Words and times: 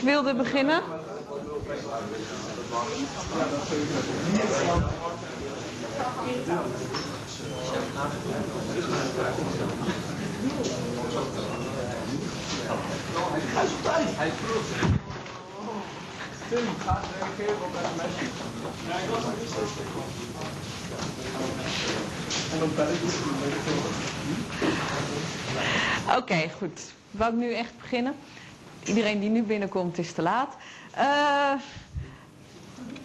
Ik 0.00 0.06
wilde 0.06 0.34
beginnen. 0.34 0.82
Oké, 26.16 26.50
goed. 26.58 26.80
Wou 27.10 27.32
ik 27.32 27.38
nu 27.38 27.54
echt 27.54 27.72
beginnen? 27.80 28.14
Iedereen 28.84 29.20
die 29.20 29.30
nu 29.30 29.42
binnenkomt 29.42 29.98
is 29.98 30.12
te 30.12 30.22
laat. 30.22 30.56
Eh, 30.90 31.52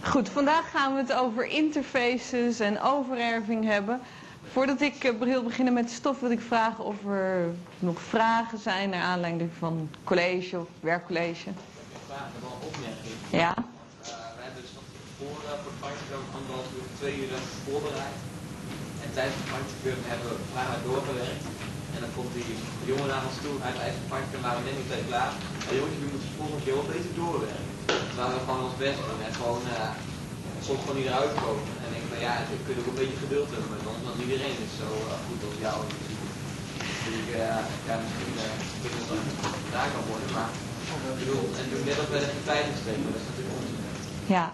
goed, 0.01 0.29
vandaag 0.29 0.71
gaan 0.71 0.93
we 0.93 1.01
het 1.01 1.13
over 1.13 1.45
interfaces 1.45 2.59
en 2.59 2.81
overerving 2.81 3.65
hebben. 3.65 4.01
Voordat 4.51 4.81
ik 4.81 5.03
eh, 5.03 5.11
wil 5.19 5.43
beginnen 5.43 5.73
met 5.73 5.87
de 5.87 5.93
stof 5.93 6.19
wil 6.19 6.31
ik 6.31 6.41
vragen 6.41 6.83
of 6.83 7.05
er 7.05 7.49
nog 7.79 8.01
vragen 8.01 8.57
zijn 8.57 8.89
naar 8.89 9.03
aanleiding 9.03 9.49
van 9.57 9.89
college 10.03 10.59
of 10.59 10.67
werkcollege. 10.79 11.49
vragen 12.07 12.31
en 12.35 12.41
wel. 12.41 13.39
Ja? 13.39 13.53
Uh, 13.57 13.65
we 14.37 14.41
hebben 14.43 14.61
dus 14.61 14.73
nog 14.73 14.83
voor, 15.17 15.37
uh, 15.43 15.51
voor 15.63 15.75
pandje 15.79 16.15
anderhalf 16.37 16.67
uur, 16.75 16.87
twee 16.99 17.15
uur 17.15 17.31
uh, 17.31 17.37
voorbereid. 17.65 18.17
En 19.03 19.09
tijdens 19.13 19.35
het 19.39 19.49
pandje 19.53 19.91
hebben 20.11 20.29
we 20.29 20.37
vragen 20.53 20.79
doorgewerkt. 20.83 21.54
En 21.95 22.01
dan 22.03 22.13
komt 22.17 22.33
die 22.37 22.49
jongen 22.89 23.09
naar 23.11 23.25
ons 23.29 23.37
toe 23.43 23.55
uit 23.67 23.77
eigen 23.85 24.03
pandje, 24.11 24.43
waren 24.45 24.59
we 24.59 24.65
net 24.67 24.77
niet 24.77 24.87
meteen 24.87 25.09
klaar. 25.11 25.33
Maar 25.63 25.75
jongens, 25.77 25.95
jullie 25.95 26.13
moeten 26.13 26.37
volgende 26.39 26.63
keer 26.63 26.77
wel 26.79 26.91
beter 26.93 27.13
doorwerken. 27.21 27.65
Dus 28.07 28.17
waren 28.19 28.37
we 28.37 28.45
gewoon 28.47 28.65
ons 28.67 28.77
best 28.85 28.99
doen 29.07 29.21
en 29.27 29.33
gewoon 29.39 29.63
uh, 29.75 29.91
soms 30.67 30.81
gewoon 30.83 30.97
niet 30.99 31.09
eruit 31.09 31.33
komen. 31.43 31.65
En 31.83 31.89
ik 31.89 31.93
denk 31.95 32.07
van 32.13 32.21
ja, 32.27 32.33
je 32.51 32.65
kunt 32.65 32.79
ook 32.79 32.89
een 32.91 33.01
beetje 33.01 33.23
geduld 33.25 33.49
hebben 33.53 33.71
met 33.75 33.89
ons, 33.91 34.01
want 34.07 34.17
iedereen 34.25 34.57
is 34.65 34.73
zo 34.81 34.89
uh, 35.03 35.13
goed 35.27 35.41
als 35.47 35.57
jou. 35.65 35.77
Dus 37.03 37.15
ik, 37.21 37.29
uh, 37.43 37.59
ja, 37.87 37.95
misschien 38.03 38.33
kunnen 38.81 38.99
we 39.01 39.05
dan 39.09 39.63
daar 39.75 39.89
kan 39.93 40.05
worden, 40.11 40.29
maar 40.37 40.51
ik 41.11 41.19
bedoel, 41.21 41.45
en 41.59 41.65
doe 41.71 41.81
net 41.89 41.99
als 42.01 42.09
bij 42.13 42.19
de 42.19 42.43
tijd 42.49 42.65
steken, 42.81 43.03
dat 43.07 43.21
is 43.21 43.27
natuurlijk 43.29 43.57
onzin. 43.59 43.75
Ja. 44.35 44.45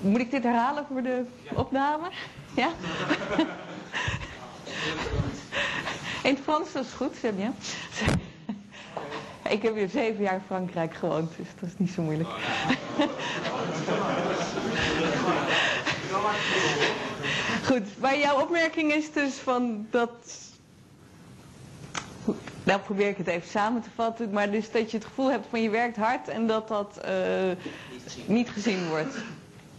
Moet 0.00 0.20
ik 0.20 0.30
dit 0.30 0.42
herhalen 0.42 0.84
voor 0.90 1.02
de 1.02 1.16
opname? 1.64 2.06
Ja? 2.62 2.70
In 6.22 6.34
het 6.34 6.42
Frans, 6.42 6.74
is 6.74 6.92
goed, 6.96 7.16
zeg 7.20 7.32
je. 7.42 7.48
Ik 9.48 9.62
heb 9.62 9.74
hier 9.74 9.88
zeven 9.88 10.22
jaar 10.22 10.34
in 10.34 10.42
Frankrijk 10.46 10.94
gewoond, 10.94 11.32
dus 11.36 11.46
dat 11.60 11.68
is 11.68 11.74
niet 11.78 11.90
zo 11.90 12.02
moeilijk. 12.02 12.28
Goed, 17.64 18.00
maar 18.00 18.18
jouw 18.18 18.40
opmerking 18.40 18.92
is 18.92 19.12
dus 19.12 19.34
van 19.34 19.86
dat... 19.90 20.10
Nou 22.64 22.80
probeer 22.80 23.08
ik 23.08 23.16
het 23.16 23.26
even 23.26 23.48
samen 23.48 23.82
te 23.82 23.88
vatten, 23.94 24.30
maar 24.30 24.50
dus 24.50 24.70
dat 24.70 24.90
je 24.90 24.96
het 24.96 25.06
gevoel 25.06 25.30
hebt 25.30 25.46
van 25.50 25.62
je 25.62 25.70
werkt 25.70 25.96
hard 25.96 26.28
en 26.28 26.46
dat 26.46 26.68
dat 26.68 27.00
uh, 27.06 27.12
niet 28.26 28.50
gezien 28.50 28.88
wordt. 28.88 29.16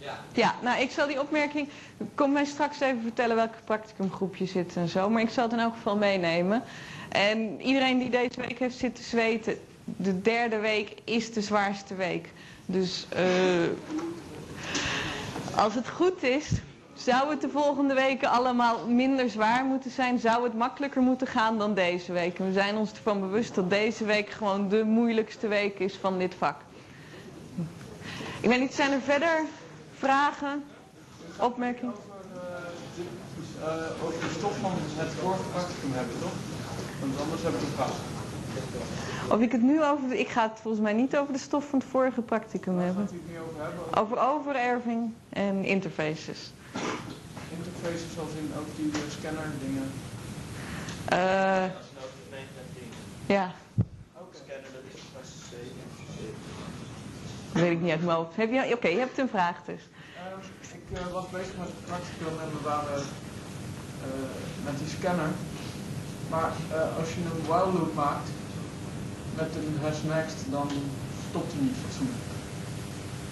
Ja. 0.03 0.19
Ja, 0.33 0.55
nou 0.61 0.81
ik 0.81 0.91
zal 0.91 1.07
die 1.07 1.21
opmerking, 1.21 1.69
kom 2.15 2.31
mij 2.31 2.45
straks 2.45 2.79
even 2.79 3.01
vertellen 3.01 3.35
welke 3.35 3.57
practicumgroep 3.63 4.35
je 4.35 4.45
zit 4.45 4.75
en 4.75 4.87
zo, 4.87 5.09
maar 5.09 5.21
ik 5.21 5.29
zal 5.29 5.43
het 5.43 5.53
in 5.53 5.59
elk 5.59 5.73
geval 5.73 5.97
meenemen. 5.97 6.63
En 7.09 7.61
iedereen 7.61 7.97
die 7.99 8.09
deze 8.09 8.41
week 8.41 8.59
heeft 8.59 8.77
zitten 8.77 9.03
zweten, 9.03 9.59
de 9.85 10.21
derde 10.21 10.59
week 10.59 10.93
is 11.03 11.33
de 11.33 11.41
zwaarste 11.41 11.95
week. 11.95 12.29
Dus 12.65 13.07
uh, 13.15 13.21
als 15.55 15.75
het 15.75 15.89
goed 15.89 16.23
is, 16.23 16.49
zou 16.93 17.29
het 17.29 17.41
de 17.41 17.49
volgende 17.49 17.93
weken 17.93 18.29
allemaal 18.29 18.87
minder 18.87 19.29
zwaar 19.29 19.65
moeten 19.65 19.91
zijn? 19.91 20.19
Zou 20.19 20.43
het 20.43 20.53
makkelijker 20.53 21.01
moeten 21.01 21.27
gaan 21.27 21.57
dan 21.57 21.73
deze 21.73 22.11
week? 22.11 22.39
En 22.39 22.45
we 22.45 22.53
zijn 22.53 22.77
ons 22.77 22.91
ervan 22.91 23.19
bewust 23.19 23.55
dat 23.55 23.69
deze 23.69 24.05
week 24.05 24.29
gewoon 24.29 24.69
de 24.69 24.83
moeilijkste 24.83 25.47
week 25.47 25.79
is 25.79 25.95
van 25.95 26.17
dit 26.17 26.35
vak. 26.37 26.55
Ik 28.41 28.49
weet 28.49 28.59
niet, 28.59 28.73
zijn 28.73 28.91
er 28.91 29.01
verder 29.01 29.45
vragen, 30.03 30.63
opmerkingen? 31.39 31.93
Over, 31.93 32.25
uh, 33.59 34.05
over 34.05 34.19
de 34.19 34.33
stof 34.37 34.57
van 34.57 34.71
het 34.75 35.13
vorige 35.13 35.43
practicum 35.51 35.91
hebben, 35.93 36.19
toch? 36.19 36.35
Want 36.99 37.19
anders 37.21 37.41
heb 37.41 37.53
ik 37.53 37.61
een 37.61 37.75
vraag. 37.75 37.95
Of 39.29 39.39
ik 39.39 39.51
het 39.51 39.61
nu 39.61 39.83
over... 39.83 40.13
Ik 40.13 40.27
ga 40.27 40.49
het 40.49 40.59
volgens 40.59 40.83
mij 40.83 40.93
niet 40.93 41.17
over 41.17 41.33
de 41.33 41.39
stof 41.39 41.69
van 41.69 41.79
het 41.79 41.87
vorige 41.87 42.21
practicum 42.21 42.75
Waar 42.75 42.85
hebben. 42.85 43.03
gaat 43.07 43.13
u 43.13 43.21
het 43.23 43.31
nu 43.31 43.39
over 43.39 43.61
hebben? 43.61 43.97
Over 44.01 44.19
overerving 44.19 45.13
en 45.29 45.63
interfaces. 45.63 46.51
Interfaces 47.57 48.13
zoals 48.13 48.29
in 48.41 48.51
ook 48.59 48.67
die 48.75 48.91
scanner 49.09 49.51
dingen. 49.65 49.91
Eh 51.05 51.65
ja, 53.25 53.51
Scanner, 54.33 54.71
dat 54.73 54.85
is 54.93 55.01
vast 55.15 55.33
dat 57.53 57.61
weet 57.61 57.71
ik 57.71 57.81
niet 57.81 57.95
uit 57.95 58.05
mijn 58.05 58.17
hoofd. 58.17 58.35
Heb 58.35 58.51
je, 58.51 58.75
Oké, 58.77 58.87
je 58.87 59.03
hebt 59.05 59.17
een 59.17 59.35
vraag 59.37 59.57
dus. 59.71 59.83
Uh, 59.89 60.79
ik 60.79 60.87
uh, 60.97 61.13
was 61.17 61.27
bezig 61.37 61.55
met 61.61 61.69
het 61.73 61.81
practicum 61.89 62.35
en 62.43 62.49
we 62.55 62.61
waren 62.71 62.99
uh, 63.01 63.05
met 64.65 64.75
die 64.81 64.91
scanner. 64.95 65.31
Maar 66.33 66.51
als 66.99 67.09
je 67.13 67.19
een 67.21 67.45
while 67.49 67.71
loop 67.77 67.93
maakt 68.05 68.29
met 69.39 69.51
een 69.59 69.71
hash 69.83 70.01
next, 70.15 70.37
dan 70.55 70.67
stopt 71.29 71.51
hij 71.53 71.61
niet 71.65 71.77
fatsoenlijk. 71.83 72.25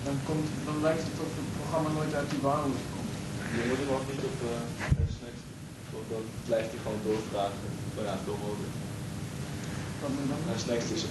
Dan, 0.06 0.16
komt, 0.28 0.48
dan 0.68 0.78
lijkt 0.88 1.04
het 1.08 1.18
of 1.26 1.32
het 1.40 1.50
programma 1.60 1.90
nooit 1.98 2.14
uit 2.20 2.30
die 2.34 2.42
while 2.46 2.66
loop 2.72 2.86
komt. 2.96 3.14
Je 3.58 3.64
moet 3.70 3.82
hem 3.84 3.92
ook 3.98 4.08
niet 4.12 4.24
op 4.30 4.38
uh, 4.52 4.58
snacks. 5.18 5.44
Want 5.94 6.06
dan 6.14 6.24
blijft 6.48 6.70
hij 6.74 6.80
gewoon 6.84 7.04
doorvragen. 7.08 7.70
Maar 7.94 8.06
ja, 8.10 8.16
moet 8.26 10.28
dan? 10.32 10.42
En 10.52 10.60
snacks 10.66 10.88
is 10.98 11.04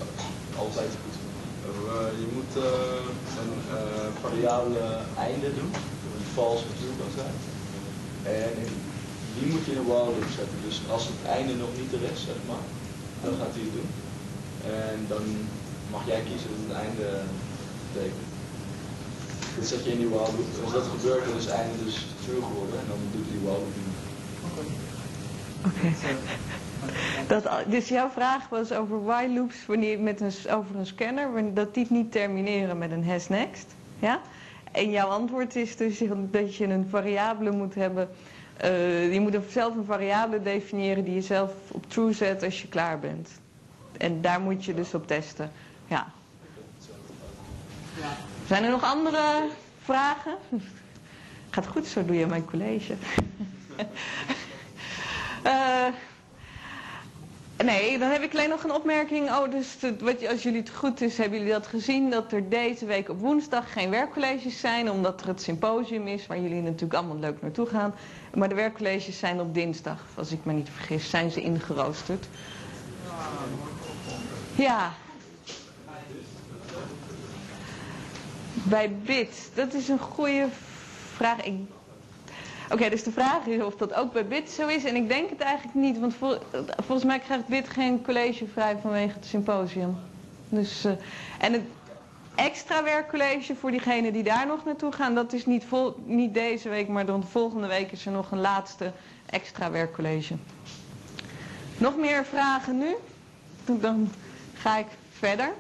altijd 0.63 0.93
goed. 1.03 1.17
Uh, 1.71 2.11
je 2.23 2.29
moet 2.37 2.53
uh, 2.57 3.09
een 3.43 3.55
uh, 3.79 4.09
variabele 4.25 4.87
einde 5.27 5.49
doen, 5.59 5.73
een 6.17 6.31
false 6.37 6.69
true 6.77 6.95
kan 7.01 7.13
zijn. 7.21 7.37
En 8.43 8.55
die 9.35 9.47
moet 9.51 9.65
je 9.65 9.73
in 9.73 9.79
een 9.79 9.91
while 9.93 10.13
loop 10.17 10.33
zetten. 10.39 10.59
Dus 10.69 10.77
als 10.95 11.05
het 11.11 11.21
einde 11.37 11.55
nog 11.55 11.73
niet 11.79 11.93
er 11.97 12.05
is, 12.13 12.21
zeg 12.31 12.39
maar, 12.51 12.65
dan 13.25 13.35
gaat 13.41 13.55
hij 13.57 13.65
het 13.67 13.77
doen. 13.79 13.91
En 14.85 14.99
dan 15.13 15.25
mag 15.95 16.03
jij 16.11 16.23
kiezen 16.29 16.51
wat 16.53 16.63
het 16.67 16.77
einde 16.85 17.09
betekent. 17.87 18.29
Dat 19.57 19.67
zet 19.73 19.85
je 19.85 19.93
in 19.95 20.03
die 20.03 20.13
while 20.15 20.33
loop. 20.37 20.51
Als 20.65 20.77
dat 20.79 20.95
gebeurt, 20.95 21.25
dan 21.27 21.41
is 21.41 21.47
het 21.49 21.59
einde 21.61 21.77
dus 21.85 21.97
true 22.25 22.43
geworden 22.49 22.77
en 22.83 22.89
dan 22.93 23.01
doet 23.15 23.29
die 23.33 23.43
while 23.45 23.63
loop 23.65 23.77
niet. 23.81 23.99
Oké. 24.49 24.63
Oké. 25.69 25.89
Dat, 27.27 27.49
dus 27.67 27.89
jouw 27.89 28.11
vraag 28.11 28.49
was 28.49 28.73
over 28.73 29.05
while 29.05 29.35
loops 29.35 29.67
wanneer 29.67 30.01
met 30.01 30.21
een, 30.21 30.33
over 30.51 30.77
een 30.77 30.87
scanner, 30.87 31.55
dat 31.55 31.75
die 31.75 31.87
niet 31.89 32.13
termineren 32.13 32.79
met 32.79 32.91
een 32.91 33.05
hash 33.05 33.27
next. 33.27 33.67
Ja? 33.99 34.21
En 34.73 34.91
jouw 34.91 35.09
antwoord 35.09 35.57
is 35.57 35.77
dus 35.77 36.03
dat 36.31 36.57
je 36.57 36.65
een 36.65 36.87
variabele 36.91 37.51
moet 37.51 37.75
hebben. 37.75 38.09
Uh, 38.65 39.13
je 39.13 39.21
moet 39.21 39.37
zelf 39.49 39.77
een 39.77 39.85
variabele 39.85 40.43
definiëren 40.43 41.05
die 41.05 41.15
je 41.15 41.23
zelf 41.23 41.53
op 41.71 41.91
true 41.91 42.13
zet 42.13 42.43
als 42.43 42.63
je 42.63 42.69
klaar 42.69 42.99
bent. 42.99 43.29
En 43.97 44.21
daar 44.21 44.41
moet 44.41 44.65
je 44.65 44.75
dus 44.75 44.95
op 44.95 45.07
testen. 45.07 45.53
Ja. 45.87 46.13
Zijn 48.47 48.65
er 48.65 48.71
nog 48.71 48.83
andere 48.83 49.49
vragen? 49.83 50.35
Gaat 51.51 51.67
goed, 51.67 51.87
zo 51.87 52.05
doe 52.05 52.17
je 52.17 52.27
mijn 52.27 52.45
college. 52.45 52.95
uh, 55.47 55.87
Nee, 57.65 57.99
dan 57.99 58.11
heb 58.11 58.23
ik 58.23 58.33
alleen 58.33 58.49
nog 58.49 58.65
een 58.65 58.73
opmerking. 58.73 59.31
Oh, 59.31 59.51
dus 59.51 59.77
wat, 60.01 60.27
als 60.29 60.43
jullie 60.43 60.61
het 60.61 60.71
goed 60.71 61.01
is, 61.01 61.19
hebben 61.19 61.39
jullie 61.39 61.53
dat 61.53 61.67
gezien 61.67 62.11
dat 62.11 62.33
er 62.33 62.49
deze 62.49 62.87
week 62.87 63.09
op 63.09 63.21
woensdag 63.21 63.73
geen 63.73 63.91
werkcolleges 63.91 64.61
zijn, 64.61 64.91
omdat 64.91 65.21
er 65.21 65.27
het 65.29 65.43
symposium 65.43 66.07
is, 66.07 66.27
waar 66.27 66.41
jullie 66.41 66.63
natuurlijk 66.63 66.95
allemaal 66.95 67.19
leuk 67.19 67.43
naartoe 67.43 67.67
gaan. 67.67 67.95
Maar 68.35 68.49
de 68.49 68.55
werkcolleges 68.55 69.19
zijn 69.19 69.41
op 69.41 69.55
dinsdag, 69.55 70.05
als 70.15 70.33
ik 70.33 70.45
me 70.45 70.53
niet 70.53 70.69
vergis, 70.75 71.11
zijn 71.11 71.31
ze 71.31 71.41
ingeroosterd. 71.43 72.27
Ja. 74.55 74.93
Bij 78.53 78.93
BIT, 79.05 79.51
dat 79.55 79.75
is 79.75 79.89
een 79.89 79.99
goede 79.99 80.47
vraag. 81.15 81.37
Oké, 82.73 82.89
dus 82.89 83.03
de 83.03 83.13
vraag 83.13 83.47
is 83.47 83.63
of 83.63 83.77
dat 83.77 83.95
ook 83.95 84.13
bij 84.13 84.27
BIT 84.27 84.51
zo 84.51 84.67
is. 84.67 84.85
En 84.85 84.97
ik 84.97 85.09
denk 85.09 85.31
het 85.31 85.41
eigenlijk 85.41 85.75
niet, 85.75 85.99
want 85.99 86.15
vol, 86.15 86.37
volgens 86.77 87.05
mij 87.05 87.19
krijgt 87.19 87.47
BIT 87.47 87.69
geen 87.69 88.03
college 88.03 88.47
vrij 88.47 88.77
vanwege 88.83 89.15
het 89.15 89.27
symposium. 89.27 89.97
Dus, 90.49 90.85
uh, 90.85 90.93
en 91.39 91.53
het 91.53 91.63
extra 92.35 92.83
werkcollege 92.83 93.55
voor 93.55 93.71
diegenen 93.71 94.13
die 94.13 94.23
daar 94.23 94.47
nog 94.47 94.65
naartoe 94.65 94.93
gaan, 94.93 95.15
dat 95.15 95.33
is 95.33 95.47
niet, 95.47 95.65
vol, 95.65 95.95
niet 96.05 96.35
deze 96.35 96.69
week, 96.69 96.89
maar 96.89 97.07
dan 97.07 97.25
volgende 97.25 97.67
week 97.67 97.93
is 97.93 98.07
er 98.07 98.13
nog 98.13 98.31
een 98.31 98.41
laatste 98.41 98.93
extra 99.27 99.71
werkcollege. 99.71 100.35
Nog 101.79 101.97
meer 101.97 102.25
vragen 102.25 102.79
nu? 102.79 102.95
Dan 103.65 104.11
ga 104.55 104.79
ik 104.79 104.87
verder. 105.11 105.53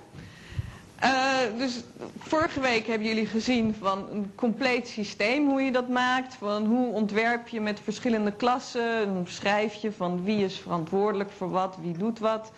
Eh, 1.00 1.38
dus 1.58 1.80
vorige 2.18 2.60
week 2.60 2.86
hebben 2.86 3.06
jullie 3.06 3.26
gezien 3.26 3.74
van 3.80 4.08
een 4.10 4.32
compleet 4.34 4.88
systeem 4.88 5.48
hoe 5.48 5.62
je 5.62 5.72
dat 5.72 5.88
maakt. 5.88 6.34
Van 6.34 6.66
hoe 6.66 6.92
ontwerp 6.92 7.48
je 7.48 7.60
met 7.60 7.80
verschillende 7.80 8.32
klassen. 8.32 9.14
Dan 9.14 9.26
schrijf 9.26 9.74
je 9.74 9.92
van 9.92 10.24
wie 10.24 10.44
is 10.44 10.58
verantwoordelijk 10.58 11.30
voor 11.30 11.50
wat, 11.50 11.76
wie 11.80 11.96
doet 11.98 12.18
wat. 12.18 12.52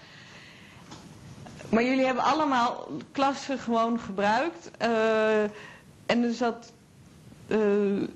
Maar 1.68 1.82
jullie 1.82 2.04
hebben 2.04 2.24
allemaal 2.24 2.88
klassen 3.12 3.58
gewoon 3.58 4.00
gebruikt. 4.00 4.70
Eh, 4.78 5.42
en, 6.06 6.20
dus 6.20 6.38
dat, 6.38 6.72
eh, 7.46 7.58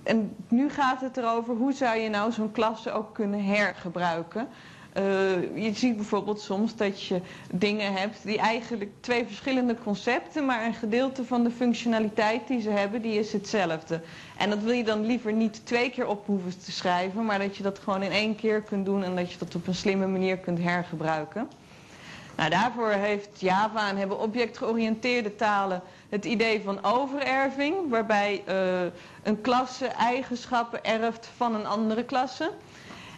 en 0.03 0.37
nu 0.49 0.71
gaat 0.71 1.01
het 1.01 1.17
erover 1.17 1.55
hoe 1.55 1.73
zou 1.73 1.99
je 1.99 2.09
nou 2.09 2.33
zo'n 2.33 2.53
klasse 2.53 2.93
ook 2.93 3.15
kunnen 3.15 3.45
hergebruiken. 3.45 4.49
Uh, 4.99 5.65
je 5.65 5.71
ziet 5.75 5.97
bijvoorbeeld 5.97 6.41
soms 6.41 6.77
dat 6.77 7.03
je 7.03 7.21
dingen 7.53 7.93
hebt 7.93 8.19
die 8.23 8.39
eigenlijk 8.39 8.91
twee 9.01 9.27
verschillende 9.27 9.77
concepten, 9.85 10.47
maar 10.47 10.65
een 10.65 10.75
gedeelte 10.75 11.25
van 11.25 11.45
de 11.45 11.51
functionaliteit 11.51 12.49
die 12.49 12.61
ze 12.61 12.71
hebben, 12.71 13.03
die 13.03 13.19
is 13.19 13.33
hetzelfde. 13.33 14.01
En 14.37 14.51
dat 14.51 14.59
wil 14.59 14.73
je 14.73 14.85
dan 14.85 15.07
liever 15.07 15.33
niet 15.33 15.67
twee 15.67 15.91
keer 15.91 16.07
op 16.07 16.27
hoeven 16.27 16.59
te 16.65 16.73
schrijven, 16.73 17.25
maar 17.25 17.39
dat 17.39 17.57
je 17.57 17.63
dat 17.63 17.79
gewoon 17.79 18.03
in 18.03 18.11
één 18.11 18.37
keer 18.37 18.63
kunt 18.63 18.85
doen 18.85 19.05
en 19.05 19.17
dat 19.17 19.33
je 19.33 19.39
dat 19.39 19.55
op 19.55 19.67
een 19.67 19.75
slimme 19.75 20.07
manier 20.07 20.37
kunt 20.39 20.59
hergebruiken. 20.59 21.49
Nou, 22.37 22.51
daarvoor 22.51 22.91
heeft 22.91 23.41
Java 23.41 23.89
en 23.89 23.97
hebben 23.97 24.21
objectgeoriënteerde 24.21 25.35
talen 25.35 25.83
het 26.09 26.25
idee 26.25 26.61
van 26.65 26.85
overerving, 26.85 27.75
waarbij 27.89 28.43
uh, 28.49 28.81
een 29.23 29.41
klasse 29.41 29.87
eigenschappen 29.87 30.85
erft 30.85 31.29
van 31.37 31.55
een 31.55 31.67
andere 31.67 32.05
klasse. 32.05 32.51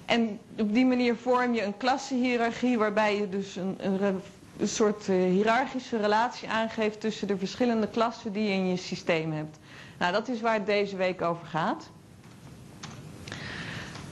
En 0.09 0.39
op 0.59 0.75
die 0.75 0.87
manier 0.87 1.17
vorm 1.17 1.55
je 1.55 1.63
een 1.63 1.77
klassenhiërarchie 1.77 2.79
waarbij 2.79 3.17
je 3.17 3.29
dus 3.29 3.57
een, 3.57 3.77
een, 3.79 4.21
een 4.59 4.69
soort 4.69 5.09
uh, 5.09 5.17
hiërarchische 5.31 5.97
relatie 5.97 6.49
aangeeft 6.49 7.01
tussen 7.01 7.27
de 7.27 7.37
verschillende 7.37 7.89
klassen 7.89 8.33
die 8.33 8.43
je 8.43 8.53
in 8.53 8.69
je 8.69 8.77
systeem 8.77 9.33
hebt. 9.33 9.59
Nou, 9.99 10.13
dat 10.13 10.29
is 10.29 10.41
waar 10.41 10.55
het 10.55 10.67
deze 10.67 10.97
week 10.97 11.23
over 11.23 11.47
gaat. 11.47 11.91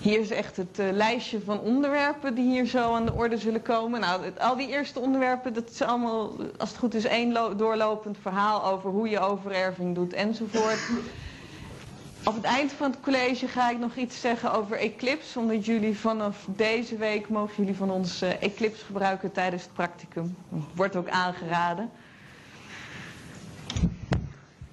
Hier 0.00 0.20
is 0.20 0.30
echt 0.30 0.56
het 0.56 0.78
uh, 0.78 0.86
lijstje 0.92 1.40
van 1.40 1.60
onderwerpen 1.60 2.34
die 2.34 2.50
hier 2.50 2.66
zo 2.66 2.94
aan 2.94 3.06
de 3.06 3.12
orde 3.14 3.38
zullen 3.38 3.62
komen. 3.62 4.00
Nou, 4.00 4.30
al 4.38 4.56
die 4.56 4.68
eerste 4.68 5.00
onderwerpen, 5.00 5.54
dat 5.54 5.70
is 5.70 5.82
allemaal, 5.82 6.32
als 6.58 6.68
het 6.68 6.78
goed 6.78 6.94
is, 6.94 7.04
één 7.04 7.56
doorlopend 7.56 8.16
verhaal 8.20 8.64
over 8.64 8.90
hoe 8.90 9.08
je 9.08 9.20
overerving 9.20 9.94
doet 9.94 10.12
enzovoort. 10.12 10.78
Op 12.26 12.34
het 12.34 12.44
eind 12.44 12.72
van 12.72 12.90
het 12.90 13.00
college 13.00 13.48
ga 13.48 13.70
ik 13.70 13.78
nog 13.78 13.96
iets 13.96 14.20
zeggen 14.20 14.52
over 14.52 14.78
Eclipse, 14.78 15.38
omdat 15.38 15.64
jullie 15.64 15.98
vanaf 15.98 16.46
deze 16.56 16.96
week 16.96 17.28
mogen 17.28 17.54
jullie 17.56 17.76
van 17.76 17.90
ons 17.90 18.22
uh, 18.22 18.42
Eclipse 18.42 18.84
gebruiken 18.84 19.32
tijdens 19.32 19.62
het 19.62 19.72
practicum. 19.72 20.36
Wordt 20.74 20.96
ook 20.96 21.08
aangeraden. 21.08 21.90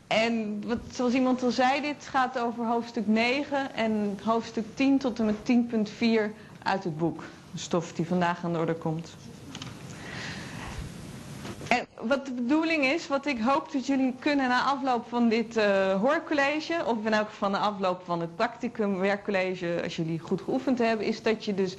En 0.08 0.64
wat, 0.68 0.78
zoals 0.92 1.14
iemand 1.14 1.44
al 1.44 1.52
zei, 1.52 1.82
dit 1.82 2.08
gaat 2.08 2.40
over 2.40 2.66
hoofdstuk 2.66 3.08
9 3.08 3.76
en 3.76 4.20
hoofdstuk 4.24 4.66
10 4.76 4.98
tot 4.98 5.20
en 5.20 5.26
met 5.26 5.36
10.4 5.90 6.36
uit 6.64 6.84
het 6.84 6.98
boek. 6.98 7.24
De 7.52 7.58
stof 7.60 7.94
die 7.94 8.08
vandaag 8.08 8.44
aan 8.44 8.54
de 8.54 8.60
orde 8.60 8.76
komt. 8.76 9.16
Wat 12.08 12.26
de 12.26 12.32
bedoeling 12.32 12.86
is, 12.86 13.08
wat 13.08 13.26
ik 13.26 13.40
hoop 13.40 13.72
dat 13.72 13.86
jullie 13.86 14.16
kunnen 14.20 14.48
na 14.50 14.64
afloop 14.64 15.10
van 15.10 15.30
dit 15.30 15.58
uh, 15.58 16.02
hoorcollege, 16.02 16.86
of 16.86 17.06
in 17.06 17.14
elk 17.14 17.28
geval 17.30 17.50
na 17.50 17.58
afloop 17.60 18.02
van 18.06 18.22
het 18.22 18.36
practicum 18.36 19.00
werkcollege, 19.00 19.80
als 19.84 19.96
jullie 19.96 20.20
goed 20.20 20.42
geoefend 20.42 20.80
hebben, 20.80 21.06
is 21.06 21.22
dat 21.22 21.46
je 21.46 21.54
dus 21.54 21.76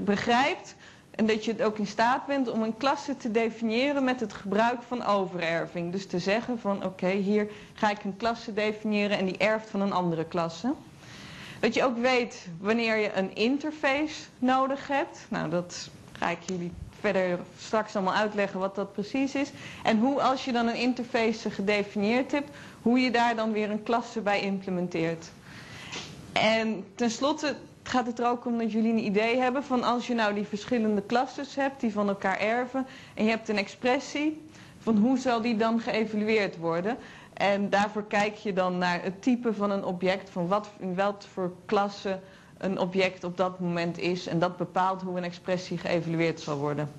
begrijpt 0.00 0.74
en 1.10 1.26
dat 1.26 1.44
je 1.44 1.52
het 1.52 1.62
ook 1.62 1.78
in 1.78 1.86
staat 1.86 2.26
bent 2.26 2.50
om 2.50 2.62
een 2.62 2.76
klasse 2.76 3.16
te 3.16 3.30
definiëren 3.30 4.04
met 4.04 4.20
het 4.20 4.32
gebruik 4.32 4.82
van 4.82 5.04
overerving. 5.04 5.92
Dus 5.92 6.06
te 6.06 6.18
zeggen 6.18 6.58
van 6.58 6.84
oké, 6.84 7.08
hier 7.10 7.48
ga 7.74 7.90
ik 7.90 8.04
een 8.04 8.16
klasse 8.16 8.52
definiëren 8.52 9.18
en 9.18 9.24
die 9.24 9.36
erft 9.36 9.70
van 9.70 9.80
een 9.80 9.92
andere 9.92 10.24
klasse. 10.24 10.72
Dat 11.60 11.74
je 11.74 11.84
ook 11.84 11.98
weet 11.98 12.46
wanneer 12.60 12.96
je 12.96 13.14
een 13.14 13.34
interface 13.34 14.22
nodig 14.38 14.88
hebt. 14.88 15.26
Nou, 15.28 15.50
dat 15.50 15.90
ga 16.12 16.28
ik 16.28 16.38
jullie 16.46 16.72
verder 17.02 17.38
straks 17.58 17.96
allemaal 17.96 18.14
uitleggen 18.14 18.60
wat 18.60 18.74
dat 18.74 18.92
precies 18.92 19.34
is. 19.34 19.50
En 19.82 19.98
hoe 19.98 20.22
als 20.22 20.44
je 20.44 20.52
dan 20.52 20.66
een 20.66 20.76
interface 20.76 21.50
gedefinieerd 21.50 22.32
hebt, 22.32 22.50
hoe 22.82 22.98
je 23.00 23.10
daar 23.10 23.36
dan 23.36 23.52
weer 23.52 23.70
een 23.70 23.82
klasse 23.82 24.20
bij 24.20 24.40
implementeert. 24.40 25.30
En 26.32 26.84
tenslotte 26.94 27.54
gaat 27.82 28.06
het 28.06 28.18
er 28.18 28.28
ook 28.28 28.46
om 28.46 28.58
dat 28.58 28.72
jullie 28.72 28.92
een 28.92 29.04
idee 29.04 29.36
hebben 29.38 29.64
van 29.64 29.82
als 29.82 30.06
je 30.06 30.14
nou 30.14 30.34
die 30.34 30.44
verschillende 30.46 31.02
klasses 31.02 31.54
hebt 31.54 31.80
die 31.80 31.92
van 31.92 32.08
elkaar 32.08 32.38
erven 32.38 32.86
en 33.14 33.24
je 33.24 33.30
hebt 33.30 33.48
een 33.48 33.56
expressie 33.58 34.40
van 34.78 34.96
hoe 34.96 35.18
zal 35.18 35.40
die 35.40 35.56
dan 35.56 35.80
geëvalueerd 35.80 36.56
worden. 36.56 36.96
En 37.32 37.70
daarvoor 37.70 38.04
kijk 38.04 38.34
je 38.34 38.52
dan 38.52 38.78
naar 38.78 39.02
het 39.02 39.22
type 39.22 39.54
van 39.54 39.70
een 39.70 39.84
object, 39.84 40.30
van 40.30 40.46
wat, 40.48 40.70
in 40.78 40.94
welk 40.94 41.22
voor 41.22 41.52
klasse 41.66 42.20
een 42.62 42.78
object 42.78 43.24
op 43.24 43.36
dat 43.36 43.60
moment 43.60 43.98
is. 43.98 44.26
En 44.26 44.38
dat 44.38 44.56
bepaalt 44.56 45.02
hoe 45.02 45.16
een 45.16 45.24
expressie 45.24 45.78
geëvalueerd 45.78 46.40
zal 46.40 46.56
worden. 46.56 46.90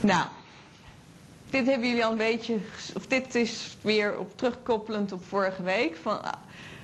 Nou, 0.00 0.24
dit 1.50 1.66
hebben 1.66 1.88
jullie 1.88 2.04
al 2.04 2.10
een 2.10 2.16
beetje, 2.16 2.58
of 2.96 3.06
dit 3.06 3.34
is 3.34 3.76
weer 3.80 4.18
op 4.18 4.36
terugkoppelend 4.36 5.12
op 5.12 5.24
vorige 5.24 5.62
week. 5.62 5.96
Van, 5.96 6.20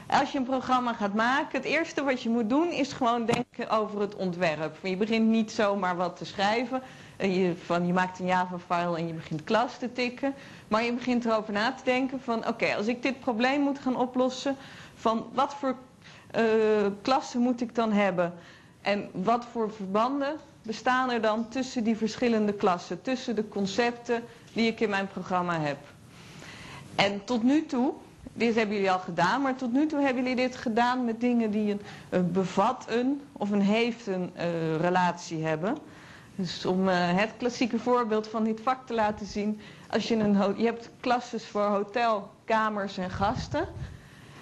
als 0.06 0.32
je 0.32 0.38
een 0.38 0.44
programma 0.44 0.92
gaat 0.92 1.14
maken, 1.14 1.58
het 1.58 1.64
eerste 1.64 2.04
wat 2.04 2.22
je 2.22 2.28
moet 2.28 2.48
doen 2.48 2.70
is 2.70 2.92
gewoon 2.92 3.24
denken 3.26 3.70
over 3.70 4.00
het 4.00 4.14
ontwerp. 4.14 4.76
Je 4.82 4.96
begint 4.96 5.28
niet 5.28 5.52
zomaar 5.52 5.96
wat 5.96 6.16
te 6.16 6.24
schrijven. 6.24 6.82
Je, 7.18 7.54
van, 7.64 7.86
je 7.86 7.92
maakt 7.92 8.18
een 8.18 8.26
Java-file 8.26 8.96
en 8.96 9.06
je 9.06 9.12
begint 9.12 9.44
klas 9.44 9.78
te 9.78 9.92
tikken. 9.92 10.34
Maar 10.68 10.84
je 10.84 10.92
begint 10.92 11.24
erover 11.24 11.52
na 11.52 11.72
te 11.72 11.84
denken 11.84 12.20
van 12.20 12.48
oké, 12.48 12.74
als 12.74 12.86
ik 12.86 13.02
dit 13.02 13.20
probleem 13.20 13.60
moet 13.60 13.78
gaan 13.78 13.96
oplossen, 13.96 14.56
van 14.96 15.26
wat 15.32 15.54
voor 15.54 15.74
uh, 16.38 16.42
klassen 17.02 17.40
moet 17.40 17.60
ik 17.60 17.74
dan 17.74 17.92
hebben? 17.92 18.34
En 18.82 19.08
wat 19.12 19.44
voor 19.52 19.72
verbanden 19.72 20.36
bestaan 20.62 21.10
er 21.10 21.20
dan 21.20 21.48
tussen 21.48 21.84
die 21.84 21.96
verschillende 21.96 22.52
klassen, 22.52 23.02
tussen 23.02 23.34
de 23.34 23.48
concepten 23.48 24.22
die 24.52 24.66
ik 24.66 24.80
in 24.80 24.90
mijn 24.90 25.08
programma 25.08 25.60
heb? 25.60 25.78
En 26.94 27.24
tot 27.24 27.42
nu 27.42 27.66
toe, 27.66 27.92
dit 28.32 28.54
hebben 28.54 28.74
jullie 28.74 28.90
al 28.90 28.98
gedaan, 28.98 29.42
maar 29.42 29.56
tot 29.56 29.72
nu 29.72 29.86
toe 29.86 30.00
hebben 30.00 30.22
jullie 30.22 30.36
dit 30.36 30.56
gedaan 30.56 31.04
met 31.04 31.20
dingen 31.20 31.50
die 31.50 31.70
een, 31.70 31.80
een 32.08 32.32
bevat 32.32 32.84
een 32.88 33.20
of 33.32 33.50
een 33.50 33.60
heeft 33.62 34.06
een 34.06 34.32
uh, 34.36 34.76
relatie 34.76 35.44
hebben. 35.44 35.76
Dus 36.34 36.66
om 36.66 36.88
uh, 36.88 36.94
het 36.96 37.30
klassieke 37.38 37.78
voorbeeld 37.78 38.28
van 38.28 38.44
dit 38.44 38.60
vak 38.62 38.86
te 38.86 38.94
laten 38.94 39.26
zien, 39.26 39.60
als 39.90 40.08
je 40.08 40.16
een 40.16 40.56
je 40.56 40.64
hebt 40.64 40.90
klasses 41.00 41.46
voor 41.46 41.62
hotel, 41.64 42.30
kamers 42.44 42.98
en 42.98 43.10
gasten. 43.10 43.68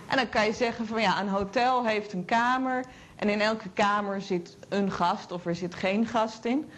En 0.07 0.17
dan 0.17 0.29
kan 0.29 0.45
je 0.47 0.53
zeggen 0.53 0.87
van 0.87 1.01
ja, 1.01 1.21
een 1.21 1.29
hotel 1.29 1.87
heeft 1.87 2.13
een 2.13 2.25
kamer 2.25 2.85
en 3.17 3.29
in 3.29 3.41
elke 3.41 3.69
kamer 3.69 4.21
zit 4.21 4.57
een 4.69 4.91
gast 4.91 5.33
of 5.33 5.47
er 5.47 5.55
zit 5.55 5.75
geen 5.75 6.07
gast 6.07 6.45
in. 6.45 6.71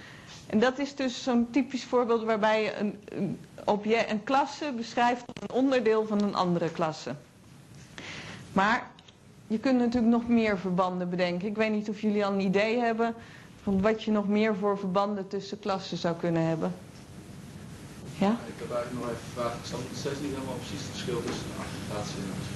En 0.47 0.59
dat 0.59 0.79
is 0.79 0.95
dus 0.95 1.23
zo'n 1.23 1.51
typisch 1.51 1.85
voorbeeld 1.85 2.25
waarbij 2.25 2.63
je 2.63 2.77
een, 2.77 2.99
een, 3.09 3.39
een 4.09 4.25
klasse 4.25 4.73
beschrijft 4.77 5.23
als 5.27 5.49
een 5.49 5.57
onderdeel 5.57 6.07
van 6.07 6.23
een 6.23 6.35
andere 6.35 6.71
klasse. 6.71 7.15
Maar 8.53 8.91
je 9.47 9.59
kunt 9.59 9.79
natuurlijk 9.79 10.13
nog 10.13 10.29
meer 10.29 10.59
verbanden 10.59 11.11
bedenken. 11.11 11.49
Ik 11.49 11.57
weet 11.57 11.71
niet 11.73 11.89
of 11.89 12.01
jullie 12.01 12.25
al 12.27 12.33
een 12.33 12.41
idee 12.41 12.79
hebben 12.79 13.15
van 13.63 13.81
wat 13.81 14.03
je 14.03 14.11
nog 14.11 14.29
meer 14.29 14.57
voor 14.57 14.79
verbanden 14.79 15.29
tussen 15.29 15.59
klassen 15.59 15.97
zou 15.97 16.17
kunnen 16.17 16.43
hebben. 16.43 16.75
Ja? 18.19 18.31
Ik 18.47 18.59
heb 18.59 18.73
eigenlijk 18.73 19.05
nog 19.05 19.15
even 19.15 19.31
vraag. 19.35 19.53
Ik 19.53 19.65
snap 19.65 19.81
steeds 19.95 20.21
niet 20.21 20.35
helemaal 20.35 20.55
precies 20.55 20.81
het 20.81 20.91
verschil 20.91 21.23
tussen 21.27 21.47
een 21.47 21.63
aggregatie 21.65 22.19
en 22.23 22.56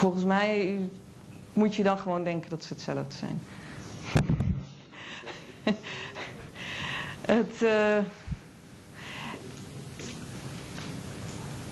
volgens 0.00 0.24
mij 0.24 0.78
moet 1.52 1.74
je 1.74 1.82
dan 1.82 1.98
gewoon 1.98 2.24
denken 2.24 2.50
dat 2.50 2.64
ze 2.64 2.72
hetzelfde 2.72 3.16
zijn. 3.16 3.42
het. 7.36 7.62
Uh, 7.62 7.98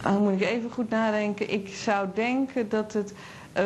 dan 0.02 0.22
moet 0.22 0.32
ik 0.32 0.48
even 0.48 0.70
goed 0.70 0.90
nadenken. 0.90 1.52
Ik 1.52 1.68
zou 1.68 2.08
denken 2.14 2.68
dat 2.68 2.92
het. 2.92 3.12
Uh, 3.58 3.64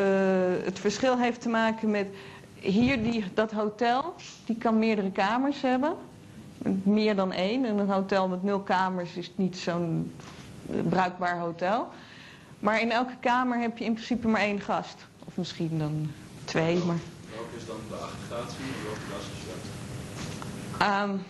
het 0.65 0.79
verschil 0.79 1.19
heeft 1.19 1.41
te 1.41 1.49
maken 1.49 1.91
met. 1.91 2.07
Hier, 2.55 3.03
die, 3.03 3.25
dat 3.35 3.53
hotel, 3.53 4.15
die 4.45 4.57
kan 4.57 4.79
meerdere 4.79 5.11
kamers 5.11 5.63
hebben. 5.63 5.95
Meer 6.83 7.17
dan 7.17 7.33
één. 7.33 7.65
En 7.65 7.79
een 7.79 7.91
hotel 7.91 8.29
met 8.29 8.43
nul 8.43 8.61
kamers 8.61 9.15
is 9.17 9.33
niet 9.37 9.57
zo'n 9.57 10.13
bruikbaar 10.89 11.39
hotel. 11.39 11.89
Maar 12.59 12.81
in 12.81 12.91
elke 12.91 13.17
kamer 13.21 13.61
heb 13.61 13.79
je 13.79 13.85
in 13.85 13.93
principe 13.93 14.29
maar 14.29 14.41
één 14.41 14.61
gast. 14.61 15.07
Of 15.25 15.37
misschien 15.37 15.79
dan 15.79 16.11
twee, 16.45 16.77
maar... 16.77 16.97
Welke 17.35 17.57
is 17.57 17.67
dan 17.67 17.77
de 17.89 17.95
aggregatie 17.95 18.65
en 18.65 18.85
welke 18.85 19.01
klas 19.09 19.23
is 19.23 19.45
dat? 19.49 21.03
Um, 21.09 21.23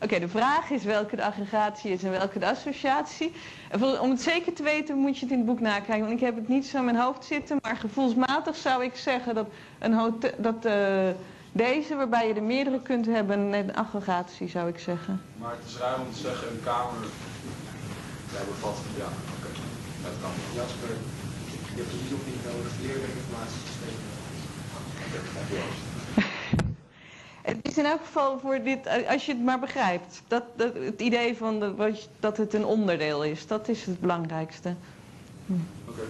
Oké, 0.04 0.18
de 0.18 0.28
vraag 0.28 0.70
is 0.70 0.84
welke 0.84 1.16
de 1.16 1.24
aggregatie 1.24 1.90
is 1.92 2.02
en 2.02 2.10
welke 2.10 2.38
de 2.38 2.46
associatie. 2.46 3.32
En 3.70 4.00
om 4.00 4.10
het 4.10 4.22
zeker 4.22 4.52
te 4.52 4.62
weten 4.62 4.96
moet 4.96 5.18
je 5.18 5.24
het 5.24 5.30
in 5.30 5.38
het 5.38 5.46
boek 5.46 5.60
nakijken. 5.60 6.00
Want 6.06 6.20
ik 6.20 6.20
heb 6.20 6.36
het 6.36 6.48
niet 6.48 6.66
zo 6.66 6.78
in 6.78 6.84
mijn 6.84 6.96
hoofd 6.96 7.24
zitten. 7.24 7.58
Maar 7.62 7.76
gevoelsmatig 7.76 8.56
zou 8.56 8.84
ik 8.84 8.96
zeggen 8.96 9.34
dat, 9.34 9.46
een 9.78 9.92
hotel, 9.94 10.30
dat 10.38 10.64
eh, 10.64 11.08
deze, 11.56 11.94
waarbij 11.96 12.28
je 12.28 12.34
er 12.34 12.42
meerdere 12.42 12.80
kunt 12.82 13.06
hebben, 13.06 13.38
een 13.52 13.74
aggregatie 13.74 14.48
zou 14.48 14.68
ik 14.68 14.78
zeggen. 14.78 15.20
Maar 15.40 15.50
het 15.50 15.66
is 15.66 15.76
ruim 15.78 16.00
om 16.00 16.12
te 16.12 16.18
zeggen 16.18 16.48
een 16.50 16.62
kamer. 16.64 17.02
Ja, 18.32 18.38
bevat. 18.48 18.76
Ja, 18.96 19.04
oké. 19.04 19.50
Dat 20.02 20.12
kan. 20.22 20.30
Jasper, 20.54 20.88
je 21.74 21.82
hebt 21.82 21.92
het 21.92 22.12
ook 22.12 22.26
niet 22.26 22.44
nodig. 22.44 22.72
Oké, 25.06 25.18
dankjewel. 25.34 25.64
Het 27.42 27.56
is 27.62 27.78
in 27.78 27.84
elk 27.84 28.00
geval 28.04 28.38
voor 28.38 28.62
dit, 28.62 28.88
als 29.08 29.26
je 29.26 29.32
het 29.32 29.42
maar 29.42 29.58
begrijpt. 29.58 30.22
Dat, 30.28 30.42
dat, 30.56 30.74
het 30.74 31.00
idee 31.00 31.36
van 31.36 31.60
de, 31.60 31.74
wat 31.74 32.02
je- 32.02 32.08
dat 32.20 32.36
het 32.36 32.54
een 32.54 32.64
onderdeel 32.64 33.24
is, 33.24 33.46
dat 33.46 33.68
is 33.68 33.84
het 33.86 34.00
belangrijkste. 34.00 34.74
Oké. 35.88 36.00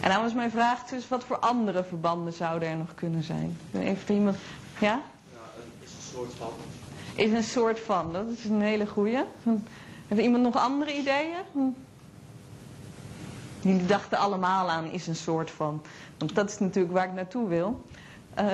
En 0.00 0.10
dan 0.10 0.22
was 0.22 0.34
mijn 0.34 0.50
vraag 0.50 0.84
dus, 0.84 1.08
wat 1.08 1.24
voor 1.24 1.38
andere 1.38 1.84
verbanden 1.84 2.32
zouden 2.32 2.68
er 2.68 2.76
nog 2.76 2.94
kunnen 2.94 3.22
zijn? 3.22 3.58
Even 3.72 4.14
iemand, 4.14 4.36
ja? 4.80 5.02
Ja, 5.32 5.38
is 5.80 5.90
een 5.92 6.12
soort 6.12 6.34
van. 6.34 6.52
Is 7.14 7.30
een 7.30 7.42
soort 7.42 7.80
van, 7.80 8.12
dat 8.12 8.26
is 8.28 8.44
een 8.44 8.60
hele 8.60 8.86
goeie. 8.86 9.18
Hm. 9.42 9.50
Heeft 10.08 10.22
iemand 10.22 10.42
nog 10.42 10.56
andere 10.56 10.96
ideeën? 10.96 11.36
Hm. 11.52 11.58
Jullie 13.60 13.86
dachten 13.86 14.18
allemaal 14.18 14.70
aan 14.70 14.84
is 14.84 15.06
een 15.06 15.16
soort 15.16 15.50
van. 15.50 15.82
Want 16.18 16.34
dat 16.34 16.50
is 16.50 16.58
natuurlijk 16.58 16.94
waar 16.94 17.06
ik 17.06 17.12
naartoe 17.12 17.48
wil. 17.48 17.84
Eh, 18.34 18.46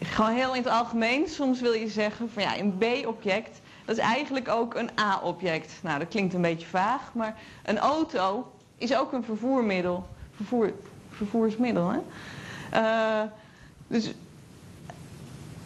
gewoon 0.00 0.30
heel 0.30 0.54
in 0.54 0.62
het 0.62 0.72
algemeen, 0.72 1.28
soms 1.28 1.60
wil 1.60 1.72
je 1.72 1.88
zeggen 1.88 2.30
van 2.30 2.42
ja, 2.42 2.58
een 2.58 2.78
B-object, 2.78 3.60
dat 3.84 3.96
is 3.96 4.02
eigenlijk 4.02 4.48
ook 4.48 4.74
een 4.74 4.90
A-object. 5.00 5.72
Nou, 5.82 5.98
dat 5.98 6.08
klinkt 6.08 6.34
een 6.34 6.42
beetje 6.42 6.66
vaag, 6.66 7.14
maar 7.14 7.38
een 7.64 7.78
auto 7.78 8.52
is 8.76 8.96
ook 8.96 9.12
een 9.12 9.24
vervoermiddel. 9.24 10.06
Vervoer, 10.36 10.72
vervoersmiddel, 11.10 11.90
hè? 11.90 11.98
Eh, 12.70 13.28
dus 13.86 14.12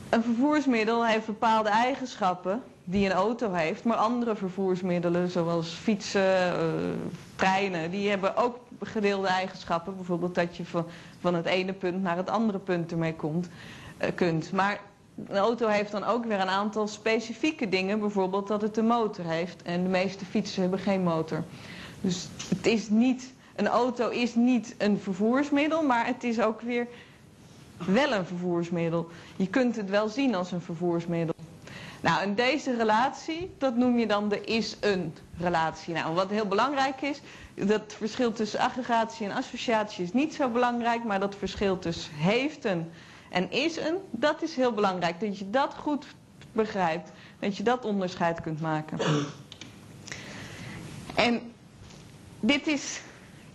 een 0.09 0.23
vervoersmiddel 0.23 1.07
heeft 1.07 1.27
bepaalde 1.27 1.69
eigenschappen 1.69 2.63
die 2.85 3.07
een 3.07 3.13
auto 3.13 3.53
heeft, 3.53 3.85
maar 3.85 3.97
andere 3.97 4.37
vervoersmiddelen 4.37 5.31
zoals 5.31 5.69
fietsen, 5.69 6.53
eh, 6.53 6.59
treinen, 7.37 7.91
die 7.91 8.09
hebben 8.09 8.37
ook 8.37 8.59
gedeelde 8.83 9.27
eigenschappen. 9.27 9.97
Bijvoorbeeld 9.97 10.35
dat 10.35 10.57
je 10.57 10.65
van, 10.65 10.87
van 11.21 11.35
het 11.35 11.47
ene 11.47 11.73
punt 11.73 12.03
naar 12.03 12.17
het 12.17 12.31
andere 12.31 12.59
punt 12.59 12.91
ermee 12.93 13.15
komt, 13.15 13.49
eh, 13.97 14.09
kunt. 14.15 14.53
Maar 14.53 14.81
een 15.27 15.37
auto 15.37 15.69
heeft 15.69 15.93
dan 15.93 16.05
ook 16.05 16.25
weer 16.25 16.41
een 16.41 16.49
aantal 16.49 16.89
specifieke 16.89 17.69
dingen, 17.69 17.99
bijvoorbeeld 17.99 18.49
dat 18.49 18.63
het 18.63 18.77
een 18.77 18.87
motor 18.87 19.25
heeft 19.25 19.63
en 19.63 19.83
de 19.83 19.89
meeste 19.89 20.25
fietsen 20.25 20.61
hebben 20.61 20.79
geen 20.79 21.03
motor. 21.03 21.45
Dus 22.01 22.29
het 22.49 22.67
is 22.67 22.89
niet, 22.89 23.35
een 23.57 23.69
auto 23.69 24.09
is 24.09 24.35
niet 24.35 24.75
een 24.79 24.99
vervoersmiddel, 24.99 25.83
maar 25.83 26.07
het 26.07 26.25
is 26.25 26.41
ook 26.41 26.61
weer 26.61 26.87
wel 27.77 28.13
een 28.13 28.27
vervoersmiddel. 28.27 29.09
Je 29.37 29.47
kunt 29.49 29.77
het 29.77 29.91
wel 29.91 30.09
zien 30.09 30.35
als 30.35 30.53
een 30.53 30.61
vervoersmiddel. 30.61 31.35
Nou, 32.01 32.23
en 32.23 32.35
deze 32.35 32.77
relatie, 32.77 33.51
dat 33.59 33.77
noem 33.77 33.99
je 33.99 34.07
dan 34.07 34.29
de 34.29 34.41
is-een 34.41 35.15
relatie. 35.39 35.95
Nou, 35.95 36.15
wat 36.15 36.31
heel 36.31 36.47
belangrijk 36.47 37.01
is, 37.03 37.21
dat 37.55 37.95
verschil 37.97 38.33
tussen 38.33 38.61
aggregatie 38.61 39.27
en 39.27 39.37
associatie 39.37 40.05
is 40.05 40.13
niet 40.13 40.35
zo 40.35 40.49
belangrijk, 40.49 41.05
maar 41.05 41.21
dat 41.21 41.35
verschil 41.35 41.79
tussen 41.79 42.15
heeft 42.15 42.65
een 42.65 42.91
en 43.31 43.51
is 43.51 43.77
een, 43.77 43.97
dat 44.11 44.43
is 44.43 44.57
heel 44.57 44.73
belangrijk. 44.73 45.21
Dat 45.21 45.39
je 45.39 45.51
dat 45.51 45.75
goed 45.75 46.07
begrijpt, 46.53 47.11
dat 47.39 47.57
je 47.57 47.63
dat 47.63 47.85
onderscheid 47.85 48.41
kunt 48.41 48.61
maken. 48.61 48.99
En 51.15 51.41
dit 52.41 52.67
is, 52.67 53.01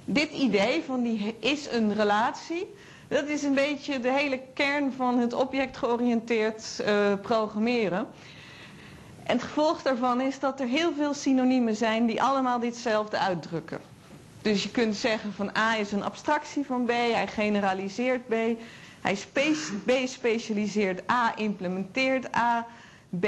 dit 0.06 0.32
idee 0.32 0.84
van 0.84 1.04
die 1.04 1.36
is 1.40 1.72
een 1.72 1.94
relatie, 1.94 2.74
dat 3.12 3.28
is 3.28 3.44
een 3.44 3.54
beetje 3.54 4.00
de 4.00 4.12
hele 4.12 4.40
kern 4.54 4.94
van 4.94 5.20
het 5.20 5.34
objectgeoriënteerd 5.34 6.80
eh, 6.80 7.14
programmeren. 7.22 8.08
En 9.24 9.36
het 9.36 9.44
gevolg 9.44 9.82
daarvan 9.82 10.22
is 10.22 10.40
dat 10.40 10.60
er 10.60 10.68
heel 10.68 10.94
veel 10.94 11.14
synoniemen 11.14 11.76
zijn 11.76 12.06
die 12.06 12.22
allemaal 12.22 12.60
ditzelfde 12.60 13.18
uitdrukken. 13.18 13.80
Dus 14.42 14.64
je 14.64 14.70
kunt 14.70 14.96
zeggen 14.96 15.34
van 15.34 15.58
A 15.58 15.76
is 15.76 15.92
een 15.92 16.04
abstractie 16.04 16.66
van 16.66 16.86
B, 16.86 16.90
hij 16.90 17.28
generaliseert 17.28 18.28
B, 18.28 18.34
hij 19.02 19.18
B 19.86 19.92
specialiseert 20.06 21.10
A, 21.12 21.36
implementeert 21.36 22.36
A, 22.36 22.68
B 23.20 23.26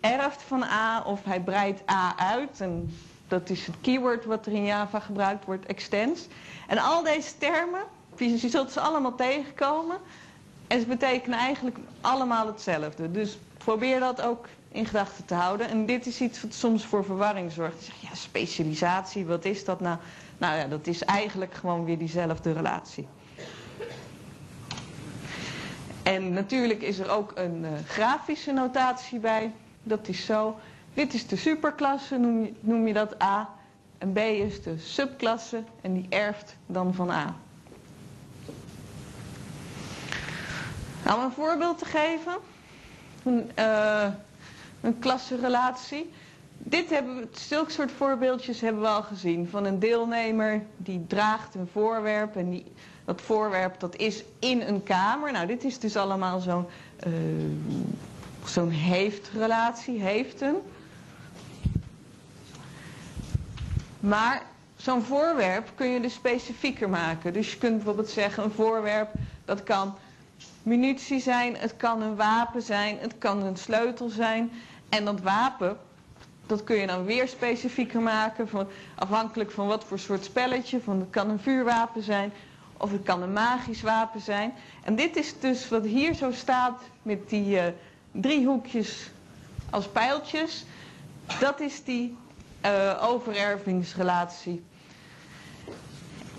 erft 0.00 0.42
van 0.42 0.62
A 0.62 1.02
of 1.02 1.24
hij 1.24 1.40
breidt 1.40 1.90
A 1.90 2.14
uit. 2.18 2.60
En 2.60 2.94
dat 3.28 3.50
is 3.50 3.66
het 3.66 3.76
keyword 3.80 4.24
wat 4.24 4.46
er 4.46 4.52
in 4.52 4.64
Java 4.64 5.00
gebruikt 5.00 5.44
wordt, 5.44 5.66
extends. 5.66 6.26
En 6.66 6.78
al 6.78 7.02
deze 7.02 7.38
termen, 7.38 7.82
je 8.16 8.48
zult 8.48 8.72
ze 8.72 8.80
allemaal 8.80 9.14
tegenkomen. 9.14 9.96
En 10.66 10.80
ze 10.80 10.86
betekenen 10.86 11.38
eigenlijk 11.38 11.76
allemaal 12.00 12.46
hetzelfde. 12.46 13.10
Dus 13.10 13.38
probeer 13.58 14.00
dat 14.00 14.22
ook 14.22 14.46
in 14.68 14.86
gedachten 14.86 15.24
te 15.24 15.34
houden. 15.34 15.68
En 15.68 15.86
dit 15.86 16.06
is 16.06 16.20
iets 16.20 16.42
wat 16.42 16.54
soms 16.54 16.84
voor 16.84 17.04
verwarring 17.04 17.52
zorgt. 17.52 17.78
Je 17.78 17.84
zegt, 17.84 18.00
ja, 18.00 18.14
specialisatie, 18.14 19.26
wat 19.26 19.44
is 19.44 19.64
dat 19.64 19.80
nou? 19.80 19.96
Nou 20.38 20.56
ja, 20.56 20.66
dat 20.66 20.86
is 20.86 21.04
eigenlijk 21.04 21.54
gewoon 21.54 21.84
weer 21.84 21.98
diezelfde 21.98 22.52
relatie. 22.52 23.06
En 26.02 26.32
natuurlijk 26.32 26.82
is 26.82 26.98
er 26.98 27.10
ook 27.10 27.32
een 27.34 27.64
eh, 27.64 27.70
grafische 27.86 28.52
notatie 28.52 29.18
bij. 29.18 29.52
Dat 29.82 30.08
is 30.08 30.24
zo. 30.24 30.56
Dit 30.94 31.14
is 31.14 31.26
de 31.26 31.36
superklasse, 31.36 32.16
noem 32.18 32.56
noem 32.60 32.86
je 32.86 32.92
dat 32.92 33.22
A. 33.22 33.48
En 33.98 34.12
B 34.12 34.18
is 34.18 34.62
de 34.62 34.78
subklasse 34.78 35.62
en 35.80 35.92
die 35.92 36.06
erft 36.08 36.56
dan 36.66 36.94
van 36.94 37.10
A. 37.10 37.36
Om 41.06 41.20
een 41.22 41.32
voorbeeld 41.32 41.78
te 41.78 41.84
geven. 41.84 42.36
Een, 43.24 43.50
eh 43.54 44.08
een 44.80 44.98
klassenrelatie. 44.98 46.10
Dit 46.58 46.90
hebben 46.90 47.16
we, 47.16 47.28
zulke 47.32 47.70
soort 47.70 47.92
voorbeeldjes 47.92 48.60
hebben 48.60 48.82
we 48.82 48.88
al 48.88 49.02
gezien. 49.02 49.48
Van 49.48 49.64
een 49.64 49.78
deelnemer 49.78 50.62
die 50.76 51.06
draagt 51.06 51.54
een 51.54 51.68
voorwerp. 51.72 52.36
En 52.36 52.50
die, 52.50 52.64
dat 53.04 53.20
voorwerp 53.20 53.80
dat 53.80 53.96
is 53.96 54.24
in 54.38 54.60
een 54.60 54.82
kamer. 54.82 55.32
Nou, 55.32 55.46
dit 55.46 55.64
is 55.64 55.78
dus 55.78 55.96
allemaal 55.96 56.40
zo'n 56.40 56.66
eh, 56.96 57.12
zo'n 58.44 58.70
heeft-relatie. 58.70 60.02
Maar 64.00 64.42
zo'n 64.76 65.02
voorwerp 65.02 65.70
kun 65.74 65.86
je 65.88 66.00
dus 66.00 66.14
specifieker 66.14 66.88
maken. 66.88 67.32
Dus 67.32 67.52
je 67.52 67.58
kunt 67.58 67.74
bijvoorbeeld 67.74 68.08
zeggen 68.10 68.44
een 68.44 68.52
voorwerp 68.52 69.08
dat 69.44 69.62
kan 69.62 69.94
munitie 70.62 71.20
zijn, 71.20 71.56
het 71.56 71.76
kan 71.76 72.02
een 72.02 72.16
wapen 72.16 72.62
zijn, 72.62 72.98
het 73.00 73.18
kan 73.18 73.42
een 73.42 73.56
sleutel 73.56 74.08
zijn. 74.08 74.52
En 74.88 75.04
dat 75.04 75.20
wapen, 75.20 75.78
dat 76.46 76.64
kun 76.64 76.76
je 76.76 76.86
dan 76.86 77.04
weer 77.04 77.28
specifieker 77.28 78.00
maken, 78.00 78.48
van, 78.48 78.66
afhankelijk 78.94 79.50
van 79.50 79.66
wat 79.66 79.84
voor 79.84 79.98
soort 79.98 80.24
spelletje. 80.24 80.80
Van, 80.80 81.00
het 81.00 81.10
kan 81.10 81.30
een 81.30 81.40
vuurwapen 81.40 82.02
zijn 82.02 82.32
of 82.76 82.92
het 82.92 83.02
kan 83.02 83.22
een 83.22 83.32
magisch 83.32 83.82
wapen 83.82 84.20
zijn. 84.20 84.52
En 84.84 84.96
dit 84.96 85.16
is 85.16 85.40
dus 85.40 85.68
wat 85.68 85.84
hier 85.84 86.14
zo 86.14 86.32
staat 86.32 86.82
met 87.02 87.28
die 87.28 87.58
eh, 87.58 87.72
driehoekjes 88.12 89.10
als 89.70 89.88
pijltjes. 89.88 90.64
Dat 91.40 91.60
is 91.60 91.84
die 91.84 92.16
eh, 92.60 93.04
overervingsrelatie. 93.08 94.62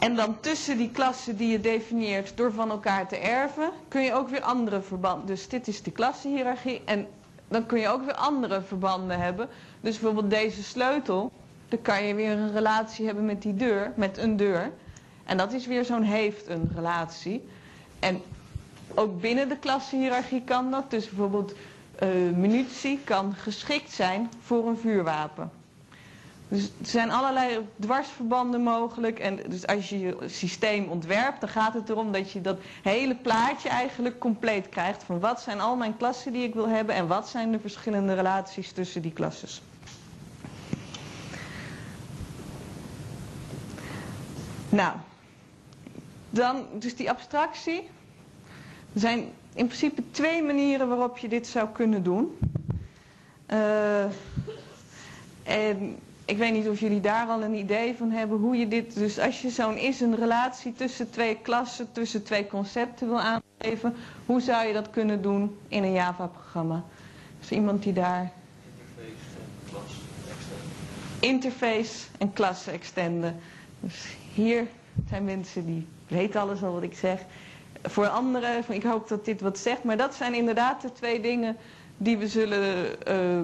En 0.03 0.15
dan 0.15 0.39
tussen 0.39 0.77
die 0.77 0.91
klassen 0.91 1.37
die 1.37 1.47
je 1.51 1.59
definieert 1.59 2.37
door 2.37 2.51
van 2.53 2.69
elkaar 2.69 3.07
te 3.07 3.17
erven, 3.17 3.69
kun 3.87 4.01
je 4.01 4.13
ook 4.13 4.29
weer 4.29 4.41
andere 4.41 4.81
verbanden. 4.81 5.25
Dus 5.25 5.47
dit 5.47 5.67
is 5.67 5.81
de 5.83 5.91
klassenhiërarchie 5.91 6.81
en 6.85 7.07
dan 7.47 7.65
kun 7.65 7.79
je 7.79 7.87
ook 7.87 8.03
weer 8.05 8.13
andere 8.15 8.61
verbanden 8.61 9.19
hebben. 9.19 9.47
Dus 9.81 9.99
bijvoorbeeld 9.99 10.29
deze 10.29 10.63
sleutel, 10.63 11.31
dan 11.69 11.81
kan 11.81 12.03
je 12.03 12.15
weer 12.15 12.31
een 12.31 12.51
relatie 12.51 13.05
hebben 13.05 13.25
met 13.25 13.41
die 13.41 13.55
deur, 13.55 13.91
met 13.95 14.17
een 14.17 14.37
deur. 14.37 14.71
En 15.23 15.37
dat 15.37 15.53
is 15.53 15.65
weer 15.67 15.85
zo'n 15.85 16.03
heeft 16.03 16.47
een 16.49 16.71
relatie. 16.75 17.47
En 17.99 18.21
ook 18.95 19.21
binnen 19.21 19.49
de 19.49 19.57
klassenhiërarchie 19.57 20.41
kan 20.45 20.71
dat. 20.71 20.91
Dus 20.91 21.09
bijvoorbeeld 21.09 21.53
eh, 21.95 22.09
munitie 22.35 22.99
kan 23.03 23.33
geschikt 23.35 23.91
zijn 23.91 24.29
voor 24.41 24.67
een 24.67 24.77
vuurwapen. 24.77 25.51
Dus 26.53 26.63
er 26.63 26.85
zijn 26.85 27.11
allerlei 27.11 27.67
dwarsverbanden 27.79 28.61
mogelijk. 28.61 29.19
En 29.19 29.39
dus 29.47 29.67
als 29.67 29.89
je 29.89 29.99
je 29.99 30.17
systeem 30.25 30.87
ontwerpt, 30.89 31.39
dan 31.39 31.49
gaat 31.49 31.73
het 31.73 31.89
erom 31.89 32.11
dat 32.11 32.31
je 32.31 32.41
dat 32.41 32.57
hele 32.83 33.15
plaatje 33.15 33.69
eigenlijk 33.69 34.19
compleet 34.19 34.69
krijgt. 34.69 35.03
Van 35.03 35.19
wat 35.19 35.41
zijn 35.41 35.59
al 35.59 35.75
mijn 35.75 35.97
klassen 35.97 36.31
die 36.31 36.43
ik 36.43 36.53
wil 36.53 36.67
hebben 36.67 36.95
en 36.95 37.07
wat 37.07 37.29
zijn 37.29 37.51
de 37.51 37.59
verschillende 37.59 38.13
relaties 38.13 38.71
tussen 38.71 39.01
die 39.01 39.11
klasses. 39.13 39.61
Nou, 44.69 44.95
dan 46.29 46.65
dus 46.79 46.95
die 46.95 47.09
abstractie. 47.09 47.89
Er 48.93 48.99
zijn 48.99 49.19
in 49.53 49.65
principe 49.65 50.03
twee 50.11 50.43
manieren 50.43 50.87
waarop 50.87 51.17
je 51.17 51.27
dit 51.27 51.47
zou 51.47 51.69
kunnen 51.69 52.03
doen. 52.03 52.37
Eh, 53.45 54.03
en 55.43 55.97
ik 56.33 56.39
weet 56.39 56.53
niet 56.53 56.67
of 56.69 56.79
jullie 56.79 56.99
daar 57.01 57.27
al 57.27 57.41
een 57.43 57.53
idee 57.53 57.95
van 57.95 58.11
hebben 58.11 58.37
hoe 58.39 58.55
je 58.55 58.67
dit. 58.67 58.93
Dus 58.95 59.19
als 59.19 59.41
je 59.41 59.49
zo'n 59.49 59.77
is 59.77 59.99
een 60.01 60.15
relatie 60.15 60.73
tussen 60.73 61.09
twee 61.09 61.37
klassen, 61.41 61.91
tussen 61.91 62.23
twee 62.23 62.47
concepten 62.47 63.07
wil 63.07 63.19
aangeven, 63.19 63.95
hoe 64.25 64.41
zou 64.41 64.67
je 64.67 64.73
dat 64.73 64.89
kunnen 64.89 65.21
doen 65.21 65.57
in 65.67 65.83
een 65.83 65.91
Java-programma? 65.93 66.83
Is 67.41 67.49
er 67.49 67.55
iemand 67.55 67.83
die 67.83 67.93
daar. 67.93 68.31
Interface, 68.99 69.65
klas, 69.69 69.91
extern. 70.29 70.69
Interface 71.19 72.05
en 72.17 72.33
klasse 72.33 72.71
extenden. 72.71 73.39
Dus 73.79 74.05
hier 74.33 74.67
zijn 75.09 75.23
mensen 75.23 75.65
die 75.65 75.87
weten 76.07 76.41
alles 76.41 76.63
al 76.63 76.73
wat 76.73 76.83
ik 76.83 76.95
zeg. 76.97 77.19
Voor 77.83 78.07
anderen, 78.07 78.63
ik 78.69 78.83
hoop 78.83 79.07
dat 79.07 79.25
dit 79.25 79.41
wat 79.41 79.57
zegt, 79.57 79.83
maar 79.83 79.97
dat 79.97 80.15
zijn 80.15 80.33
inderdaad 80.33 80.81
de 80.81 80.91
twee 80.91 81.19
dingen 81.21 81.57
die 81.97 82.17
we 82.17 82.27
zullen 82.27 83.05
eh, 83.05 83.41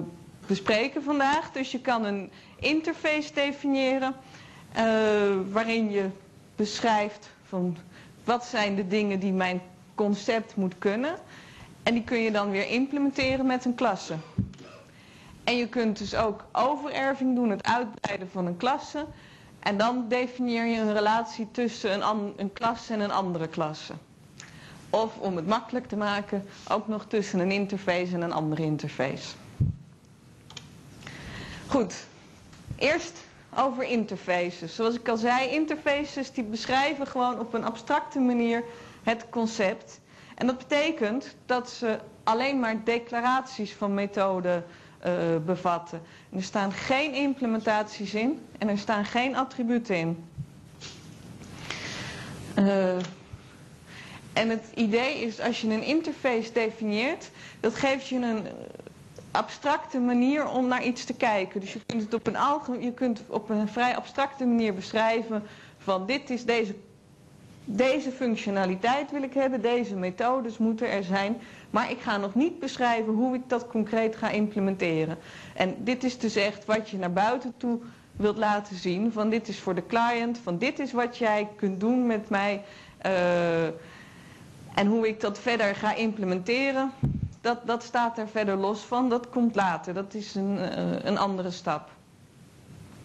bespreken 0.50 1.02
vandaag. 1.02 1.52
Dus 1.52 1.70
je 1.72 1.80
kan 1.80 2.04
een 2.04 2.30
interface 2.58 3.32
definiëren 3.34 4.14
eh, 4.72 4.84
waarin 5.50 5.90
je 5.90 6.08
beschrijft 6.56 7.30
van 7.48 7.76
wat 8.24 8.44
zijn 8.44 8.74
de 8.74 8.86
dingen 8.86 9.20
die 9.20 9.32
mijn 9.32 9.60
concept 9.94 10.56
moet 10.56 10.74
kunnen. 10.78 11.14
En 11.82 11.94
die 11.94 12.04
kun 12.04 12.18
je 12.18 12.30
dan 12.30 12.50
weer 12.50 12.68
implementeren 12.70 13.46
met 13.46 13.64
een 13.64 13.74
klasse. 13.74 14.14
En 15.44 15.56
je 15.56 15.68
kunt 15.68 15.98
dus 15.98 16.14
ook 16.14 16.44
overerving 16.52 17.34
doen, 17.34 17.50
het 17.50 17.64
uitbreiden 17.66 18.30
van 18.30 18.46
een 18.46 18.56
klasse. 18.56 19.04
En 19.60 19.76
dan 19.76 20.04
definieer 20.08 20.64
je 20.66 20.80
een 20.80 20.92
relatie 20.92 21.48
tussen 21.50 22.08
een, 22.08 22.32
een 22.36 22.52
klasse 22.52 22.92
en 22.92 23.00
een 23.00 23.10
andere 23.12 23.48
klasse. 23.48 23.92
Of 24.90 25.18
om 25.18 25.36
het 25.36 25.46
makkelijk 25.46 25.86
te 25.88 25.96
maken, 25.96 26.44
ook 26.68 26.88
nog 26.88 27.06
tussen 27.06 27.38
een 27.38 27.50
interface 27.50 28.14
en 28.14 28.20
een 28.22 28.32
andere 28.32 28.62
interface. 28.62 29.28
Goed, 31.70 31.94
eerst 32.76 33.18
over 33.56 33.82
interfaces. 33.84 34.74
Zoals 34.74 34.94
ik 34.94 35.08
al 35.08 35.16
zei, 35.16 35.48
interfaces 35.48 36.32
die 36.32 36.44
beschrijven 36.44 37.06
gewoon 37.06 37.38
op 37.38 37.54
een 37.54 37.64
abstracte 37.64 38.18
manier 38.18 38.64
het 39.02 39.26
concept. 39.28 40.00
En 40.34 40.46
dat 40.46 40.58
betekent 40.58 41.34
dat 41.46 41.70
ze 41.70 41.98
alleen 42.24 42.60
maar 42.60 42.84
declaraties 42.84 43.72
van 43.72 43.94
methoden 43.94 44.64
eh, 44.98 45.12
bevatten. 45.46 46.02
En 46.30 46.36
er 46.36 46.42
staan 46.44 46.72
geen 46.72 47.14
implementaties 47.14 48.14
in 48.14 48.40
en 48.58 48.68
er 48.68 48.78
staan 48.78 49.04
geen 49.04 49.36
attributen 49.36 49.96
in. 49.96 50.24
Eh, 52.54 52.96
en 54.32 54.48
het 54.48 54.64
idee 54.74 55.20
is, 55.20 55.40
als 55.40 55.60
je 55.60 55.68
een 55.68 55.82
interface 55.82 56.52
definieert, 56.52 57.30
dat 57.60 57.74
geeft 57.74 58.06
je 58.08 58.16
een 58.16 58.46
abstracte 59.30 59.98
manier 60.00 60.48
om 60.48 60.66
naar 60.66 60.84
iets 60.84 61.04
te 61.04 61.14
kijken. 61.14 61.60
Dus 61.60 61.72
je 61.72 61.80
kunt 61.86 62.02
het 62.02 62.14
op 62.14 62.26
een, 62.26 62.36
algemeen, 62.36 62.82
je 62.82 62.92
kunt 62.92 63.22
op 63.26 63.50
een 63.50 63.68
vrij 63.68 63.96
abstracte 63.96 64.44
manier 64.46 64.74
beschrijven 64.74 65.42
van 65.78 66.06
dit 66.06 66.30
is 66.30 66.44
deze, 66.44 66.74
deze 67.64 68.10
functionaliteit 68.10 69.10
wil 69.10 69.22
ik 69.22 69.34
hebben, 69.34 69.62
deze 69.62 69.94
methodes 69.96 70.58
moeten 70.58 70.90
er 70.90 71.02
zijn. 71.04 71.36
Maar 71.70 71.90
ik 71.90 72.00
ga 72.00 72.16
nog 72.16 72.34
niet 72.34 72.58
beschrijven 72.58 73.12
hoe 73.12 73.34
ik 73.34 73.42
dat 73.48 73.66
concreet 73.66 74.16
ga 74.16 74.30
implementeren. 74.30 75.18
En 75.54 75.74
dit 75.78 76.04
is 76.04 76.18
dus 76.18 76.36
echt 76.36 76.64
wat 76.64 76.88
je 76.90 76.96
naar 76.98 77.12
buiten 77.12 77.54
toe 77.56 77.78
wilt 78.16 78.36
laten 78.36 78.76
zien. 78.76 79.12
Van 79.12 79.30
dit 79.30 79.48
is 79.48 79.58
voor 79.60 79.74
de 79.74 79.86
client, 79.86 80.38
van 80.38 80.58
dit 80.58 80.78
is 80.78 80.92
wat 80.92 81.16
jij 81.16 81.48
kunt 81.56 81.80
doen 81.80 82.06
met 82.06 82.28
mij. 82.28 82.62
eh, 82.98 83.64
en 84.74 84.86
hoe 84.86 85.08
ik 85.08 85.20
dat 85.20 85.38
verder 85.38 85.74
ga 85.74 85.94
implementeren, 85.94 86.90
dat, 87.40 87.58
dat 87.64 87.82
staat 87.82 88.18
er 88.18 88.28
verder 88.28 88.56
los 88.56 88.80
van. 88.80 89.08
Dat 89.08 89.28
komt 89.28 89.54
later. 89.54 89.94
Dat 89.94 90.14
is 90.14 90.34
een, 90.34 90.58
eh, 90.58 91.04
een 91.04 91.18
andere 91.18 91.50
stap. 91.50 91.88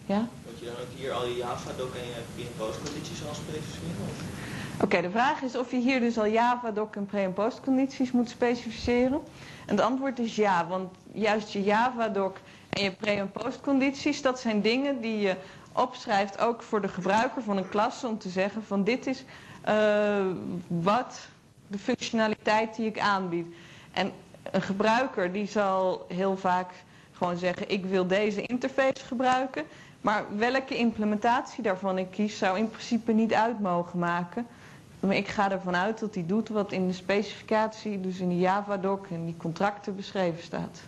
Ja? 0.06 0.28
Moet 0.46 0.58
je 0.58 0.64
dan 0.64 0.74
ook 0.74 0.98
hier 0.98 1.12
al 1.12 1.26
je 1.26 1.36
Java-doc 1.36 1.94
en 1.94 2.06
je 2.06 2.12
pre- 2.34 2.42
en 2.42 2.52
postcondities 2.56 3.26
al 3.28 3.34
specificeren? 3.34 4.34
Oké, 4.80 5.00
de 5.00 5.10
vraag 5.10 5.42
is 5.42 5.56
of 5.56 5.70
je 5.70 5.76
hier 5.76 6.00
dus 6.00 6.18
al 6.18 6.26
Java-doc 6.26 6.94
en 6.96 7.06
pre- 7.06 7.22
en 7.22 7.32
postcondities 7.32 8.12
moet 8.12 8.28
specificeren. 8.28 9.20
En 9.66 9.76
het 9.76 9.80
antwoord 9.80 10.18
is 10.18 10.36
ja, 10.36 10.66
want 10.66 10.90
juist 11.12 11.52
je 11.52 11.62
Java-doc 11.62 12.32
en 12.68 12.82
je 12.82 12.90
pre- 12.92 13.10
en 13.10 13.30
postcondities, 13.30 14.22
dat 14.22 14.40
zijn 14.40 14.60
dingen 14.60 15.00
die 15.00 15.18
je 15.18 15.36
opschrijft 15.72 16.38
ook 16.38 16.62
voor 16.62 16.80
de 16.80 16.88
gebruiker 16.88 17.42
van 17.42 17.56
een 17.56 17.68
klas 17.68 18.04
om 18.04 18.18
te 18.18 18.28
zeggen 18.28 18.64
van 18.64 18.84
dit 18.84 19.06
is 19.06 19.24
eh, 19.62 20.26
wat 20.66 21.18
de 21.66 21.78
functionaliteit 21.78 22.76
die 22.76 22.86
ik 22.86 22.98
aanbied. 22.98 23.46
En 23.92 24.12
een 24.52 24.62
gebruiker 24.62 25.32
die 25.32 25.46
zal 25.46 26.04
heel 26.08 26.36
vaak 26.36 26.70
gewoon 27.12 27.36
zeggen 27.36 27.70
ik 27.70 27.84
wil 27.84 28.06
deze 28.06 28.42
interface 28.42 29.04
gebruiken. 29.04 29.64
Maar 30.00 30.24
welke 30.36 30.76
implementatie 30.76 31.62
daarvan 31.62 31.98
ik 31.98 32.10
kies 32.10 32.38
zou 32.38 32.58
in 32.58 32.70
principe 32.70 33.12
niet 33.12 33.34
uit 33.34 33.60
mogen 33.60 33.98
maken. 33.98 34.46
Maar 35.00 35.16
ik 35.16 35.28
ga 35.28 35.50
ervan 35.50 35.76
uit 35.76 35.98
dat 35.98 36.14
hij 36.14 36.26
doet 36.26 36.48
wat 36.48 36.72
in 36.72 36.86
de 36.86 36.92
specificatie, 36.92 38.00
dus 38.00 38.18
in 38.18 38.28
de 38.28 38.38
Java-doc 38.38 39.06
en 39.10 39.24
die 39.24 39.36
contracten 39.36 39.96
beschreven 39.96 40.42
staat. 40.42 40.80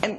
En 0.00 0.18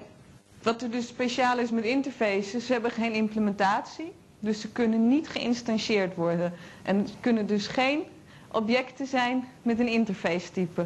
wat 0.64 0.82
er 0.82 0.92
dus 0.92 1.08
speciaal 1.08 1.58
is 1.60 1.72
met 1.72 1.84
interfaces, 1.84 2.66
ze 2.66 2.72
hebben 2.72 2.92
geen 2.92 3.14
implementatie. 3.14 4.12
Dus 4.40 4.62
ze 4.62 4.72
kunnen 4.72 5.08
niet 5.08 5.28
geïnstanceerd 5.28 6.16
worden. 6.16 6.54
En 6.84 7.08
kunnen 7.20 7.48
dus 7.48 7.68
geen 7.68 8.04
objecten 8.52 9.08
zijn 9.08 9.48
met 9.62 9.80
een 9.80 9.88
interface 9.88 10.52
type. 10.52 10.86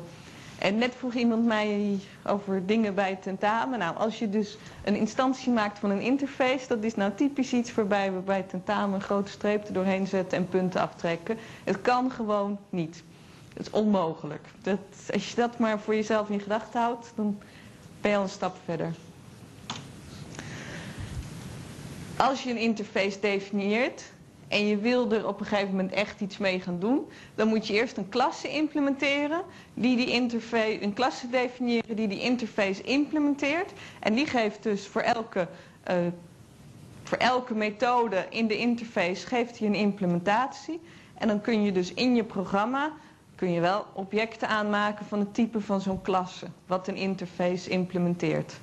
En 0.60 0.78
net 0.78 0.96
vroeg 0.96 1.14
iemand 1.14 1.46
mij 1.46 2.00
over 2.26 2.66
dingen 2.66 2.96
bij 2.96 3.10
het 3.10 3.22
tentamen. 3.22 3.80
Nou, 3.80 3.98
als 3.98 4.20
je 4.20 4.30
dus 4.30 4.58
een 4.84 4.96
instantie 4.96 5.52
maakt 5.52 5.80
van 5.80 5.90
een 5.90 6.02
interface, 6.02 6.68
dat 6.68 6.84
is 6.84 6.96
nou 6.96 7.12
typisch 7.16 7.54
iets 7.54 7.74
waarbij 7.74 8.14
we 8.14 8.20
bij 8.20 8.38
het 8.38 8.50
tentamen 8.50 8.96
een 8.96 9.02
grote 9.02 9.32
streep 9.32 9.68
er 9.68 9.74
doorheen 9.74 10.08
zetten 10.08 10.38
en 10.38 10.48
punten 10.48 10.82
aftrekken. 10.82 11.38
Het 11.64 11.82
kan 11.82 12.12
gewoon 12.12 12.58
niet. 12.70 13.04
Het 13.54 13.68
is 13.68 13.72
onmogelijk. 13.72 14.48
Dat, 14.62 14.80
als 15.14 15.30
je 15.30 15.36
dat 15.36 15.60
maar 15.60 15.80
voor 15.80 15.96
jezelf 15.96 16.30
in 16.30 16.40
gedachten 16.40 16.82
houdt, 16.82 17.12
dan 17.16 17.38
ben 18.02 18.12
je 18.12 18.18
al 18.18 18.24
een 18.24 18.30
stap 18.30 18.56
verder. 18.66 18.94
Als 22.30 22.44
je 22.44 22.50
een 22.50 22.58
interface 22.58 23.20
definieert 23.20 24.04
en 24.48 24.68
je 24.68 24.78
wil 24.78 25.12
er 25.12 25.28
op 25.28 25.40
een 25.40 25.46
gegeven 25.46 25.70
moment 25.70 25.92
echt 25.92 26.22
iets 26.22 26.38
mee 26.38 26.60
gaan 26.60 26.80
doen, 26.80 27.06
dan 27.36 27.48
moet 27.48 27.68
je 27.68 27.74
eerst 27.74 27.98
een 27.98 28.10
klasse 28.10 28.48
implementeren, 28.50 29.42
die 29.74 29.96
die 29.96 30.08
interface, 30.08 30.84
een 30.84 30.94
klasse 30.94 31.30
definiëren 31.30 31.96
die 31.96 32.08
die 32.08 32.20
interface 32.20 32.82
implementeert. 32.82 33.72
En 34.00 34.14
die 34.14 34.26
geeft 34.26 34.64
dus 34.64 34.88
voor 34.88 35.02
elke, 35.02 35.48
eh, 35.84 35.96
voor 37.04 37.18
elke 37.18 37.54
methode 37.56 38.26
in 38.30 38.48
de 38.48 38.58
interface 38.58 39.28
geeft 39.28 39.60
hij 39.60 39.68
een 39.68 39.76
implementatie. 39.76 40.80
En 41.14 41.28
dan 41.28 41.42
kun 41.42 41.64
je 41.64 41.72
dus 41.72 41.94
in 41.94 42.16
je 42.16 42.24
programma 42.24 42.92
kun 43.36 43.52
je 43.52 43.60
wel 43.60 43.86
objecten 43.94 44.48
aanmaken 44.48 45.06
van 45.06 45.20
het 45.20 45.34
type 45.34 45.62
van 45.62 45.82
zo'n 45.82 46.02
klasse, 46.02 46.46
wat 46.68 46.88
een 46.88 46.96
interface 46.98 47.70
implementeert. 47.70 48.54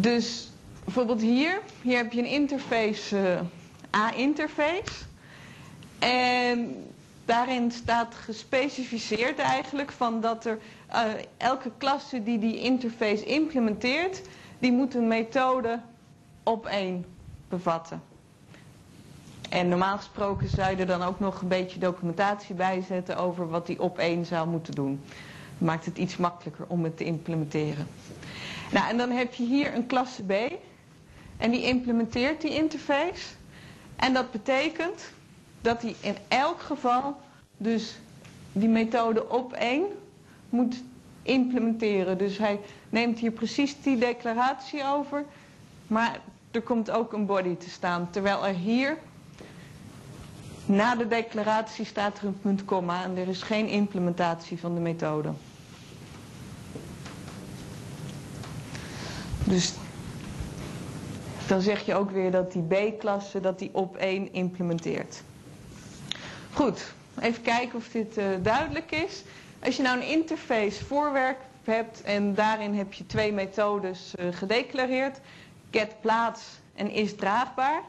Dus 0.00 0.50
bijvoorbeeld 0.84 1.20
hier, 1.20 1.60
hier 1.82 1.96
heb 1.96 2.12
je 2.12 2.18
een 2.18 2.26
interface, 2.26 3.18
eh, 3.90 4.00
A-interface. 4.00 5.04
En 5.98 6.76
daarin 7.24 7.70
staat 7.70 8.14
gespecificeerd 8.14 9.38
eigenlijk 9.38 9.92
van 9.92 10.20
dat 10.20 10.44
er 10.44 10.58
eh, 10.88 11.02
elke 11.36 11.70
klasse 11.78 12.22
die 12.22 12.38
die 12.38 12.58
interface 12.58 13.24
implementeert, 13.24 14.22
die 14.58 14.72
moet 14.72 14.94
een 14.94 15.08
methode 15.08 15.80
op 16.42 16.66
één 16.66 17.04
bevatten. 17.48 18.02
En 19.50 19.68
normaal 19.68 19.96
gesproken 19.96 20.48
zou 20.48 20.70
je 20.70 20.76
er 20.76 20.86
dan 20.86 21.02
ook 21.02 21.20
nog 21.20 21.42
een 21.42 21.48
beetje 21.48 21.78
documentatie 21.78 22.54
bij 22.54 22.82
zetten 22.88 23.16
over 23.16 23.48
wat 23.48 23.66
die 23.66 23.80
op 23.80 23.98
één 23.98 24.26
zou 24.26 24.48
moeten 24.48 24.74
doen. 24.74 25.00
Maakt 25.58 25.84
het 25.84 25.98
iets 25.98 26.16
makkelijker 26.16 26.64
om 26.68 26.84
het 26.84 26.96
te 26.96 27.04
implementeren. 27.04 27.86
Nou, 28.74 28.88
en 28.88 28.96
dan 28.96 29.10
heb 29.10 29.34
je 29.34 29.44
hier 29.44 29.74
een 29.74 29.86
klasse 29.86 30.22
B. 30.22 30.32
En 31.36 31.50
die 31.50 31.62
implementeert 31.62 32.40
die 32.40 32.50
interface. 32.54 33.34
En 33.96 34.12
dat 34.12 34.30
betekent 34.30 35.10
dat 35.60 35.82
hij 35.82 35.94
in 36.00 36.16
elk 36.28 36.60
geval 36.60 37.16
dus 37.56 37.98
die 38.52 38.68
methode 38.68 39.28
op 39.28 39.52
één 39.52 39.84
moet 40.48 40.82
implementeren. 41.22 42.18
Dus 42.18 42.38
hij 42.38 42.60
neemt 42.90 43.18
hier 43.18 43.30
precies 43.30 43.82
die 43.82 43.98
declaratie 43.98 44.84
over. 44.84 45.24
Maar 45.86 46.20
er 46.50 46.62
komt 46.62 46.90
ook 46.90 47.12
een 47.12 47.26
body 47.26 47.56
te 47.56 47.70
staan. 47.70 48.10
Terwijl 48.10 48.46
er 48.46 48.54
hier 48.54 48.98
na 50.66 50.94
de 50.96 51.06
declaratie 51.08 51.84
staat 51.84 52.18
er 52.18 52.26
een 52.26 52.40
punt 52.40 52.64
komma 52.64 53.02
en 53.04 53.16
er 53.16 53.28
is 53.28 53.42
geen 53.42 53.66
implementatie 53.68 54.58
van 54.58 54.74
de 54.74 54.80
methode. 54.80 55.32
Dus 59.44 59.74
dan 61.46 61.60
zeg 61.60 61.86
je 61.86 61.94
ook 61.94 62.10
weer 62.10 62.30
dat 62.30 62.52
die 62.52 62.62
B-klasse 62.62 63.40
dat 63.40 63.58
die 63.58 63.70
op 63.72 63.96
één 63.96 64.32
implementeert. 64.32 65.22
Goed, 66.52 66.94
even 67.20 67.42
kijken 67.42 67.78
of 67.78 67.88
dit 67.88 68.16
eh, 68.16 68.26
duidelijk 68.42 68.90
is. 68.90 69.22
Als 69.64 69.76
je 69.76 69.82
nou 69.82 69.96
een 69.96 70.08
interface 70.08 70.84
voorwerp 70.84 71.38
hebt 71.64 72.02
en 72.02 72.34
daarin 72.34 72.74
heb 72.74 72.92
je 72.92 73.06
twee 73.06 73.32
methodes 73.32 74.14
eh, 74.14 74.26
gedeclareerd. 74.30 75.20
Get 75.70 76.00
plaats 76.00 76.42
en 76.74 76.90
is 76.90 77.16
draagbaar. 77.16 77.82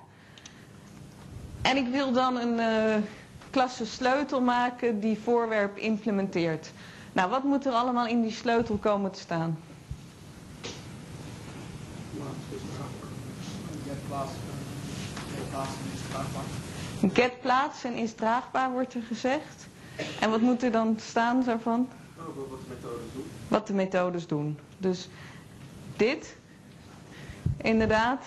En 1.61 1.77
ik 1.77 1.87
wil 1.87 2.11
dan 2.11 2.37
een 2.37 2.59
eh, 2.59 3.01
klasse 3.49 3.85
sleutel 3.85 4.41
maken 4.41 4.99
die 4.99 5.19
voorwerp 5.23 5.77
implementeert. 5.77 6.71
Nou, 7.13 7.29
wat 7.29 7.43
moet 7.43 7.65
er 7.65 7.71
allemaal 7.71 8.07
in 8.07 8.21
die 8.21 8.31
sleutel 8.31 8.75
komen 8.75 9.11
te 9.11 9.19
staan? 9.19 9.57
Get 14.15 14.23
plaats. 14.23 14.33
Get 15.35 15.49
plaats 15.49 15.73
is 15.93 16.01
draagbaar. 16.09 16.43
Get 17.13 17.41
plaats 17.41 17.83
en 17.83 17.93
is 17.93 18.13
draagbaar 18.13 18.71
wordt 18.71 18.93
er 18.93 19.01
gezegd. 19.01 19.67
En 20.19 20.29
wat 20.29 20.41
moet 20.41 20.63
er 20.63 20.71
dan 20.71 20.97
staan 20.99 21.43
daarvan? 21.43 21.89
Wat 22.15 22.27
de 22.27 22.43
methodes 22.67 23.13
doen. 23.13 23.25
Wat 23.47 23.67
de 23.67 23.73
methodes 23.73 24.27
doen. 24.27 24.59
Dus 24.77 25.09
dit, 25.97 26.35
inderdaad, 27.57 28.23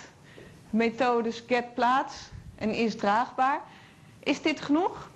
methodes 0.70 1.42
get 1.46 1.74
plaats 1.74 2.14
en 2.55 2.74
is 2.74 2.96
draagbaar. 2.96 3.61
Is 4.18 4.42
dit 4.42 4.61
genoeg? 4.61 5.11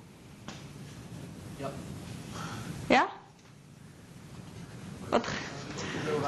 Ja. 1.57 1.71
Ja? 2.87 3.09
Wat? 5.09 5.27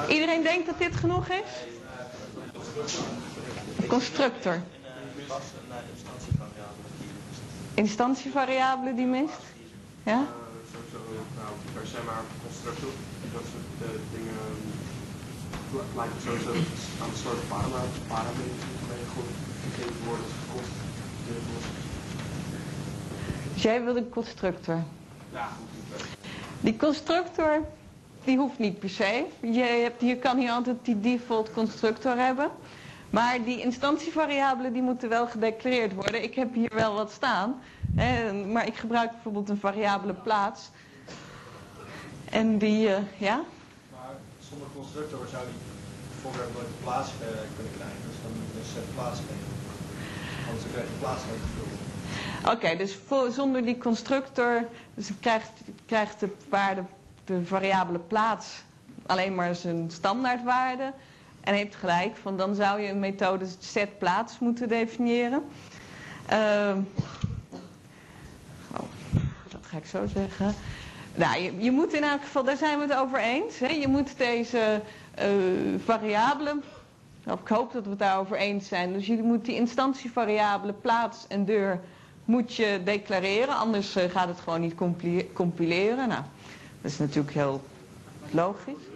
Iedereen 0.09 0.43
denkt 0.43 0.65
dat 0.65 0.77
dit 0.77 0.95
genoeg 0.95 1.27
is? 1.29 1.43
Constructor. 3.87 4.53
Een 7.75 7.83
instantievariabele 7.83 8.93
die 8.95 8.95
die 8.95 9.05
mist? 9.05 9.41
Ja? 10.03 10.11
Eh, 10.13 10.17
nou, 11.35 11.51
per 11.73 11.87
se 11.87 11.97
maar 12.05 12.23
constructor. 12.43 12.89
Dat 13.33 13.41
soort 13.51 13.69
eh, 13.81 13.99
dingen 14.15 14.33
eh, 15.71 15.95
lijken 15.95 16.21
sowieso 16.21 16.51
aan 17.01 17.09
de 17.13 17.17
soort 17.23 17.47
parameters, 17.47 17.99
parameters 18.07 18.63
waarmee 18.87 19.05
gewoon 19.13 19.33
gegeven 19.63 20.05
worden. 20.05 20.25
Dus 23.53 23.63
jij 23.63 23.83
wil 23.83 23.95
een 23.95 24.09
constructor. 24.09 24.83
Ja, 25.31 25.49
goed. 25.91 26.05
Die 26.59 26.77
constructor, 26.77 27.61
die 28.23 28.37
hoeft 28.37 28.59
niet 28.59 28.79
per 28.79 28.89
se. 28.89 29.25
Je, 29.39 29.63
hebt, 29.83 30.01
je 30.01 30.15
kan 30.15 30.37
hier 30.37 30.51
altijd 30.51 30.77
die 30.81 30.99
default 30.99 31.51
constructor 31.51 32.17
hebben. 32.17 32.51
Maar 33.09 33.43
die 33.43 33.61
instantievariabelen 33.61 34.73
die 34.73 34.81
moeten 34.81 35.09
wel 35.09 35.27
gedeclareerd 35.27 35.93
worden. 35.93 36.23
Ik 36.23 36.35
heb 36.35 36.53
hier 36.53 36.71
wel 36.73 36.93
wat 36.93 37.11
staan. 37.11 37.61
Hè, 37.95 38.33
maar 38.33 38.67
ik 38.67 38.75
gebruik 38.75 39.11
bijvoorbeeld 39.11 39.49
een 39.49 39.59
variabele 39.59 40.13
plaats. 40.13 40.69
En 42.29 42.57
die, 42.57 42.93
eh, 42.93 43.01
ja? 43.17 43.41
Maar 43.91 44.15
zonder 44.49 44.67
constructor 44.75 45.27
zou 45.31 45.43
die 45.45 45.59
voorwerp 46.21 46.53
nooit 46.53 46.81
plaats 46.83 47.09
eh, 47.09 47.27
kunnen 47.55 47.73
krijgen. 47.77 47.97
Dus 48.07 48.15
dan 48.21 48.31
moet 48.31 48.47
je 48.53 48.59
een 48.59 48.65
set 48.73 48.95
plaats 48.95 49.19
geven. 49.19 49.53
Anders 50.47 50.65
krijg 50.71 50.87
je 50.87 50.97
plaats 50.99 51.21
gevuld. 51.21 51.75
Oké, 52.55 52.75
dus 52.77 52.97
voor, 53.05 53.31
zonder 53.31 53.65
die 53.65 53.77
constructor 53.77 54.67
dus 54.93 55.09
krijgt, 55.19 55.51
krijgt 55.85 56.19
de 56.19 56.29
waarde, 56.49 56.83
de 57.25 57.45
variabele 57.45 57.99
plaats 57.99 58.63
alleen 59.05 59.35
maar 59.35 59.55
zijn 59.55 59.91
standaardwaarde. 59.91 60.93
En 61.45 61.53
heeft 61.53 61.75
gelijk, 61.75 62.15
van 62.21 62.37
dan 62.37 62.55
zou 62.55 62.81
je 62.81 62.89
een 62.89 62.99
methode 62.99 63.45
set 63.59 63.97
plaats 63.97 64.39
moeten 64.39 64.67
definiëren. 64.67 65.43
Ehm, 66.25 66.79
oh, 68.71 68.89
dat 69.49 69.61
ga 69.61 69.77
ik 69.77 69.85
zo 69.85 70.05
zeggen. 70.13 70.55
Nou, 71.15 71.41
je, 71.41 71.51
je 71.57 71.71
moet 71.71 71.93
in 71.93 72.03
elk 72.03 72.21
geval, 72.21 72.43
daar 72.43 72.57
zijn 72.57 72.79
we 72.79 72.85
het 72.85 72.95
over 72.95 73.19
eens. 73.19 73.59
Hè? 73.59 73.67
Je 73.67 73.87
moet 73.87 74.17
deze 74.17 74.81
eh, 75.15 75.27
variabelen, 75.83 76.63
nou, 77.23 77.39
ik 77.39 77.47
hoop 77.47 77.73
dat 77.73 77.83
we 77.83 77.89
het 77.89 77.99
daarover 77.99 78.37
eens 78.37 78.67
zijn. 78.67 78.93
Dus 78.93 79.07
je 79.07 79.23
moet 79.23 79.45
die 79.45 79.55
instantievariabelen 79.55 80.79
plaats 80.81 81.27
en 81.27 81.45
deur 81.45 81.79
moet 82.25 82.55
je 82.55 82.81
declareren, 82.83 83.57
anders 83.57 83.95
eh, 83.95 84.09
gaat 84.09 84.27
het 84.27 84.39
gewoon 84.39 84.61
niet 84.61 84.75
compileren. 85.33 86.07
Nou, 86.07 86.21
dat 86.81 86.91
is 86.91 86.97
natuurlijk 86.97 87.33
heel 87.33 87.61
logisch. 88.31 88.94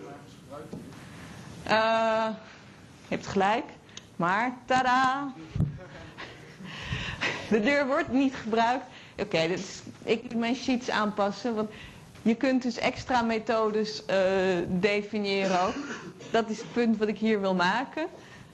Eh, 1.70 2.28
je 3.08 3.16
hebt 3.16 3.28
gelijk, 3.28 3.66
maar 4.16 4.58
tada! 4.66 5.32
De 7.50 7.60
deur 7.60 7.88
wordt 7.88 8.12
niet 8.12 8.36
gebruikt. 8.36 8.86
Oké, 9.18 9.48
dus 9.48 9.82
ik 10.04 10.24
moet 10.24 10.36
mijn 10.36 10.56
sheets 10.56 10.90
aanpassen, 10.90 11.56
want 11.56 11.70
je 12.22 12.36
kunt 12.36 12.62
dus 12.62 12.78
extra 12.78 13.22
methodes 13.22 14.06
eh, 14.06 14.18
definiëren 14.68 15.62
ook. 15.62 15.74
Dat 16.32 16.50
is 16.50 16.58
het 16.58 16.74
punt 16.74 16.98
wat 16.98 17.08
ik 17.08 17.18
hier 17.18 17.42
wil 17.42 17.56
maken. 17.56 18.08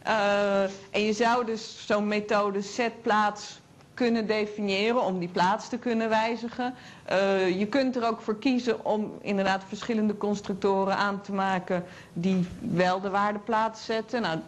Eh, 0.04 0.64
en 0.64 1.02
je 1.06 1.14
zou 1.14 1.46
dus 1.46 1.86
zo'n 1.86 2.08
methode 2.08 2.62
set 2.62 3.02
plaats 3.02 3.60
kunnen 3.96 4.28
definiëren 4.28 5.04
om 5.04 5.20
die 5.20 5.28
plaats 5.28 5.70
te 5.70 5.78
kunnen 5.78 6.10
wijzigen. 6.10 6.74
Eh, 7.04 7.60
je 7.60 7.68
kunt 7.68 7.96
er 7.96 8.08
ook 8.08 8.22
voor 8.22 8.40
kiezen 8.40 8.86
om 8.86 9.12
inderdaad 9.22 9.64
verschillende 9.68 10.18
constructoren 10.18 10.98
aan 10.98 11.22
te 11.22 11.34
maken 11.34 11.84
die 12.14 12.48
wel 12.60 13.02
de 13.02 13.10
waarde 13.10 13.40
plaats 13.40 13.86
zetten. 13.86 14.22
Nou, 14.22 14.40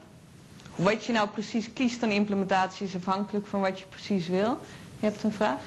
wat 0.76 1.06
je 1.06 1.14
nou 1.14 1.28
precies 1.30 1.74
kiest 1.74 2.04
aan 2.04 2.10
implementatie 2.10 2.86
is 2.88 2.96
afhankelijk 2.96 3.48
van 3.48 3.62
wat 3.62 3.80
je 3.80 3.86
precies 3.90 4.28
wil. 4.28 4.60
Je 5.00 5.06
hebt 5.06 5.24
een 5.24 5.34
vraag? 5.34 5.62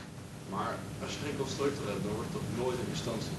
Maar 0.51 0.75
als 1.03 1.12
je 1.12 1.19
geen 1.25 1.37
constructor 1.38 1.87
hebt, 1.87 2.03
dan 2.03 2.12
wordt 2.14 2.33
het 2.33 2.43
toch 2.43 2.64
nooit 2.64 2.79
een 2.79 2.90
instantie. 2.90 3.33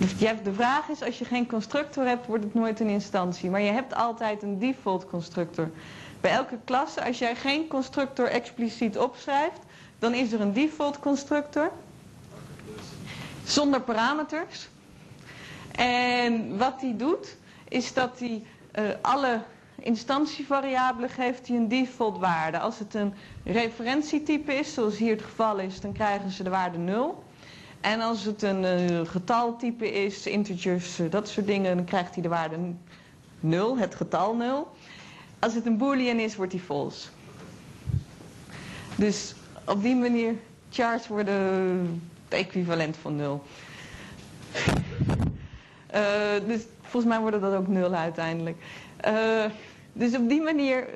Dus 0.00 0.42
de 0.42 0.52
vraag 0.54 0.88
is, 0.88 1.02
als 1.02 1.18
je 1.18 1.24
geen 1.24 1.46
constructor 1.46 2.04
hebt, 2.06 2.26
wordt 2.26 2.44
het 2.44 2.54
nooit 2.54 2.80
een 2.80 2.88
instantie. 2.88 3.50
Maar 3.50 3.60
je 3.60 3.70
hebt 3.70 3.94
altijd 3.94 4.42
een 4.42 4.58
default 4.58 5.06
constructor. 5.06 5.70
Bij 6.20 6.30
elke 6.30 6.58
klasse, 6.64 7.04
als 7.04 7.18
jij 7.18 7.36
geen 7.36 7.68
constructor 7.68 8.26
expliciet 8.28 8.98
opschrijft, 8.98 9.60
dan 9.98 10.14
is 10.14 10.32
er 10.32 10.40
een 10.40 10.52
default 10.52 10.98
constructor 10.98 11.72
zonder 13.44 13.80
parameters. 13.80 14.68
En 15.72 16.58
wat 16.58 16.80
die 16.80 16.96
doet, 16.96 17.36
is 17.68 17.92
dat 17.92 18.18
hij 18.18 18.42
eh, 18.72 18.84
alle 19.00 19.40
instantievariabelen 19.82 21.10
geeft 21.10 21.48
hij 21.48 21.56
een 21.56 21.68
default 21.68 22.18
waarde. 22.18 22.58
Als 22.58 22.78
het 22.78 22.94
een 22.94 23.14
referentietype 23.44 24.54
is, 24.54 24.74
zoals 24.74 24.96
hier 24.96 25.12
het 25.12 25.22
geval 25.22 25.58
is, 25.58 25.80
dan 25.80 25.92
krijgen 25.92 26.30
ze 26.30 26.42
de 26.42 26.50
waarde 26.50 26.78
0. 26.78 27.24
En 27.80 28.00
als 28.00 28.24
het 28.24 28.42
een 28.42 28.64
eh, 28.64 29.00
getaltype 29.06 29.90
is, 29.92 30.26
integers, 30.26 30.98
eh, 30.98 31.10
dat 31.10 31.28
soort 31.28 31.46
dingen, 31.46 31.76
dan 31.76 31.84
krijgt 31.84 32.14
hij 32.14 32.22
de 32.22 32.28
waarde 32.28 32.56
0, 33.40 33.78
het 33.78 33.94
getal 33.94 34.34
0. 34.34 34.68
Als 35.40 35.54
het 35.54 35.66
een 35.66 35.76
boolean 35.76 36.18
is, 36.18 36.36
wordt 36.36 36.52
hij 36.52 36.60
false. 36.60 37.08
Dus 38.94 39.34
op 39.64 39.82
die 39.82 39.96
manier, 39.96 40.34
chars 40.70 41.08
worden 41.08 42.02
het 42.28 42.38
equivalent 42.38 42.96
van 42.96 43.16
0. 43.16 43.42
Eh, 45.86 46.02
dus 46.46 46.60
volgens 46.80 47.12
mij 47.12 47.20
worden 47.20 47.40
dat 47.40 47.54
ook 47.54 47.68
0 47.68 47.94
uiteindelijk. 47.94 48.56
Eh, 48.96 49.44
dus 49.92 50.16
op 50.16 50.28
die 50.28 50.42
manier 50.42 50.88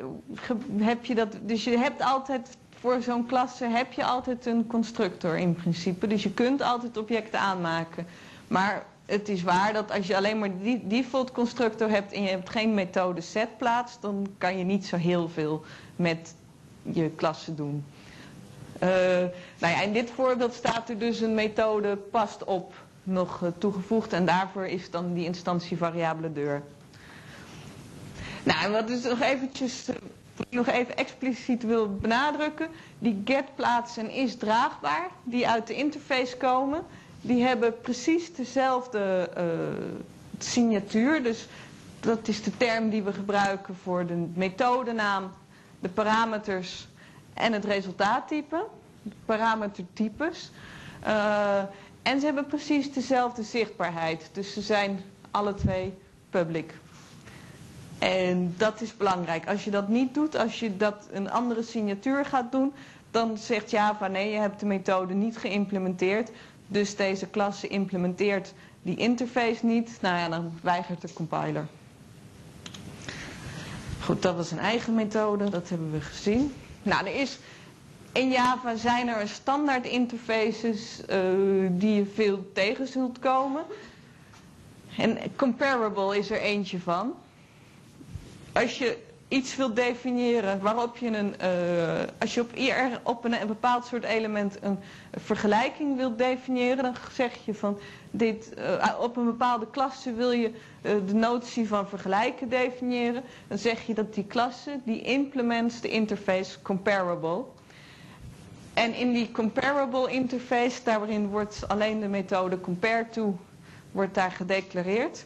heb 0.77 1.05
je 1.05 1.15
dat. 1.15 1.37
Dus 1.43 1.65
je 1.65 1.79
hebt 1.79 2.03
altijd 2.03 2.57
voor 2.81 3.03
zo'n 3.03 3.27
klasse 3.27 3.65
heb 3.65 3.93
je 3.93 4.05
altijd 4.05 4.47
een 4.47 4.67
constructor 4.67 5.37
in 5.39 5.55
principe. 5.55 6.07
Dus 6.07 6.23
je 6.23 6.31
kunt 6.33 6.63
altijd 6.63 6.97
objecten 6.97 7.41
aanmaken. 7.41 8.07
Maar 8.49 8.87
het 9.07 9.29
is 9.29 9.43
waar 9.43 9.73
dat 9.73 9.91
als 9.91 10.07
je 10.07 10.17
alleen 10.17 10.39
maar 10.39 10.59
die 10.59 10.87
default 10.87 11.33
constructor 11.33 11.91
hebt 11.91 12.13
en 12.13 12.23
je 12.23 12.29
hebt 12.29 12.51
geen 12.51 12.75
methode 12.75 13.21
set 13.21 13.57
plaats, 13.57 14.01
dan 14.01 14.27
kan 14.39 14.59
je 14.59 14.65
niet 14.65 14.87
zo 14.87 14.97
heel 14.97 15.29
veel 15.29 15.65
met 15.97 16.35
je 16.83 17.11
klasse 17.11 17.55
doen. 17.55 17.85
Eh, 18.79 18.89
nou 19.59 19.73
ja, 19.75 19.83
in 19.83 19.93
dit 19.93 20.11
voorbeeld 20.11 20.55
staat 20.55 20.89
er 20.89 20.99
dus 20.99 21.21
een 21.21 21.35
methode 21.35 21.97
past 21.97 22.45
op 22.45 22.75
nog 23.03 23.43
eh, 23.43 23.49
toegevoegd 23.59 24.13
en 24.13 24.25
daarvoor 24.27 24.67
is 24.67 24.91
dan 24.91 25.13
die 25.15 25.25
instantievariabele 25.25 26.33
deur. 26.33 26.63
Nou, 28.43 28.65
en 28.65 28.73
wat 28.73 28.91
is 28.91 29.03
nog 29.03 29.21
eventjes, 29.21 29.89
eh, 29.89 29.95
ik 30.37 30.47
nog 30.51 30.67
even 30.67 30.97
expliciet 30.97 31.63
wil 31.63 31.95
benadrukken, 31.97 32.69
die 32.99 33.23
get 33.25 33.45
plaats 33.55 33.97
en 33.97 34.11
is 34.11 34.37
draagbaar, 34.37 35.11
die 35.23 35.49
uit 35.49 35.67
de 35.67 35.75
interface 35.75 36.37
komen, 36.37 36.85
die 37.27 37.43
hebben 37.43 37.81
precies 37.81 38.35
dezelfde 38.35 39.31
eh, 39.35 39.45
signatuur. 40.39 41.23
Dus 41.23 41.47
dat 42.01 42.29
is 42.29 42.43
de 42.43 42.57
term 42.57 42.91
die 42.91 43.03
we 43.03 43.13
gebruiken 43.13 43.75
voor 43.83 44.07
de 44.07 44.27
methodenaam, 44.35 45.31
de 45.81 45.89
parameters 45.89 46.89
en 47.35 47.53
het 47.53 47.65
resultaattype, 47.65 48.65
parametertypes. 49.25 50.51
Eh, 51.01 51.59
en 52.03 52.21
ze 52.21 52.25
hebben 52.27 52.47
precies 52.47 52.93
dezelfde 52.93 53.43
zichtbaarheid. 53.43 54.29
Dus 54.33 54.53
ze 54.53 54.61
zijn 54.61 55.01
alle 55.31 55.55
twee 55.55 55.95
public. 56.31 56.75
En 57.99 58.55
dat 58.57 58.81
is 58.81 58.97
belangrijk. 58.97 59.49
Als 59.49 59.65
je 59.65 59.71
dat 59.71 59.89
niet 59.89 60.15
doet, 60.15 60.37
als 60.37 60.61
je 60.61 60.77
dat 60.77 61.09
een 61.13 61.31
andere 61.31 61.63
signatuur 61.63 62.25
gaat 62.25 62.53
doen, 62.53 62.73
dan 63.11 63.39
zegt 63.39 63.71
Java 63.71 64.07
nee, 64.09 64.31
je 64.31 64.39
hebt 64.39 64.61
de 64.61 64.67
methode 64.67 65.15
niet 65.15 65.37
geïmplementeerd. 65.39 66.31
Dus 66.75 66.97
deze 66.97 67.27
klasse 67.27 67.69
implementeert 67.69 68.53
die 68.83 68.97
interface 68.97 69.67
niet. 69.67 69.99
Nou 70.01 70.17
ja, 70.19 70.29
dan 70.29 70.53
weigert 70.63 71.01
de 71.01 71.13
compiler. 71.13 71.67
Goed, 74.01 74.23
dat 74.23 74.37
was 74.37 74.51
een 74.51 74.59
eigen 74.59 74.95
methode, 74.95 75.51
dat 75.51 75.69
hebben 75.69 75.93
we 75.93 76.01
gezien. 76.01 76.53
Nou, 76.83 77.07
er 77.07 77.15
is 77.21 77.39
in 78.13 78.29
Java 78.31 78.77
zijn 78.77 79.09
er 79.09 79.29
standaard 79.29 79.87
interfaces 79.87 81.05
eh, 81.07 81.21
die 81.71 81.95
je 81.95 82.07
veel 82.15 82.51
tegen 82.53 82.87
zult 82.89 83.19
komen. 83.19 83.65
En 84.97 85.19
comparable 85.37 86.19
is 86.19 86.31
er 86.31 86.41
eentje 86.41 86.81
van. 86.81 87.15
Als 88.53 88.79
je 88.79 88.99
iets 89.29 89.57
wilt 89.57 89.77
definiëren 89.77 90.61
waarop 90.61 90.97
je 90.97 91.07
een, 91.07 91.39
eh, 91.39 91.49
als 92.19 92.35
je 92.35 92.41
op, 92.41 92.51
er- 92.55 93.01
op 93.03 93.25
een, 93.25 93.41
een 93.41 93.47
bepaald 93.47 93.85
soort 93.87 94.05
element 94.05 94.57
een 94.63 94.79
vergelijking 95.13 95.97
wilt 95.97 96.19
definiëren, 96.19 96.83
dan 96.83 96.95
zeg 97.13 97.37
je 97.45 97.55
van 97.55 97.79
dit, 98.11 98.55
eh, 98.55 98.95
op 99.01 99.17
een 99.17 99.25
bepaalde 99.25 99.67
klasse 99.71 100.13
wil 100.15 100.31
je 100.31 100.51
eh, 100.83 100.93
de 101.07 101.15
notie 101.15 101.69
van 101.69 101.89
vergelijken 101.89 102.49
definiëren. 102.49 103.23
Dan 103.49 103.59
zeg 103.59 103.87
je 103.87 103.95
dat 103.95 104.15
die 104.15 104.25
klasse 104.25 104.81
die 104.85 105.01
implements 105.03 105.81
de 105.81 105.89
interface 105.89 106.63
comparable. 106.63 107.43
En 108.75 108.95
in 108.95 109.13
die 109.13 109.31
comparable 109.33 110.11
interface, 110.11 110.81
daarin 110.85 111.29
wordt 111.29 111.69
alleen 111.69 112.01
de 112.01 112.09
methode 112.09 112.61
compare 112.61 113.07
to 113.11 113.39
wordt 113.93 114.15
daar 114.15 114.31
gedeclareerd. 114.33 115.25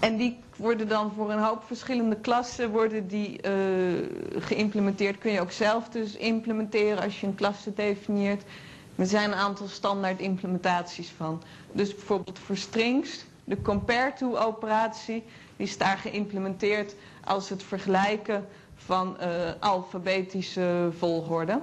En 0.00 0.16
die 0.16 0.38
worden 0.56 0.88
dan 0.88 1.12
voor 1.16 1.30
een 1.30 1.38
hoop 1.42 1.64
verschillende 1.64 2.16
klassen 2.16 2.70
worden 2.70 3.06
die, 3.08 3.40
eh, 3.40 3.52
geïmplementeerd. 4.38 5.18
Kun 5.18 5.32
je 5.32 5.40
ook 5.40 5.50
zelf 5.50 5.88
dus 5.88 6.16
implementeren 6.16 7.02
als 7.02 7.20
je 7.20 7.26
een 7.26 7.34
klasse 7.34 7.74
definieert. 7.74 8.42
Er 8.96 9.06
zijn 9.06 9.32
een 9.32 9.38
aantal 9.38 9.68
standaard 9.68 10.20
implementaties 10.20 11.10
van. 11.16 11.42
Dus 11.72 11.94
bijvoorbeeld 11.94 12.38
voor 12.38 12.56
strings, 12.56 13.24
de 13.44 13.62
compare 13.62 14.12
to 14.12 14.36
operatie, 14.36 15.24
die 15.56 15.66
is 15.66 15.78
daar 15.78 15.98
geïmplementeerd 15.98 16.94
als 17.24 17.48
het 17.48 17.62
vergelijken 17.62 18.46
van 18.76 19.18
eh, 19.18 19.28
alfabetische 19.58 20.88
volgorde. 20.98 21.60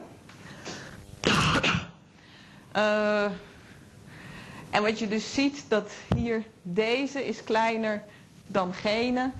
Eh, 2.71 3.25
en 4.69 4.81
wat 4.81 4.99
je 4.99 5.07
dus 5.07 5.33
ziet, 5.33 5.65
dat 5.67 5.91
hier 6.15 6.43
deze 6.61 7.27
is 7.27 7.43
kleiner 7.43 8.03
dan 8.51 8.73
gene. 8.73 9.31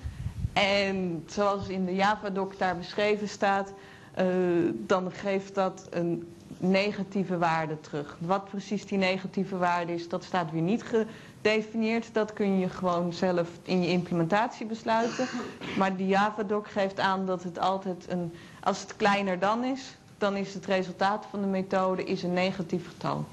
En 0.54 1.24
zoals 1.28 1.68
in 1.68 1.86
de 1.86 1.96
Javadoc 1.96 2.58
daar 2.58 2.78
beschreven 2.78 3.30
staat, 3.30 3.74
eh, 4.14 4.26
dan 4.74 5.12
geeft 5.12 5.56
dat 5.56 5.88
een 5.90 6.28
negatieve 6.58 7.38
waarde 7.38 7.80
terug. 7.80 8.18
Wat 8.20 8.46
precies 8.50 8.86
die 8.86 8.98
negatieve 8.98 9.58
waarde 9.58 9.94
is, 9.94 10.10
dat 10.10 10.24
staat 10.24 10.52
weer 10.52 10.62
niet 10.62 10.84
gedefinieerd. 10.84 12.14
Dat 12.14 12.34
kun 12.34 12.60
je 12.60 12.70
gewoon 12.70 13.14
zelf 13.14 13.50
in 13.64 13.82
je 13.82 13.88
implementatie 13.88 14.66
besluiten. 14.66 15.28
Maar 15.78 15.96
die 15.96 16.08
Javadoc 16.08 16.68
geeft 16.68 17.00
aan 17.00 17.26
dat 17.26 17.44
het 17.44 17.60
altijd 17.60 18.06
een, 18.10 18.34
als 18.64 18.82
het 18.82 18.96
kleiner 18.96 19.40
dan 19.40 19.64
is, 19.64 19.96
dan 20.18 20.36
is 20.36 20.54
het 20.54 20.66
resultaat 20.66 21.26
van 21.30 21.42
de 21.42 21.48
methode 21.48 22.04
is 22.04 22.24
een 22.24 22.34
negatief 22.34 22.88
getal. 22.88 23.26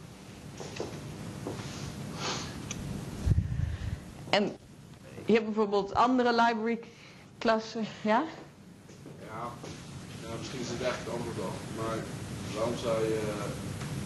En 4.31 4.57
je 5.29 5.35
hebt 5.35 5.45
bijvoorbeeld 5.45 5.95
andere 5.95 6.31
library 6.31 6.81
klassen, 7.39 7.85
ja? 8.01 8.25
Ja, 9.29 9.43
ja, 10.23 10.29
misschien 10.39 10.61
is 10.61 10.69
het 10.69 10.83
echt 10.83 10.99
het 10.99 11.13
antwoord 11.15 11.41
al. 11.41 11.53
Maar 11.77 11.97
waarom 12.55 12.77
zou 12.77 13.05
je 13.05 13.21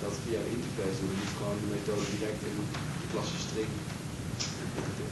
dat 0.00 0.12
via 0.24 0.38
een 0.38 0.56
interface 0.56 1.00
doen 1.00 1.11
en 1.11 1.18
niet 1.20 1.35
gewoon 1.37 1.56
de 1.61 1.70
methode 1.74 2.06
direct 2.18 2.42
in 2.42 2.56
de 3.00 3.06
klasse 3.12 3.38
string 3.38 3.66
implementeren? 4.64 5.11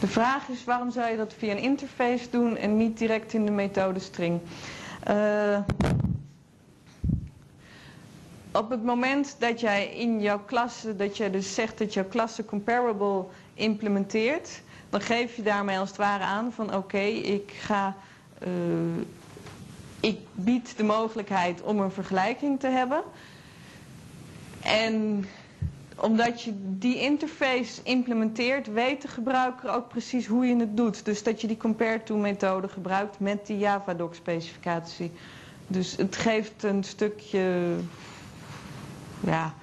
De 0.00 0.06
vraag 0.06 0.48
is 0.48 0.64
waarom 0.64 0.90
zou 0.90 1.10
je 1.10 1.16
dat 1.16 1.34
via 1.38 1.52
een 1.52 1.68
interface 1.72 2.30
doen 2.30 2.56
en 2.56 2.76
niet 2.76 2.98
direct 2.98 3.32
in 3.32 3.44
de 3.44 3.50
methode 3.50 3.98
string? 4.00 4.40
Eh, 5.02 5.58
op 8.52 8.70
het 8.70 8.84
moment 8.84 9.36
dat 9.38 9.60
jij 9.60 9.86
in 9.86 10.20
jouw 10.20 10.40
klasse, 10.44 10.96
dat 10.96 11.16
jij 11.16 11.30
dus 11.30 11.54
zegt 11.54 11.78
dat 11.78 11.94
jouw 11.94 12.04
klasse 12.08 12.44
comparable 12.44 13.24
implementeert, 13.54 14.62
dan 14.90 15.00
geef 15.00 15.36
je 15.36 15.42
daarmee 15.42 15.78
als 15.78 15.88
het 15.88 15.98
ware 15.98 16.24
aan 16.24 16.52
van 16.52 16.74
oké, 16.74 16.98
ik 17.06 17.50
ga, 17.60 17.96
eh, 18.38 18.50
ik 20.00 20.18
bied 20.34 20.76
de 20.76 20.84
mogelijkheid 20.84 21.62
om 21.62 21.80
een 21.80 21.90
vergelijking 21.90 22.60
te 22.60 22.66
hebben. 22.68 23.02
En 24.62 25.24
omdat 26.00 26.42
je 26.42 26.52
die 26.56 27.00
interface 27.00 27.80
implementeert, 27.82 28.72
weet 28.72 29.02
de 29.02 29.08
gebruiker 29.08 29.70
ook 29.70 29.88
precies 29.88 30.26
hoe 30.26 30.46
je 30.46 30.56
het 30.56 30.76
doet. 30.76 31.04
Dus 31.04 31.22
dat 31.22 31.40
je 31.40 31.46
die 31.46 31.56
compare 31.56 32.02
to 32.02 32.16
methode 32.16 32.68
gebruikt 32.68 33.20
met 33.20 33.46
die 33.46 33.58
Javadoc 33.58 34.14
specificatie. 34.14 35.12
Dus 35.66 35.96
het 35.96 36.16
geeft 36.16 36.62
een 36.62 36.84
stukje, 36.84 37.76
ja, 39.20 39.54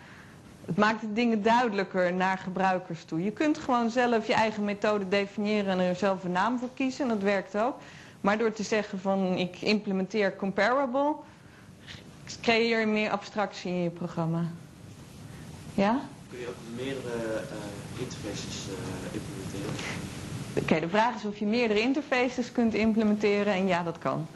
het 0.66 0.78
maakt 0.78 1.02
de 1.02 1.14
dingen 1.14 1.44
duidelijker 1.44 2.14
naar 2.14 2.38
gebruikers 2.38 3.04
toe. 3.04 3.24
Je 3.24 3.32
kunt 3.32 3.58
gewoon 3.58 3.90
zelf 3.90 4.28
je 4.28 4.34
eigen 4.34 4.64
methode 4.64 5.08
definiëren 5.08 5.72
en 5.72 5.80
er 5.80 5.96
zelf 5.96 6.24
een 6.24 6.32
naam 6.32 6.60
voor 6.60 6.70
kiezen. 6.74 7.02
En 7.04 7.10
dat 7.10 7.22
werkt 7.22 7.58
ook. 7.58 7.76
Maar 8.22 8.38
door 8.38 8.52
te 8.52 8.64
zeggen 8.64 9.00
van 9.00 9.36
ik 9.38 9.62
implementeer 9.62 10.36
comparable, 10.36 11.16
creëer 12.42 12.80
je 12.80 12.86
meer 12.86 13.10
abstractie 13.10 13.72
in 13.72 13.82
je 13.84 13.90
programma. 13.90 14.44
Ja? 15.74 16.00
Kun 16.30 16.40
je 16.40 16.48
ook 16.48 16.76
meerdere 16.76 17.34
eh, 17.34 18.00
interfaces 18.00 18.68
eh, 18.68 19.14
implementeren? 19.14 19.76
Oké, 20.58 20.80
de 20.80 20.90
vraag 20.90 21.16
is 21.16 21.26
of 21.26 21.38
je 21.38 21.46
meerdere 21.46 21.80
interfaces 21.80 22.52
kunt 22.52 22.74
implementeren 22.74 23.54
en 23.54 23.68
ja, 23.68 23.84
dat 23.84 23.98
kan. 23.98 24.28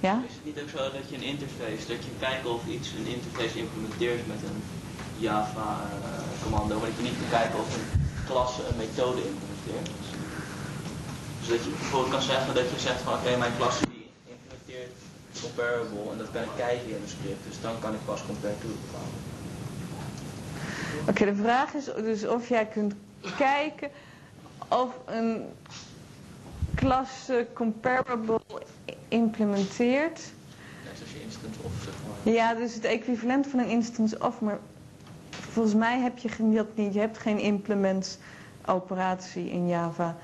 Ja? 0.00 0.22
Is 0.28 0.34
het 0.34 0.44
niet 0.44 0.60
ook 0.60 0.68
zo 0.68 0.76
dat 0.76 1.08
je 1.08 1.16
een 1.16 1.22
interface, 1.22 1.86
dat 1.88 2.04
je 2.04 2.10
kijkt 2.18 2.46
of 2.46 2.66
iets 2.66 2.92
een 2.92 3.06
interface 3.06 3.58
implementeert 3.58 4.26
met 4.26 4.42
een 4.42 4.62
Java 5.18 5.80
eh, 6.04 6.42
commando, 6.42 6.78
maar 6.78 6.88
dat 6.88 6.96
je 6.96 7.02
niet 7.02 7.18
kan 7.20 7.38
kijken 7.38 7.58
of 7.58 7.74
een 7.74 7.86
klasse 8.26 8.62
een 8.68 8.76
methode 8.76 9.20
implementeert? 9.30 9.88
Dus 11.38 11.48
dat 11.48 11.64
je 11.64 11.70
bijvoorbeeld 11.70 12.12
kan 12.12 12.22
zeggen 12.22 12.54
dat 12.54 12.70
je 12.70 12.78
zegt 12.78 13.00
van 13.00 13.12
oké, 13.14 13.36
mijn 13.36 13.56
klasse 13.56 13.84
die 13.88 14.08
implementeert 14.34 14.96
comparable 15.40 16.10
en 16.12 16.18
dat 16.18 16.30
kan 16.32 16.42
ik 16.42 16.54
kijken 16.56 16.88
in 16.88 16.94
een 17.02 17.14
script, 17.16 17.44
dus 17.48 17.60
dan 17.60 17.74
kan 17.78 17.92
ik 17.94 18.04
pas 18.04 18.20
compare 18.26 18.54
to 18.60 18.68
bepalen. 18.84 19.24
Oké, 21.08 21.24
de 21.24 21.34
vraag 21.34 21.74
is 21.74 21.84
dus 21.84 22.26
of 22.26 22.48
jij 22.48 22.66
kunt 22.66 22.94
kijken 23.36 23.90
of 24.68 24.90
een 25.04 25.44
klasse 26.74 27.46
comparable 27.52 28.40
implementeert. 29.08 30.20
Net 30.84 31.00
als 31.00 31.10
je 31.12 31.22
instance 31.22 31.58
of 31.62 31.72
zeg 31.84 31.94
maar. 32.06 32.34
Ja, 32.34 32.54
dus 32.54 32.74
het 32.74 32.84
equivalent 32.84 33.46
van 33.46 33.58
een 33.58 33.68
instance 33.68 34.18
of, 34.18 34.40
maar 34.40 34.58
volgens 35.40 35.74
mij 35.74 36.00
heb 36.00 36.18
je 36.18 36.28
geen- 36.28 36.54
dat 36.54 36.76
niet. 36.76 36.94
Je 36.94 37.00
hebt 37.00 37.18
geen 37.18 37.38
implements 37.38 38.18
operatie 38.66 39.50
in 39.50 39.68
Java. 39.68 40.16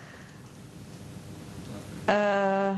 Eh, 2.04 2.76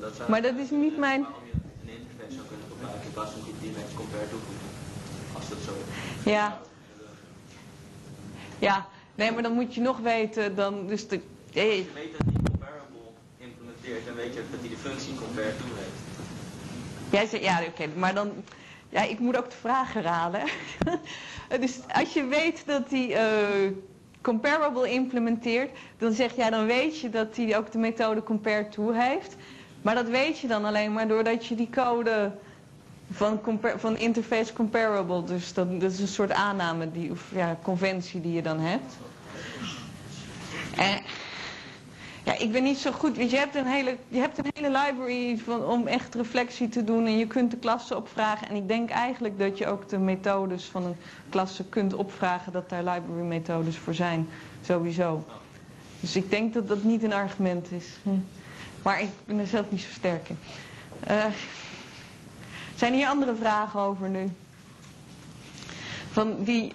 dat 0.00 0.28
Maar 0.28 0.42
dat 0.42 0.54
is 0.56 0.70
niet 0.70 0.98
mijn- 0.98 1.22
Waarom 1.22 1.40
je 1.52 1.58
een 1.82 1.98
interface 1.98 2.34
zou 2.34 2.46
kunnen 2.46 2.66
gebruiken 2.72 3.04
in 3.04 3.12
plaats 3.12 3.30
van 3.30 3.40
die, 3.44 3.54
die 3.60 3.70
met 3.70 3.94
compare 3.94 4.28
to 4.30 4.36
voegen. 4.46 4.68
Als 5.36 5.48
dat 5.48 5.58
zo 5.64 5.72
is. 6.24 6.32
ja. 6.32 6.58
Ja, 8.58 8.86
nee, 9.14 9.32
maar 9.32 9.42
dan 9.42 9.52
moet 9.52 9.74
je 9.74 9.80
nog 9.80 9.98
weten, 9.98 10.54
dan, 10.56 10.86
dus 10.86 11.08
de, 11.08 11.20
hey, 11.52 11.68
Als 11.68 11.76
je 11.76 11.90
weet 11.94 12.12
dat 12.18 12.26
die 12.28 12.42
comparable 12.50 12.98
implementeert, 13.38 14.04
dan 14.06 14.14
weet 14.14 14.34
je 14.34 14.42
dat 14.50 14.60
hij 14.60 14.68
de 14.68 14.76
functie 14.76 15.14
compare 15.14 15.56
to 15.56 15.64
heeft. 15.74 16.00
Jij 17.10 17.26
zegt, 17.26 17.42
ja, 17.44 17.62
oké, 17.68 17.86
maar 17.96 18.14
dan... 18.14 18.32
Ja, 18.94 19.02
ik 19.02 19.18
moet 19.18 19.36
ook 19.36 19.50
de 19.50 19.56
vragen 19.56 20.02
raden. 20.02 20.42
dus 21.60 21.78
als 21.92 22.12
je 22.12 22.24
weet 22.24 22.62
dat 22.66 22.88
die 22.88 23.14
eh, 23.14 23.70
comparable 24.20 24.90
implementeert, 24.90 25.70
dan 25.98 26.12
zeg 26.12 26.36
jij, 26.36 26.50
dan 26.50 26.66
weet 26.66 27.00
je 27.00 27.10
dat 27.10 27.36
hij 27.36 27.56
ook 27.56 27.72
de 27.72 27.78
methode 27.78 28.22
compare 28.22 28.68
to 28.68 28.90
heeft. 28.92 29.36
Maar 29.82 29.94
dat 29.94 30.08
weet 30.08 30.38
je 30.38 30.46
dan 30.46 30.64
alleen 30.64 30.92
maar 30.92 31.08
doordat 31.08 31.46
je 31.46 31.54
die 31.54 31.68
code 31.70 32.32
van, 33.10 33.40
van 33.76 33.96
interface 33.96 34.52
comparable, 34.52 35.24
dus 35.24 35.52
dat, 35.54 35.80
dat 35.80 35.92
is 35.92 36.00
een 36.00 36.08
soort 36.08 36.32
aanname, 36.32 36.90
die, 36.90 37.10
of 37.10 37.30
ja, 37.34 37.58
conventie 37.62 38.20
die 38.20 38.32
je 38.32 38.42
dan 38.42 38.60
hebt. 38.60 38.96
En, 40.76 41.00
ja, 42.24 42.38
ik 42.38 42.52
ben 42.52 42.62
niet 42.62 42.78
zo 42.78 42.92
goed. 42.92 43.16
Want 43.16 43.30
je 43.30 43.36
hebt 43.36 43.54
een 43.54 43.66
hele, 43.66 43.96
je 44.08 44.18
hebt 44.18 44.38
een 44.38 44.50
hele 44.54 44.78
library 44.78 45.38
van, 45.44 45.64
om 45.64 45.86
echt 45.86 46.14
reflectie 46.14 46.68
te 46.68 46.84
doen. 46.84 47.06
En 47.06 47.18
je 47.18 47.26
kunt 47.26 47.50
de 47.50 47.56
klassen 47.56 47.96
opvragen. 47.96 48.48
En 48.48 48.56
ik 48.56 48.68
denk 48.68 48.90
eigenlijk 48.90 49.38
dat 49.38 49.58
je 49.58 49.66
ook 49.66 49.88
de 49.88 49.98
methodes 49.98 50.64
van 50.64 50.84
een 50.84 50.96
klasse 51.28 51.64
kunt 51.64 51.94
opvragen. 51.94 52.52
Dat 52.52 52.68
daar 52.68 52.82
library 52.84 53.22
methodes 53.26 53.76
voor 53.76 53.94
zijn. 53.94 54.28
Sowieso. 54.62 55.24
Dus 56.00 56.16
ik 56.16 56.30
denk 56.30 56.54
dat 56.54 56.68
dat 56.68 56.82
niet 56.82 57.02
een 57.02 57.12
argument 57.12 57.72
is. 57.72 57.86
Hm. 58.02 58.10
Maar 58.82 59.00
ik 59.00 59.08
ben 59.24 59.38
er 59.38 59.46
zelf 59.46 59.70
niet 59.70 59.80
zo 59.80 59.90
sterk 59.90 60.28
in. 60.28 60.38
Eh, 61.00 61.24
Zijn 62.74 62.92
hier 62.94 63.06
andere 63.08 63.34
vragen 63.34 63.80
over 63.80 64.08
nu? 64.08 64.30
Van 66.10 66.36
die, 66.44 66.72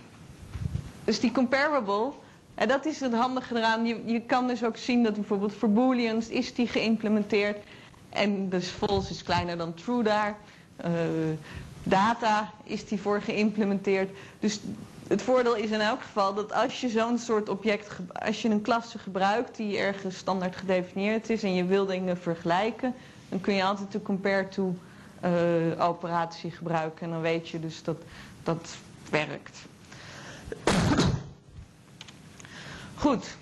dus 1.03 1.19
die 1.19 1.31
comparable, 1.31 2.11
en 2.59 2.67
dat 2.67 2.85
is 2.85 2.99
het 2.99 3.13
handige 3.13 3.55
eraan. 3.57 3.85
Je, 3.85 4.01
je 4.05 4.21
kan 4.21 4.47
dus 4.47 4.63
ook 4.63 4.77
zien 4.77 5.03
dat 5.03 5.13
bijvoorbeeld 5.13 5.53
voor 5.53 5.69
booleans 5.69 6.27
is 6.27 6.53
die 6.53 6.67
geïmplementeerd. 6.67 7.57
En 8.09 8.49
dus 8.49 8.67
false 8.67 9.11
is 9.11 9.23
kleiner 9.23 9.57
dan 9.57 9.73
true 9.73 10.03
daar. 10.03 10.37
Eh, 10.75 10.91
data 11.83 12.51
is 12.63 12.87
die 12.87 13.01
voor 13.01 13.21
geïmplementeerd. 13.21 14.09
Dus 14.39 14.59
het 15.07 15.21
voordeel 15.21 15.55
is 15.55 15.69
in 15.69 15.79
elk 15.79 16.01
geval 16.01 16.33
dat 16.33 16.53
als 16.53 16.81
je 16.81 16.89
zo'n 16.89 17.17
soort 17.17 17.49
object, 17.49 17.87
als 18.13 18.41
je 18.41 18.49
een 18.49 18.61
klasse 18.61 18.97
gebruikt 18.99 19.55
die 19.57 19.77
ergens 19.77 20.17
standaard 20.17 20.55
gedefinieerd 20.55 21.29
is 21.29 21.43
en 21.43 21.53
je 21.53 21.65
wil 21.65 21.85
dingen 21.85 22.17
vergelijken, 22.17 22.93
dan 23.29 23.41
kun 23.41 23.53
je 23.53 23.63
altijd 23.63 23.91
de 23.91 24.01
compare 24.01 24.47
to 24.49 24.75
eh, 25.19 25.31
operatie 25.77 26.51
gebruiken 26.51 27.05
en 27.05 27.11
dan 27.11 27.21
weet 27.21 27.49
je 27.49 27.59
dus 27.59 27.83
dat 27.83 27.97
dat 28.43 28.75
werkt. 29.09 29.57
Goed. 32.99 33.37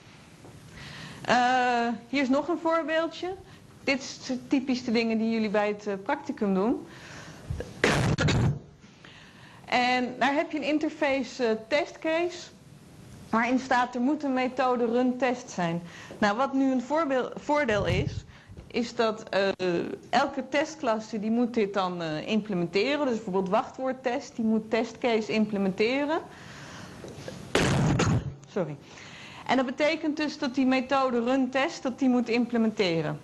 Eh, 1.22 1.88
hier 2.10 2.22
is 2.22 2.30
nog 2.30 2.48
een 2.48 2.58
voorbeeldje. 2.58 3.36
Dit 3.84 4.00
is 4.00 4.32
typisch 4.48 4.84
de 4.84 4.91
dingen 4.91 5.17
die 5.17 5.30
jullie 5.30 5.50
bij 5.50 5.67
het 5.67 5.88
eh, 5.88 5.93
practicum 6.04 6.54
doen. 6.54 6.88
En 9.65 10.15
daar 10.20 10.34
heb 10.34 10.52
je 10.52 10.58
een 10.58 10.63
interface 10.63 11.46
eh, 11.46 11.56
testcase. 11.67 12.48
Waarin 13.30 13.60
staat 13.60 13.96
er 13.96 14.02
moet 14.02 14.24
een 14.24 14.34
methode 14.34 14.86
run 14.86 15.17
test 15.17 15.50
zijn. 15.50 15.82
Nou, 16.17 16.38
wat 16.38 16.54
nu 16.54 16.72
een 16.72 16.84
voordeel 17.36 17.86
is, 17.86 18.26
is 18.67 18.96
dat 18.96 19.24
elke 20.10 20.50
testklasse 20.50 21.20
die 21.20 21.32
moet 21.32 21.54
dit 21.54 21.74
dan 21.74 22.02
implementeren. 22.04 23.06
Dus 23.06 23.15
bijvoorbeeld 23.15 23.50
wachtwoordtest, 23.50 24.36
die 24.36 24.46
moet 24.46 24.70
testcase 24.70 25.32
implementeren. 25.32 26.20
Sorry. 28.50 28.76
En 29.47 29.57
dat 29.57 29.65
betekent 29.65 30.17
dus 30.17 30.38
dat 30.38 30.55
die 30.55 30.65
methode 30.65 31.23
run 31.23 31.49
test, 31.49 31.83
dat 31.83 31.99
die 31.99 32.10
moet 32.10 32.29
implementeren. 32.29 33.19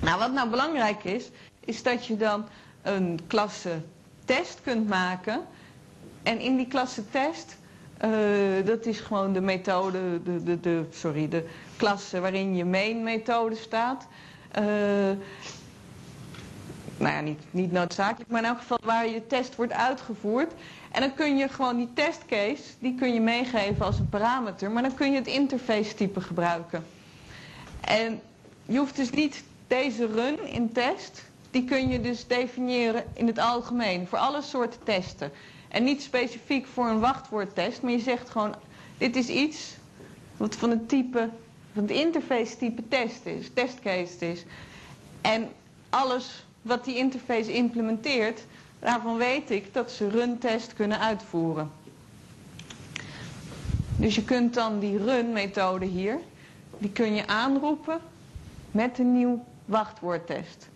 Nou, 0.00 0.18
wat 0.18 0.32
nou 0.32 0.48
belangrijk 0.50 1.04
is, 1.04 1.30
is 1.60 1.82
dat 1.82 2.06
je 2.06 2.16
dan 2.16 2.44
een 2.82 3.20
klasse 3.26 3.80
test 4.24 4.60
kunt 4.62 4.88
maken. 4.88 5.40
En 6.22 6.38
in 6.40 6.56
die 6.56 6.66
klasse 6.66 7.10
test, 7.10 7.56
eh, 7.98 8.10
dat 8.64 8.86
is 8.86 9.00
gewoon 9.00 9.32
de 9.32 9.40
methode, 9.40 10.22
de, 10.22 10.42
de, 10.42 10.60
de, 10.60 10.84
sorry, 10.90 11.28
de 11.28 11.48
klasse 11.76 12.20
waarin 12.20 12.56
je 12.56 12.64
main 12.64 13.02
methode 13.02 13.56
staat. 13.56 14.06
Eh, 14.50 14.64
nou 16.96 17.14
ja, 17.14 17.20
niet, 17.20 17.40
niet 17.50 17.72
noodzakelijk, 17.72 18.30
maar 18.30 18.40
in 18.42 18.48
elk 18.48 18.58
geval 18.58 18.78
waar 18.84 19.08
je 19.08 19.26
test 19.26 19.56
wordt 19.56 19.72
uitgevoerd. 19.72 20.52
En 20.92 21.00
dan 21.00 21.14
kun 21.14 21.36
je 21.36 21.48
gewoon 21.48 21.76
die 21.76 21.88
testcase, 21.94 22.62
die 22.78 22.94
kun 22.94 23.14
je 23.14 23.20
meegeven 23.20 23.84
als 23.86 23.98
een 23.98 24.08
parameter, 24.08 24.70
maar 24.70 24.82
dan 24.82 24.94
kun 24.94 25.10
je 25.10 25.16
het 25.18 25.26
interface 25.26 25.94
type 25.94 26.20
gebruiken. 26.20 26.84
En 27.80 28.20
je 28.66 28.78
hoeft 28.78 28.96
dus 28.96 29.10
niet 29.10 29.44
deze 29.66 30.06
run 30.06 30.46
in 30.46 30.72
test, 30.72 31.24
die 31.50 31.64
kun 31.64 31.88
je 31.88 32.00
dus 32.00 32.26
definiëren 32.26 33.04
in 33.14 33.26
het 33.26 33.38
algemeen, 33.38 34.06
voor 34.06 34.18
alle 34.18 34.42
soorten 34.42 34.82
testen. 34.82 35.32
En 35.68 35.84
niet 35.84 36.02
specifiek 36.02 36.66
voor 36.66 36.86
een 36.88 37.00
wachtwoordtest, 37.00 37.82
maar 37.82 37.92
je 37.92 37.98
zegt 37.98 38.30
gewoon, 38.30 38.54
dit 38.98 39.16
is 39.16 39.28
iets 39.28 39.74
wat 40.36 40.56
van 40.56 40.70
het 40.70 40.88
type, 40.88 41.28
van 41.72 41.82
het 41.82 41.90
interface 41.92 42.56
type 42.56 42.88
test 42.88 43.26
is, 43.26 43.50
testcase 43.54 44.30
is. 44.30 44.44
En 45.20 45.48
alles 45.90 46.44
wat 46.62 46.84
die 46.84 46.96
interface 46.96 47.52
implementeert, 47.52 48.44
daarvan 48.82 49.16
weet 49.16 49.50
ik 49.50 49.74
dat 49.74 49.90
ze 49.90 50.08
run 50.08 50.38
test 50.38 50.72
kunnen 50.74 51.00
uitvoeren. 51.00 51.70
Dus 53.96 54.14
je 54.14 54.24
kunt 54.24 54.54
dan 54.54 54.78
die 54.78 54.98
run 54.98 55.32
methode 55.32 55.84
hier, 55.84 56.18
die 56.78 56.90
kun 56.90 57.14
je 57.14 57.26
aanroepen 57.26 58.00
met 58.70 58.98
een 58.98 59.12
nieuw 59.12 59.44
wachtwoordtest. 59.64 60.68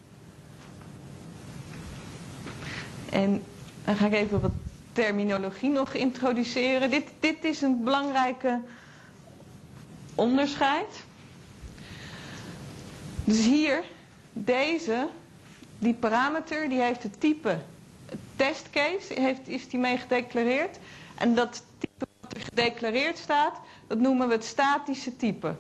En 3.11 3.43
dan 3.85 3.97
ga 3.97 4.07
ik 4.07 4.13
even 4.13 4.41
wat 4.41 4.51
terminologie 4.93 5.71
nog 5.71 5.95
introduceren. 5.95 6.91
Dit, 6.91 7.05
dit 7.21 7.45
is 7.45 7.63
een 7.63 7.85
belangrijke 7.85 8.61
onderscheid. 10.15 11.05
Dus 13.25 13.45
hier, 13.45 13.85
deze, 14.33 15.09
die 15.79 15.95
parameter, 15.95 16.69
die 16.69 16.81
heeft 16.81 17.03
het 17.03 17.21
type 17.21 17.59
testcase, 18.37 19.21
heeft, 19.21 19.49
is 19.49 19.69
die 19.69 19.79
mee 19.81 19.99
gedeclareerd. 19.99 20.79
En 21.15 21.35
dat 21.35 21.63
type 21.79 22.07
wat 22.21 22.35
er 22.35 22.41
gedeclareerd 22.41 23.19
staat, 23.19 23.61
dat 23.87 23.99
noemen 23.99 24.29
we 24.29 24.35
het 24.35 24.45
statische 24.45 25.17
type. 25.17 25.55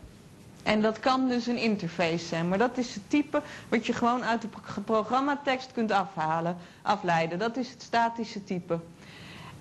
En 0.62 0.82
dat 0.82 1.00
kan 1.00 1.28
dus 1.28 1.46
een 1.46 1.56
interface 1.58 2.24
zijn. 2.26 2.48
Maar 2.48 2.58
dat 2.58 2.78
is 2.78 2.94
het 2.94 3.10
type 3.10 3.42
wat 3.68 3.86
je 3.86 3.92
gewoon 3.92 4.24
uit 4.24 4.42
de 4.42 4.48
pro- 4.48 4.82
programmatekst 4.84 5.72
kunt 5.72 5.90
afhalen, 5.90 6.56
afleiden. 6.82 7.38
Dat 7.38 7.56
is 7.56 7.70
het 7.70 7.82
statische 7.82 8.44
type. 8.44 8.78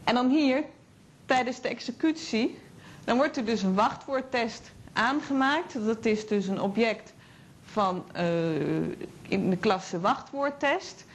En 0.04 0.14
dan 0.16 0.30
hier, 0.30 0.64
tijdens 1.26 1.62
de 1.62 1.68
executie, 1.68 2.58
dan 3.04 3.18
wordt 3.18 3.38
er 3.38 3.46
dus 3.46 3.62
een 3.64 3.74
wachtwoordtest 3.76 4.72
aangemaakt. 4.94 5.86
Dat 5.86 6.06
is 6.06 6.28
dus 6.28 6.48
een 6.48 6.62
object 6.62 7.14
van 7.66 8.04
eh, 8.14 8.56
in 9.28 9.50
de 9.50 9.58
klasse 9.60 10.00
wachtwoordtest. 10.00 11.06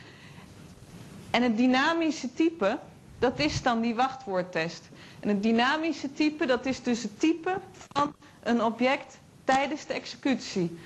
En 1.30 1.42
het 1.42 1.56
dynamische 1.56 2.32
type, 2.34 2.78
dat 3.18 3.38
is 3.38 3.62
dan 3.62 3.80
die 3.80 3.94
wachtwoordtest. 3.94 4.88
En 5.20 5.28
het 5.28 5.42
dynamische 5.42 6.12
type, 6.12 6.46
dat 6.46 6.66
is 6.66 6.82
dus 6.82 7.02
het 7.02 7.20
type 7.20 7.56
van 7.92 8.14
een 8.42 8.62
object 8.64 9.18
tijdens 9.44 9.86
de 9.86 9.92
executie. 9.94 10.78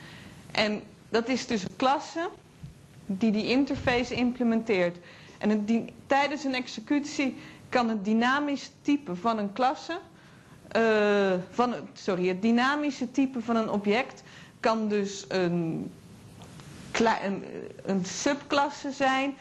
En 0.52 0.83
dat 1.09 1.28
is 1.28 1.46
dus 1.46 1.62
een 1.62 1.76
klasse 1.76 2.28
die 3.07 3.30
die 3.33 3.46
interface 3.48 4.14
implementeert. 4.14 4.96
En 5.38 5.66
tijdens 6.07 6.44
een 6.44 6.54
executie 6.54 7.37
kan 7.68 7.88
het 7.88 8.04
dynamische 8.04 8.70
type 8.83 9.16
van 9.16 9.38
een 9.38 9.52
klasse, 9.52 9.98
eh, 10.68 11.33
van, 11.50 11.74
sorry, 11.92 12.28
het 12.28 12.42
dynamische 12.42 13.11
type 13.11 13.40
van 13.40 13.57
een 13.57 13.70
object 13.70 14.22
kan 14.61 14.88
dus 14.88 15.24
een, 15.28 15.90
een 17.85 18.04
subklasse 18.04 18.90
zijn 18.92 19.35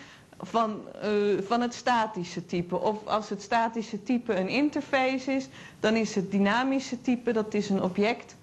van, 0.46 0.82
eh, 1.02 1.10
van 1.48 1.62
het 1.62 1.74
statische 1.74 2.46
type. 2.46 2.78
Of 2.80 3.06
als 3.08 3.30
het 3.30 3.42
statische 3.42 4.04
type 4.04 4.36
een 4.36 4.48
interface 4.50 5.32
is, 5.32 5.48
dan 5.80 5.96
is 5.96 6.16
het 6.16 6.32
dynamische 6.32 7.02
type, 7.02 7.32
dat 7.32 7.54
is 7.54 7.70
een 7.70 7.82
object 7.84 8.36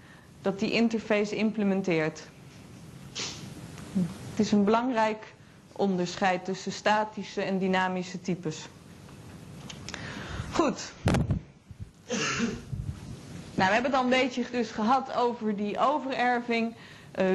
dat 0.43 0.59
die 0.59 0.71
interface 0.71 1.37
implementeert. 1.37 2.23
Het 4.31 4.39
is 4.47 4.53
een 4.53 4.65
belangrijk 4.65 5.35
onderscheid 5.73 6.45
tussen 6.45 6.73
statische 6.73 7.43
en 7.43 7.59
dynamische 7.59 8.21
types. 8.21 8.69
Goed. 10.53 10.93
Nou, 13.55 13.69
we 13.69 13.75
hebben 13.75 13.91
het 13.91 13.95
al 13.95 14.05
een 14.05 14.11
beetje 14.11 14.45
dus 14.51 14.71
gehad 14.71 15.15
over 15.17 15.57
die 15.57 15.79
overerving. 15.79 16.75
Eh, 17.13 17.27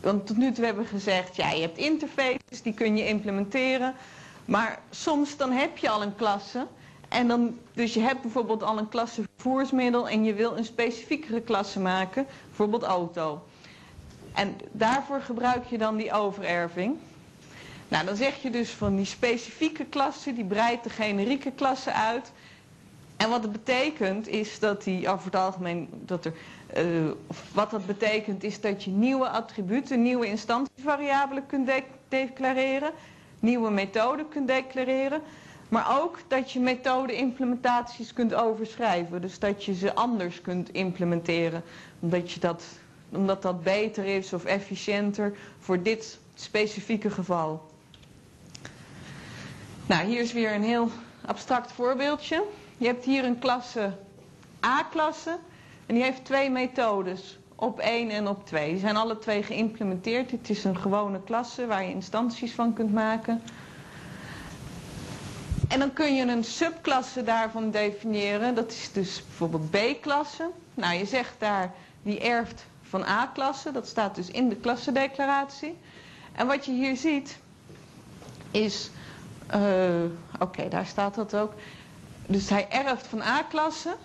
want 0.00 0.26
tot 0.26 0.36
nu 0.36 0.52
toe 0.52 0.64
hebben 0.64 0.82
we 0.82 0.88
gezegd, 0.88 1.36
ja, 1.36 1.50
je 1.50 1.60
hebt 1.60 1.78
interfaces, 1.78 2.62
die 2.62 2.74
kun 2.74 2.96
je 2.96 3.06
implementeren. 3.06 3.94
Maar 4.44 4.78
soms 4.90 5.36
dan 5.36 5.50
heb 5.52 5.76
je 5.78 5.88
al 5.90 6.02
een 6.02 6.16
klasse. 6.16 6.66
En 7.08 7.28
dan, 7.28 7.58
dus 7.72 7.94
je 7.94 8.00
hebt 8.00 8.22
bijvoorbeeld 8.22 8.62
al 8.62 8.78
een 8.78 8.88
klasse 8.88 9.22
vervoersmiddel 9.36 10.08
en 10.08 10.24
je 10.24 10.34
wil 10.34 10.56
een 10.56 10.64
specifiekere 10.64 11.40
klasse 11.40 11.80
maken, 11.80 12.26
bijvoorbeeld 12.46 12.82
auto. 12.82 13.42
En 14.34 14.56
daarvoor 14.72 15.20
gebruik 15.20 15.64
je 15.66 15.78
dan 15.78 15.96
die 15.96 16.12
overerving. 16.12 16.96
Nou, 17.88 18.04
dan 18.06 18.16
zeg 18.16 18.42
je 18.42 18.50
dus 18.50 18.70
van 18.70 18.96
die 18.96 19.04
specifieke 19.04 19.84
klasse, 19.84 20.34
die 20.34 20.44
breidt 20.44 20.84
de 20.84 20.90
generieke 20.90 21.50
klasse 21.50 21.92
uit. 21.92 22.32
En 23.16 23.30
wat 23.30 23.42
het 23.42 23.52
betekent 23.52 24.28
is 24.28 24.58
dat 24.58 24.84
die 24.84 25.08
over 25.08 25.24
het 25.24 25.34
algemeen, 25.36 25.88
dat 25.92 26.24
er, 26.24 26.32
eh, 26.72 26.84
wat 27.52 27.70
dat 27.70 27.86
betekent 27.86 28.44
is 28.44 28.60
dat 28.60 28.84
je 28.84 28.90
nieuwe 28.90 29.28
attributen, 29.28 30.02
nieuwe 30.02 30.26
instantievariabelen 30.26 31.46
kunt 31.46 31.66
de- 31.66 31.82
declareren, 32.08 32.90
nieuwe 33.40 33.70
methoden 33.70 34.28
kunt 34.28 34.46
declareren, 34.48 35.22
maar 35.68 36.00
ook 36.00 36.18
dat 36.28 36.52
je 36.52 36.60
methode-implementaties 36.60 38.12
kunt 38.12 38.34
overschrijven. 38.34 39.20
Dus 39.20 39.38
dat 39.38 39.64
je 39.64 39.74
ze 39.74 39.94
anders 39.94 40.40
kunt 40.40 40.72
implementeren, 40.72 41.62
omdat, 42.00 42.32
je 42.32 42.40
dat, 42.40 42.64
omdat 43.12 43.42
dat 43.42 43.62
beter 43.62 44.04
is 44.04 44.32
of 44.32 44.44
efficiënter 44.44 45.36
voor 45.58 45.82
dit 45.82 46.18
specifieke 46.34 47.10
geval. 47.10 47.66
Nou, 49.86 50.06
hier 50.06 50.20
is 50.20 50.32
weer 50.32 50.54
een 50.54 50.62
heel 50.62 50.90
abstract 51.26 51.72
voorbeeldje. 51.72 52.44
Je 52.76 52.86
hebt 52.86 53.04
hier 53.04 53.24
een 53.24 53.38
klasse 53.38 53.92
A-klasse 54.64 55.38
en 55.88 55.94
die 55.94 56.02
heeft 56.02 56.24
twee 56.24 56.50
methodes, 56.50 57.38
op 57.54 57.78
1 57.78 58.10
en 58.10 58.28
op 58.28 58.46
2. 58.46 58.70
Die 58.70 58.78
zijn 58.80 58.96
alle 58.96 59.18
twee 59.18 59.42
geïmplementeerd. 59.42 60.30
Het 60.30 60.50
is 60.50 60.64
een 60.64 60.76
gewone 60.78 61.20
klasse 61.24 61.66
waar 61.66 61.82
je 61.84 61.90
instanties 61.90 62.52
van 62.52 62.72
kunt 62.72 62.92
maken. 62.92 63.42
En 65.68 65.78
dan 65.78 65.92
kun 65.92 66.14
je 66.14 66.22
een 66.26 66.44
subklasse 66.44 67.22
daarvan 67.22 67.70
definiëren. 67.70 68.54
Dat 68.54 68.70
is 68.72 68.90
dus 68.92 69.22
bijvoorbeeld 69.26 69.70
B-klasse. 69.70 70.50
Nou, 70.74 70.94
je 70.98 71.06
zegt 71.06 71.34
daar 71.38 71.72
die 72.02 72.20
erft 72.20 72.64
van 72.82 73.02
A-klasse. 73.04 73.72
Dat 73.72 73.86
staat 73.88 74.14
dus 74.14 74.30
in 74.30 74.48
de 74.48 74.56
klassendeclaratie. 74.56 75.76
En 76.32 76.46
wat 76.46 76.64
je 76.64 76.72
hier 76.72 76.96
ziet 76.96 77.38
is... 78.50 78.90
eh, 79.46 79.60
Oké, 80.40 80.68
daar 80.68 80.86
staat 80.86 81.14
dat 81.14 81.34
ook. 81.36 81.52
Dus 82.26 82.48
hij 82.48 82.66
erft 82.70 83.06
van 83.06 83.22
A-klasse. 83.22 83.96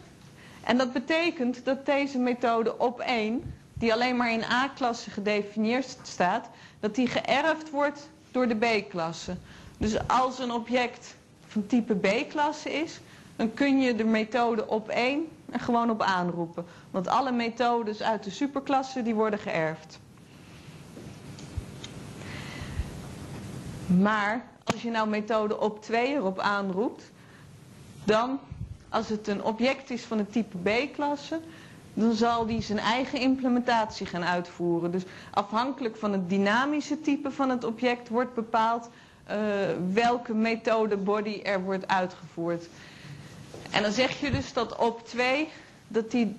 En 0.63 0.77
dat 0.77 0.93
betekent 0.93 1.65
dat 1.65 1.85
deze 1.85 2.17
methode 2.17 2.77
op 2.77 2.99
1, 2.99 3.53
die 3.73 3.93
alleen 3.93 4.17
maar 4.17 4.31
in 4.31 4.43
A-klasse 4.43 5.09
gedefinieerd 5.09 5.97
staat, 6.01 6.49
dat 6.79 6.95
die 6.95 7.07
geërfd 7.07 7.69
wordt 7.69 8.09
door 8.31 8.47
de 8.47 8.55
B-klasse. 8.55 9.35
Dus 9.77 10.07
als 10.07 10.39
een 10.39 10.51
object 10.51 11.15
van 11.47 11.65
type 11.65 11.95
B-klasse 11.95 12.73
is, 12.73 12.99
dan 13.35 13.53
kun 13.53 13.81
je 13.81 13.95
de 13.95 14.03
methode 14.03 14.67
op 14.67 14.87
1 14.89 15.27
er 15.51 15.59
gewoon 15.59 15.89
op 15.89 16.01
aanroepen. 16.01 16.65
Want 16.91 17.07
alle 17.07 17.31
methodes 17.31 18.01
uit 18.01 18.23
de 18.23 18.31
superklasse 18.31 19.03
die 19.03 19.15
worden 19.15 19.39
geërfd. 19.39 19.99
Maar 23.87 24.45
als 24.63 24.81
je 24.81 24.89
nou 24.89 25.09
methode 25.09 25.59
op 25.59 25.81
2 25.81 26.13
erop 26.13 26.39
aanroept, 26.39 27.11
dan 28.03 28.39
als 28.93 29.09
het 29.09 29.27
een 29.27 29.43
object 29.43 29.89
is 29.89 30.03
van 30.03 30.17
het 30.17 30.31
type 30.31 30.57
B-klasse, 30.57 31.39
dan 31.93 32.13
zal 32.13 32.45
die 32.45 32.61
zijn 32.61 32.79
eigen 32.79 33.19
implementatie 33.19 34.05
gaan 34.05 34.23
uitvoeren. 34.23 34.91
Dus 34.91 35.03
afhankelijk 35.31 35.95
van 35.95 36.11
het 36.11 36.29
dynamische 36.29 37.01
type 37.01 37.31
van 37.31 37.49
het 37.49 37.63
object 37.63 38.09
wordt 38.09 38.33
bepaald 38.33 38.89
eh, 39.23 39.37
welke 39.93 40.33
methode 40.33 40.97
body 40.97 41.39
er 41.43 41.61
wordt 41.61 41.87
uitgevoerd. 41.87 42.67
En 43.71 43.81
dan 43.81 43.91
zeg 43.91 44.19
je 44.19 44.31
dus 44.31 44.53
dat 44.53 44.75
op 44.75 45.05
2 45.07 45.49
dat, 45.87 46.11
die, 46.11 46.35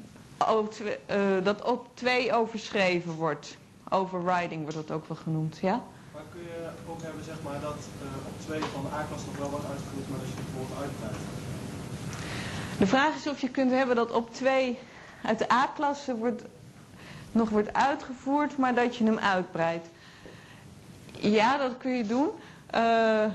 op, 0.49 0.75
eh, 1.07 1.17
dat 1.43 1.63
op 1.65 1.87
2 1.95 2.33
overschreven 2.33 3.13
wordt. 3.13 3.57
Overriding 3.89 4.63
wordt 4.63 4.77
dat 4.77 4.91
ook 4.91 5.09
wel 5.09 5.17
genoemd, 5.17 5.59
ja? 5.59 5.83
Maar 6.13 6.23
kun 6.33 6.41
je 6.41 6.69
ook 6.91 7.03
hebben 7.03 7.25
zeg 7.25 7.37
maar, 7.43 7.61
dat 7.61 7.79
eh, 8.03 8.27
op 8.27 8.41
twee 8.47 8.61
van 8.61 8.83
de 8.83 8.97
A-klas 8.97 9.25
nog 9.27 9.37
wel 9.37 9.51
wordt 9.51 9.67
uitgevoerd, 9.71 10.09
maar 10.11 10.19
dat 10.19 10.29
je 10.29 10.35
het 10.35 10.45
bijvoorbeeld 10.45 10.81
uitbreidt? 10.81 11.44
De 12.79 12.87
vraag 12.87 13.15
is 13.15 13.27
of 13.27 13.41
je 13.41 13.49
kunt 13.49 13.71
hebben 13.71 13.97
dat 13.97 14.11
op 14.11 14.35
2 14.35 14.79
uit 15.23 15.39
de 15.39 15.53
A-klasse 15.53 16.17
wordt, 16.17 16.43
nog 17.33 17.49
wordt 17.51 17.73
uitgevoerd, 17.73 18.57
maar 18.57 18.75
dat 18.75 18.97
je 18.97 19.05
hem 19.05 19.19
uitbreidt. 19.19 19.87
Ja, 21.19 21.57
dat 21.59 21.77
kun 21.79 21.91
je 21.91 22.07
doen. 22.07 22.29
Eh, 22.67 23.27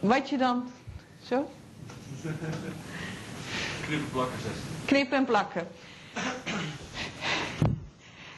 wat 0.00 0.28
je 0.28 0.36
dan... 0.38 0.70
Zo? 1.22 1.50
Knippen 3.86 4.10
plakken 4.12 4.38
zes. 4.40 4.52
Knippen 4.84 5.16
en 5.18 5.24
plakken. 5.24 5.68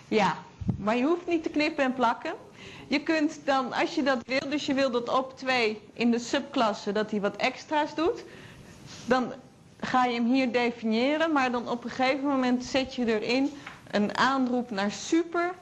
Ja, 0.09 0.37
maar 0.79 0.97
je 0.97 1.05
hoeft 1.05 1.27
niet 1.27 1.43
te 1.43 1.49
knippen 1.49 1.85
en 1.85 1.95
plakken. 1.95 2.33
Je 2.87 3.03
kunt 3.03 3.41
dan, 3.45 3.73
als 3.73 3.95
je 3.95 4.03
dat 4.03 4.23
wil, 4.27 4.51
dus 4.51 4.67
je 4.67 4.75
wil 4.75 4.91
dat 4.91 5.09
op 5.09 5.37
2 5.39 5.81
in 5.93 6.11
de 6.11 6.19
subklasse 6.19 6.93
dat 6.93 7.11
hij 7.11 7.21
wat 7.21 7.37
extra's 7.37 7.95
doet, 7.95 8.25
dan 9.07 9.33
ga 9.87 10.05
je 10.05 10.15
hem 10.15 10.33
hier 10.33 10.53
definiëren, 10.53 11.33
maar 11.33 11.51
dan 11.51 11.69
op 11.69 11.85
een 11.85 11.91
gegeven 11.91 12.27
moment 12.27 12.65
zet 12.65 12.95
je 12.95 13.21
erin 13.21 13.51
een 13.91 14.17
aanroep 14.19 14.71
naar 14.71 14.91
super 14.91 15.55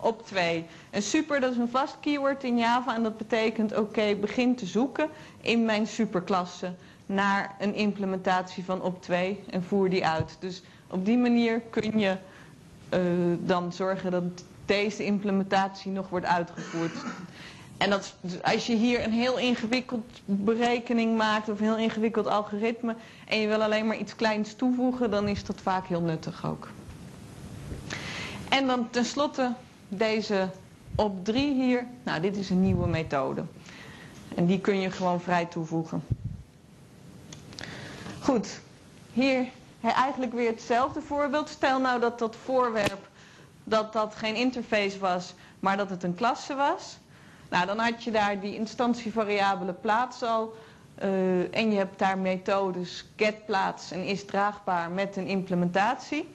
op 0.00 0.26
2. 0.26 0.64
En 0.90 1.02
super 1.02 1.40
dat 1.40 1.50
is 1.50 1.56
een 1.56 1.68
vast 1.68 1.96
keyword 2.00 2.44
in 2.44 2.58
Java 2.58 2.94
en 2.94 3.02
dat 3.02 3.16
betekent 3.16 3.76
oké, 3.78 4.14
begin 4.14 4.54
te 4.54 4.66
zoeken 4.66 5.08
in 5.40 5.64
mijn 5.64 5.86
superklasse 5.86 6.72
naar 7.06 7.54
een 7.58 7.74
implementatie 7.74 8.64
van 8.64 8.82
op 8.82 9.02
2 9.02 9.44
en 9.50 9.64
voer 9.64 9.90
die 9.90 10.06
uit. 10.06 10.36
Dus 10.40 10.62
op 10.86 11.04
die 11.04 11.18
manier 11.18 11.60
kun 11.70 11.98
je 11.98 12.16
eh, 12.88 13.00
dan 13.40 13.72
zorgen 13.72 14.10
dat 14.10 14.22
deze 14.66 15.04
implementatie 15.04 15.92
nog 15.92 16.08
wordt 16.08 16.26
uitgevoerd. 16.26 16.92
En 17.82 17.90
dat, 17.90 18.14
als 18.42 18.66
je 18.66 18.74
hier 18.74 19.04
een 19.04 19.12
heel 19.12 19.38
ingewikkeld 19.38 20.20
berekening 20.24 21.16
maakt 21.16 21.48
of 21.48 21.58
een 21.58 21.64
heel 21.64 21.76
ingewikkeld 21.76 22.26
algoritme 22.26 22.96
en 23.28 23.38
je 23.38 23.46
wil 23.46 23.62
alleen 23.62 23.86
maar 23.86 23.96
iets 23.96 24.16
kleins 24.16 24.54
toevoegen, 24.54 25.10
dan 25.10 25.28
is 25.28 25.44
dat 25.44 25.60
vaak 25.60 25.86
heel 25.86 26.00
nuttig 26.00 26.46
ook. 26.46 26.68
En 28.48 28.66
dan 28.66 28.90
tenslotte 28.90 29.52
deze 29.88 30.48
op 30.94 31.24
3 31.24 31.54
hier. 31.54 31.86
Nou, 32.02 32.20
dit 32.20 32.36
is 32.36 32.50
een 32.50 32.60
nieuwe 32.60 32.86
methode. 32.86 33.44
En 34.34 34.46
die 34.46 34.60
kun 34.60 34.80
je 34.80 34.90
gewoon 34.90 35.20
vrij 35.20 35.44
toevoegen. 35.44 36.04
Goed, 38.20 38.60
hier 39.12 39.46
eigenlijk 39.80 40.32
weer 40.32 40.50
hetzelfde 40.50 41.00
voorbeeld. 41.00 41.48
Stel 41.48 41.80
nou 41.80 42.00
dat 42.00 42.18
dat 42.18 42.36
voorwerp 42.44 43.08
dat 43.64 43.92
dat 43.92 44.14
geen 44.14 44.34
interface 44.34 44.98
was, 44.98 45.34
maar 45.60 45.76
dat 45.76 45.90
het 45.90 46.02
een 46.02 46.14
klasse 46.14 46.54
was. 46.54 47.00
Nou, 47.52 47.66
dan 47.66 47.78
had 47.78 48.04
je 48.04 48.10
daar 48.10 48.40
die 48.40 48.54
instantievariabele 48.54 49.72
plaats 49.72 50.22
al. 50.22 50.54
eh, 50.94 51.56
en 51.56 51.70
je 51.70 51.76
hebt 51.76 51.98
daar 51.98 52.18
methodes 52.18 53.06
getPlaats 53.16 53.90
en 53.90 54.04
is 54.04 54.24
draagbaar 54.24 54.90
met 54.90 55.16
een 55.16 55.26
implementatie. 55.26 56.28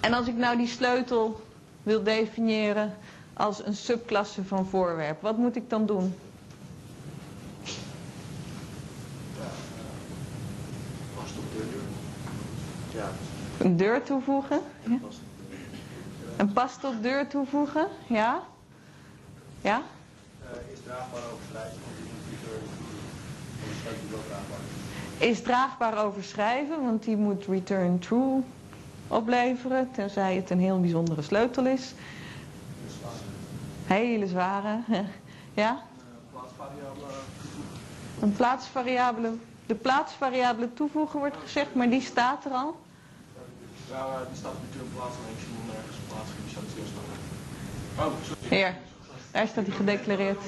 En 0.00 0.12
als 0.12 0.26
ik 0.26 0.34
nou 0.34 0.56
die 0.56 0.66
sleutel 0.66 1.40
wil 1.82 2.02
definiëren 2.02 2.94
als 3.32 3.66
een 3.66 3.74
subklasse 3.74 4.44
van 4.44 4.66
voorwerp, 4.66 5.22
wat 5.22 5.36
moet 5.36 5.56
ik 5.56 5.70
dan 5.70 5.86
doen? 5.86 6.14
Een 13.58 13.76
deur 13.76 14.02
toevoegen? 14.02 14.60
Ja? 14.82 14.98
Een 16.36 16.52
pas 16.52 16.78
tot 16.80 17.02
deur 17.02 17.28
toevoegen? 17.28 17.88
Ja? 18.06 18.42
Ja? 19.62 19.82
Eh, 20.40 20.72
is 20.72 20.78
draagbaar 20.84 21.22
overschrijven, 21.32 21.78
moet 21.86 21.92
is. 25.18 25.42
Draagbaar 25.42 26.04
overschrijven, 26.04 26.82
want 26.82 27.02
die 27.02 27.16
moet 27.16 27.44
return 27.46 27.98
true 27.98 28.42
opleveren, 29.08 29.90
tenzij 29.92 30.36
het 30.36 30.50
een 30.50 30.60
heel 30.60 30.80
bijzondere 30.80 31.22
sleutel 31.22 31.66
is. 31.66 31.94
Hele 33.86 34.26
zware. 34.26 34.80
Ja? 35.54 35.82
een 36.32 36.32
plaatsvariabele 36.32 37.06
Een 38.20 38.32
plaatsvariabele, 38.32 39.32
de 39.66 39.74
plaatsvariabele 39.74 40.72
toevoegen 40.74 41.18
wordt 41.18 41.36
gezegd, 41.42 41.74
maar 41.74 41.90
die 41.90 42.00
staat 42.00 42.44
er 42.44 42.50
al. 42.50 42.80
Ja, 43.90 43.96
eh, 43.96 44.26
die 44.28 44.38
staat 44.38 44.54
natuurlijk 44.62 44.94
plaats 44.94 45.14
en 45.16 45.32
ik 45.34 45.40
zie 45.40 45.48
hem 45.56 45.66
nergens 45.74 45.96
plaatsen, 46.08 46.36
die 46.42 46.50
staat 46.50 46.64
stilstaan. 46.70 47.04
Oh, 47.98 48.12
sorry. 48.22 48.56
Hier, 48.56 48.76
daar 49.32 49.46
staat 49.46 49.66
hij 49.66 49.76
gedeclareerd. 49.76 50.40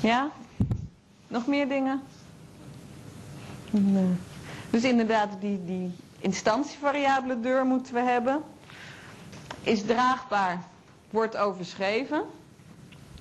Ja? 0.00 0.30
Nog 1.26 1.46
meer 1.46 1.68
dingen? 1.68 2.02
Nee. 3.70 4.14
Dus 4.70 4.82
inderdaad, 4.82 5.28
die, 5.40 5.64
die 5.64 5.94
instantievariabele 6.18 7.40
deur 7.40 7.64
moeten 7.64 7.94
we 7.94 8.00
hebben. 8.00 8.42
Is 9.62 9.82
draagbaar, 9.82 10.62
wordt 11.10 11.36
overschreven. 11.36 12.22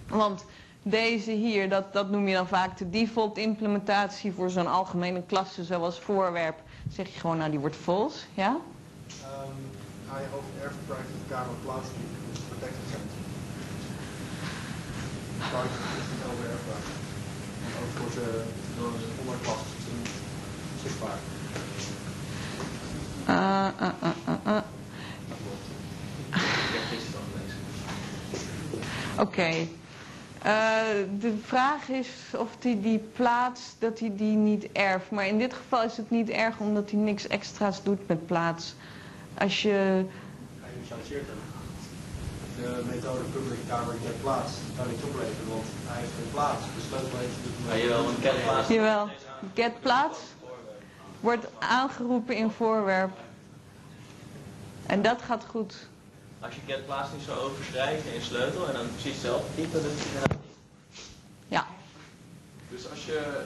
Want 0.07 0.45
deze 0.81 1.31
hier, 1.31 1.69
dat, 1.69 1.93
dat 1.93 2.09
noem 2.09 2.27
je 2.27 2.35
dan 2.35 2.47
vaak 2.47 2.77
de 2.77 2.89
default 2.89 3.37
implementatie 3.37 4.31
voor 4.31 4.49
zo'n 4.49 4.67
algemene 4.67 5.23
klasse 5.25 5.63
zoals 5.63 5.99
voorwerp. 5.99 6.59
Zeg 6.91 7.13
je 7.13 7.19
gewoon, 7.19 7.37
nou 7.37 7.49
die 7.49 7.59
wordt 7.59 7.75
false, 7.75 8.25
ja? 8.33 8.57
Ehm, 9.07 9.51
ga 10.09 10.19
je 10.19 10.25
over 10.35 11.05
kamer 11.29 11.55
plaatsen 11.63 11.93
die 11.97 12.31
dus 12.31 12.39
protected 12.39 12.89
zijn. 12.89 13.01
Heb 26.29 26.83
gisteren 26.89 27.19
al 27.19 27.25
gelezen. 27.31 27.57
Oké. 29.19 29.67
De 31.19 31.37
vraag 31.43 31.89
is 31.89 32.07
of 32.37 32.49
hij 32.61 32.81
die 32.81 32.99
plaats, 33.15 33.61
dat 33.79 33.99
hij 33.99 34.11
die 34.15 34.35
niet 34.35 34.71
erft. 34.71 35.11
Maar 35.11 35.27
in 35.27 35.37
dit 35.37 35.53
geval 35.53 35.83
is 35.83 35.97
het 35.97 36.09
niet 36.09 36.29
erg 36.29 36.59
omdat 36.59 36.91
hij 36.91 36.99
niks 36.99 37.27
extra's 37.27 37.83
doet 37.83 38.07
met 38.07 38.25
plaats. 38.25 38.75
Als 39.37 39.61
je... 39.61 40.05
De 42.61 42.83
methode 42.91 43.23
public 43.33 43.59
kamer 43.67 43.93
get 44.05 44.21
plaats 44.21 44.51
kan 44.77 44.87
niet 44.87 45.03
opleveren, 45.03 45.49
want 45.49 45.65
hij 45.85 45.99
heeft 46.01 46.11
geen 46.17 46.31
plaats. 46.31 46.63
De 46.75 46.81
sleutel 46.87 47.17
heeft 47.19 47.65
Maar 47.67 47.77
je 47.77 47.87
wel 47.87 48.07
een 48.09 48.19
kenplaats. 48.21 48.67
Jawel. 48.67 49.09
Get 49.53 49.79
plaats 49.79 50.19
wordt 51.19 51.45
aangeroepen 51.59 52.35
in 52.35 52.51
voorwerp. 52.51 53.17
En 54.85 55.01
dat 55.01 55.21
gaat 55.21 55.45
goed. 55.49 55.87
Als 56.39 56.55
je 56.55 56.61
get 56.65 56.85
plaats 56.85 57.09
niet 57.13 57.23
zou 57.25 57.37
overschrijven 57.39 58.13
in 58.13 58.21
sleutel 58.21 58.67
en 58.67 58.73
dan 58.73 58.87
precies 58.91 59.11
hetzelfde 59.11 59.47
type, 59.55 59.71
dan 59.71 59.85
is 59.85 59.91
het 59.91 60.05
inderdaad 60.05 60.31
niet. 60.31 60.57
Dus 62.69 62.89
als 62.89 63.05
je 63.05 63.41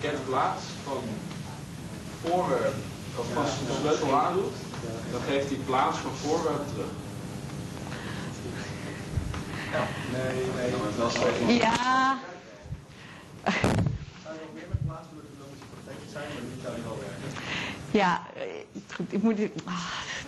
get 0.00 0.24
plaats 0.26 0.62
van 0.84 1.02
voorwerp 2.24 2.74
alvast 3.16 3.58
de 3.66 3.72
sleutel 3.80 4.14
aandoet, 4.14 4.54
dan 5.10 5.20
geeft 5.20 5.48
hij 5.48 5.58
plaats 5.58 5.98
van 5.98 6.10
voorwerp 6.10 6.68
terug. 6.68 6.90
Nee, 10.12 10.44
nee, 10.56 10.70
wel 10.96 11.10
spelen. 11.10 11.54
Ja, 11.54 12.18
je 13.44 13.60
nog 14.24 14.52
meer 14.54 14.66
met 14.68 14.98
protectie 15.70 16.10
zijn, 16.12 16.26
ja, 17.90 18.22
ik 19.08 19.22
moet 19.22 19.36
dit, 19.36 19.52
ah, 19.64 19.74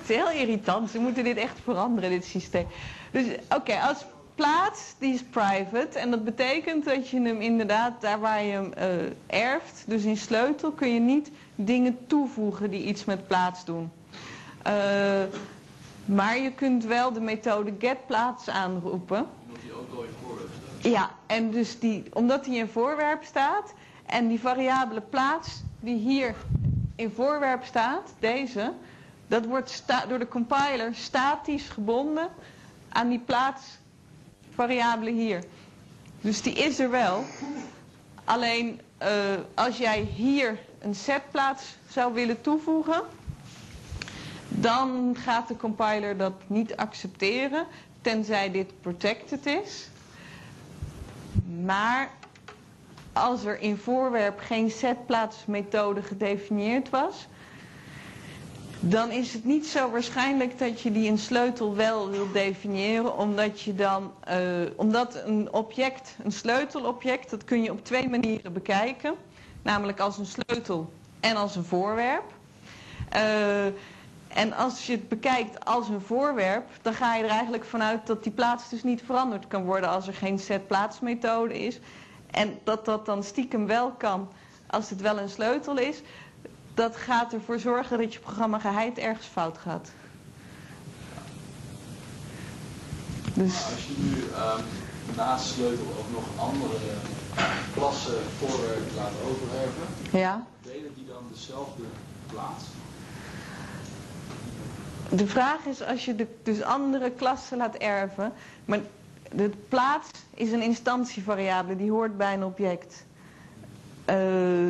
het 0.00 0.10
is 0.10 0.16
heel 0.16 0.30
irritant. 0.30 0.90
Ze 0.90 0.98
moeten 0.98 1.24
dit 1.24 1.36
echt 1.36 1.58
veranderen, 1.64 2.10
dit 2.10 2.24
systeem. 2.24 2.66
Dus 3.10 3.24
oké, 3.48 3.78
als 3.80 4.04
plaats, 4.34 4.94
die 4.98 5.14
is 5.14 5.22
private. 5.22 5.98
En 5.98 6.10
dat 6.10 6.24
betekent 6.24 6.84
dat 6.84 7.08
je 7.08 7.20
hem 7.20 7.40
inderdaad, 7.40 8.00
daar 8.00 8.20
waar 8.20 8.42
je 8.42 8.52
hem 8.52 8.72
eh, 8.72 9.42
erft, 9.42 9.84
dus 9.86 10.04
in 10.04 10.16
sleutel, 10.16 10.72
kun 10.72 10.94
je 10.94 11.00
niet 11.00 11.30
dingen 11.54 11.98
toevoegen 12.06 12.70
die 12.70 12.84
iets 12.84 13.04
met 13.04 13.26
plaats 13.26 13.64
doen. 13.64 13.90
Eh, 14.62 15.22
maar 16.14 16.38
je 16.38 16.52
kunt 16.52 16.84
wel 16.84 17.12
de 17.12 17.20
methode 17.20 17.74
getPlaats 17.78 18.48
aanroepen. 18.48 19.26
Omdat 19.46 19.62
hij 19.62 19.72
ook 19.72 19.92
al 19.92 20.02
in 20.02 20.10
voorwerp 20.22 20.50
staat. 20.52 20.92
Ja, 20.92 21.10
en 21.26 21.50
dus 21.50 21.78
die, 21.78 22.04
omdat 22.14 22.44
die 22.44 22.56
in 22.58 22.68
voorwerp 22.68 23.24
staat 23.24 23.74
en 24.06 24.28
die 24.28 24.40
variabele 24.40 25.00
plaats 25.00 25.64
die 25.78 25.96
hier 25.96 26.34
in 26.94 27.10
voorwerp 27.10 27.64
staat, 27.64 28.14
deze, 28.18 28.72
dat 29.26 29.44
wordt 29.46 29.70
sta- 29.70 30.06
door 30.06 30.18
de 30.18 30.28
compiler 30.28 30.94
statisch 30.94 31.68
gebonden 31.68 32.28
aan 32.88 33.08
die 33.08 33.20
plaatsvariabele 33.20 35.10
hier. 35.10 35.44
Dus 36.20 36.42
die 36.42 36.52
is 36.54 36.78
er 36.78 36.90
wel. 36.90 37.24
Alleen 38.24 38.80
eh, 38.98 39.10
als 39.54 39.78
jij 39.78 40.00
hier 40.00 40.58
een 40.78 40.94
setplaats 40.94 41.76
zou 41.88 42.14
willen 42.14 42.40
toevoegen, 42.40 43.02
dan 44.60 45.16
gaat 45.18 45.48
de 45.48 45.56
compiler 45.56 46.16
dat 46.16 46.32
niet 46.46 46.76
accepteren, 46.76 47.66
tenzij 48.00 48.50
dit 48.50 48.80
protected 48.80 49.46
is. 49.46 49.88
Maar 51.64 52.10
als 53.12 53.44
er 53.44 53.60
in 53.60 53.76
voorwerp 53.76 54.38
geen 54.40 54.70
setplaatsmethode 54.70 56.02
gedefinieerd 56.02 56.90
was, 56.90 57.26
dan 58.80 59.10
is 59.10 59.32
het 59.32 59.44
niet 59.44 59.66
zo 59.66 59.90
waarschijnlijk 59.90 60.58
dat 60.58 60.80
je 60.80 60.92
die 60.92 61.06
in 61.06 61.18
sleutel 61.18 61.74
wel 61.76 62.10
wilt 62.10 62.32
definiëren, 62.32 63.16
omdat 63.16 63.60
je 63.60 63.74
dan, 63.74 64.12
eh, 64.20 64.38
omdat 64.76 65.22
een 65.24 65.52
object, 65.52 66.16
een 66.22 66.32
sleutelobject, 66.32 67.30
dat 67.30 67.44
kun 67.44 67.62
je 67.62 67.70
op 67.70 67.84
twee 67.84 68.08
manieren 68.08 68.52
bekijken, 68.52 69.14
namelijk 69.62 70.00
als 70.00 70.18
een 70.18 70.26
sleutel 70.26 70.92
en 71.20 71.36
als 71.36 71.56
een 71.56 71.64
voorwerp. 71.64 72.32
Eh, 73.08 73.66
en 74.34 74.52
als 74.52 74.86
je 74.86 74.92
het 74.92 75.08
bekijkt 75.08 75.64
als 75.64 75.88
een 75.88 76.00
voorwerp, 76.00 76.68
dan 76.82 76.94
ga 76.94 77.14
je 77.14 77.22
er 77.22 77.30
eigenlijk 77.30 77.64
vanuit 77.64 78.06
dat 78.06 78.22
die 78.22 78.32
plaats 78.32 78.68
dus 78.68 78.82
niet 78.82 79.02
veranderd 79.04 79.48
kan 79.48 79.64
worden 79.64 79.90
als 79.90 80.06
er 80.06 80.14
geen 80.14 80.38
setplaatsmethode 80.38 81.58
is. 81.58 81.78
En 82.30 82.58
dat 82.64 82.84
dat 82.84 83.06
dan 83.06 83.22
stiekem 83.22 83.66
wel 83.66 83.90
kan 83.90 84.28
als 84.66 84.90
het 84.90 85.00
wel 85.00 85.18
een 85.18 85.28
sleutel 85.28 85.78
is, 85.78 86.02
dat 86.74 86.96
gaat 86.96 87.32
ervoor 87.32 87.58
zorgen 87.58 87.98
dat 87.98 88.12
je 88.12 88.20
programma 88.20 88.58
geheid 88.58 88.98
ergens 88.98 89.26
fout 89.26 89.58
gaat. 89.58 89.90
Dus 93.34 93.64
Als 93.72 93.86
je 93.86 93.94
nu 93.98 94.24
ehm, 94.34 94.62
naast 95.16 95.46
sleutel 95.46 95.86
ook 95.98 96.10
nog 96.12 96.24
andere 96.36 96.78
klassen 97.74 98.22
voorwerpen 98.38 98.94
laat 98.96 99.12
overwerven, 99.26 99.86
ja. 100.12 100.46
delen 100.62 100.94
die 100.94 101.06
dan 101.06 101.22
dezelfde 101.32 101.82
plaats? 102.26 102.64
De 105.12 105.26
vraag 105.26 105.64
is 105.64 105.82
als 105.82 106.04
je 106.04 106.16
de, 106.16 106.26
dus 106.42 106.62
andere 106.62 107.10
klassen 107.10 107.56
laat 107.56 107.76
erven, 107.76 108.32
maar 108.64 108.80
de 109.32 109.50
plaats 109.68 110.08
is 110.34 110.52
een 110.52 110.62
instantievariabele, 110.62 111.76
die 111.76 111.90
hoort 111.90 112.16
bij 112.16 112.34
een 112.34 112.44
object. 112.44 113.04
Eh, 114.04 114.16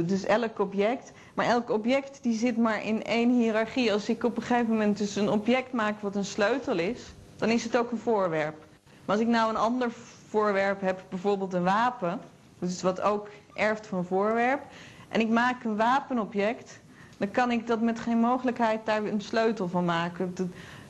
dus 0.04 0.24
elk 0.24 0.58
object, 0.58 1.12
maar 1.34 1.46
elk 1.46 1.70
object 1.70 2.22
die 2.22 2.38
zit 2.38 2.56
maar 2.56 2.84
in 2.84 3.04
één 3.04 3.30
hiërarchie. 3.30 3.92
Als 3.92 4.08
ik 4.08 4.24
op 4.24 4.36
een 4.36 4.42
gegeven 4.42 4.70
moment 4.70 4.98
dus 4.98 5.16
een 5.16 5.30
object 5.30 5.72
maak 5.72 6.00
wat 6.00 6.16
een 6.16 6.24
sleutel 6.24 6.78
is, 6.78 7.00
dan 7.36 7.48
is 7.48 7.64
het 7.64 7.76
ook 7.76 7.90
een 7.90 7.98
voorwerp. 7.98 8.56
Maar 9.04 9.16
als 9.16 9.24
ik 9.24 9.30
nou 9.30 9.50
een 9.50 9.56
ander 9.56 9.90
voorwerp 10.28 10.80
heb, 10.80 11.02
bijvoorbeeld 11.08 11.52
een 11.52 11.62
wapen, 11.62 12.20
dus 12.58 12.82
wat 12.82 13.00
ook 13.00 13.28
erft 13.54 13.86
van 13.86 14.04
voorwerp, 14.04 14.62
en 15.08 15.20
ik 15.20 15.28
maak 15.28 15.64
een 15.64 15.76
wapenobject, 15.76 16.80
dan 17.20 17.30
kan 17.30 17.50
ik 17.50 17.66
dat 17.66 17.80
met 17.80 18.00
geen 18.00 18.18
mogelijkheid 18.18 18.86
daar 18.86 19.04
een 19.04 19.20
sleutel 19.20 19.68
van 19.68 19.84
maken. 19.84 20.34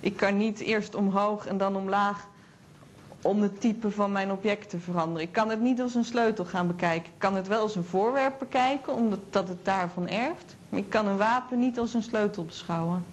Ik 0.01 0.17
kan 0.17 0.37
niet 0.37 0.61
eerst 0.61 0.95
omhoog 0.95 1.47
en 1.47 1.59
dan 1.59 1.77
omlaag 1.77 2.27
om 3.23 3.43
het 3.43 3.61
type 3.61 3.91
van 3.91 4.13
mijn 4.13 4.31
object 4.33 4.71
te 4.71 4.79
veranderen. 4.79 5.23
Ik 5.27 5.33
kan 5.33 5.49
het 5.51 5.61
niet 5.61 5.81
als 5.81 5.95
een 5.95 6.05
sleutel 6.05 6.45
gaan 6.45 6.67
bekijken. 6.67 7.07
Ik 7.13 7.19
kan 7.19 7.35
het 7.35 7.49
wel 7.49 7.61
als 7.61 7.77
een 7.77 7.85
voorwerp 7.85 8.39
bekijken, 8.39 8.95
omdat 8.95 9.19
dat 9.31 9.49
het 9.49 9.65
daarvan 9.65 10.09
erft. 10.09 10.57
Maar 10.69 10.81
ik 10.81 10.91
kan 10.91 11.07
een 11.07 11.17
wapen 11.17 11.59
niet 11.59 11.79
als 11.79 11.95
een 11.95 12.03
sleutel 12.03 12.45
beschouwen. 12.45 13.05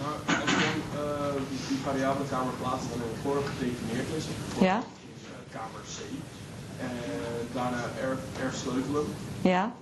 Maar 0.00 0.16
als 0.40 0.50
dan 0.50 1.00
eh, 1.02 1.32
die, 1.48 1.58
die 1.68 1.78
variabele 1.78 2.28
kamerplaats 2.28 2.82
dan 2.88 2.98
in 3.02 3.08
het 3.12 3.20
voorwerp 3.22 3.46
gedefinieerd 3.46 4.08
is, 4.16 4.24
bijvoorbeeld 4.26 4.64
Ja. 4.64 4.82
kamer 5.52 5.80
C, 5.80 5.98
daarna 7.52 7.82
erf, 8.06 8.20
erf 8.44 8.54
sleutelen, 8.62 9.06
Ja? 9.52 9.72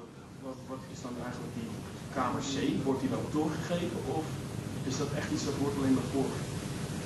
wat, 0.43 0.59
wat 0.71 0.83
is 0.95 1.01
dan 1.07 1.15
eigenlijk 1.27 1.53
die 1.61 1.71
kamer 2.17 2.43
C? 2.53 2.85
Wordt 2.87 3.01
die 3.01 3.13
dan 3.15 3.25
doorgegeven 3.39 4.01
of 4.19 4.25
is 4.91 4.97
dat 5.03 5.11
echt 5.19 5.31
iets 5.35 5.45
dat 5.49 5.57
wordt 5.63 5.77
alleen 5.79 5.97
maar 5.99 6.11
voor? 6.15 6.31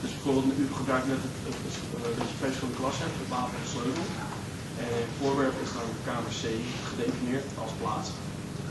Dus 0.03 0.13
bijvoorbeeld, 0.15 0.59
u 0.63 0.65
gebruikt 0.81 1.07
net 1.13 1.23
het, 1.27 1.37
het, 1.49 1.59
het, 1.67 1.77
eh, 1.95 2.17
dat 2.19 2.29
je 2.31 2.37
twee 2.39 2.51
verschillende 2.53 2.81
klassen 2.81 3.05
hebt, 3.07 3.19
het 3.23 3.33
wapen 3.37 3.55
en 3.59 3.65
de 3.67 3.73
sleutel. 3.77 4.07
En 4.87 5.05
voorwerp 5.19 5.57
is 5.65 5.73
dan 5.79 5.89
kamer 6.09 6.33
C 6.43 6.45
gedefinieerd 6.91 7.49
als 7.65 7.73
plaats. 7.81 8.09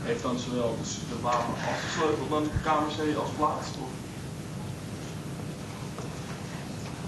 Heeft 0.08 0.22
dan 0.28 0.38
zowel 0.46 0.70
de 1.12 1.18
wapen 1.28 1.54
als 1.70 1.80
de 1.84 1.90
sleutel 1.96 2.26
dan 2.34 2.44
kamer 2.68 2.90
C 2.96 3.00
als 3.24 3.32
plaats? 3.38 3.68
Of? 3.84 3.92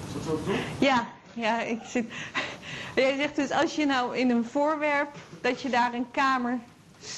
Is 0.06 0.12
dat 0.14 0.22
zo? 0.26 0.52
Ja, 0.78 0.98
ja, 1.44 1.54
ik 1.62 1.80
zit. 1.92 2.06
Jij 2.94 3.16
zegt 3.16 3.36
dus 3.36 3.50
als 3.50 3.74
je 3.74 3.86
nou 3.86 4.16
in 4.16 4.30
een 4.30 4.44
voorwerp, 4.44 5.16
dat 5.40 5.62
je 5.62 5.70
daar 5.70 5.94
een 5.94 6.10
kamer 6.10 6.58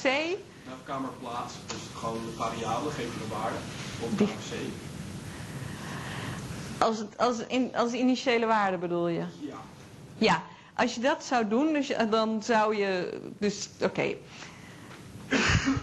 C. 0.03 0.05
Nou, 0.05 0.79
kamerplaats, 0.85 1.55
dus 1.67 1.81
gewoon 1.95 2.21
de 2.27 2.33
variabele, 2.37 2.91
geef 2.91 3.05
je 3.15 3.21
een 3.23 3.41
waarde 3.41 3.57
op 4.01 4.17
kamer 4.17 4.35
C. 4.35 4.55
Als, 6.83 6.99
het, 6.99 7.19
als, 7.19 7.47
in, 7.47 7.77
als 7.77 7.93
initiële 7.93 8.47
waarde 8.47 8.77
bedoel 8.77 9.09
je? 9.09 9.25
Ja. 9.41 9.57
Ja, 10.17 10.43
als 10.75 10.95
je 10.95 11.01
dat 11.01 11.25
zou 11.25 11.49
doen, 11.49 11.73
dus, 11.73 11.93
dan 12.11 12.43
zou 12.43 12.77
je. 12.77 13.21
Dus, 13.39 13.69
oké. 13.81 14.15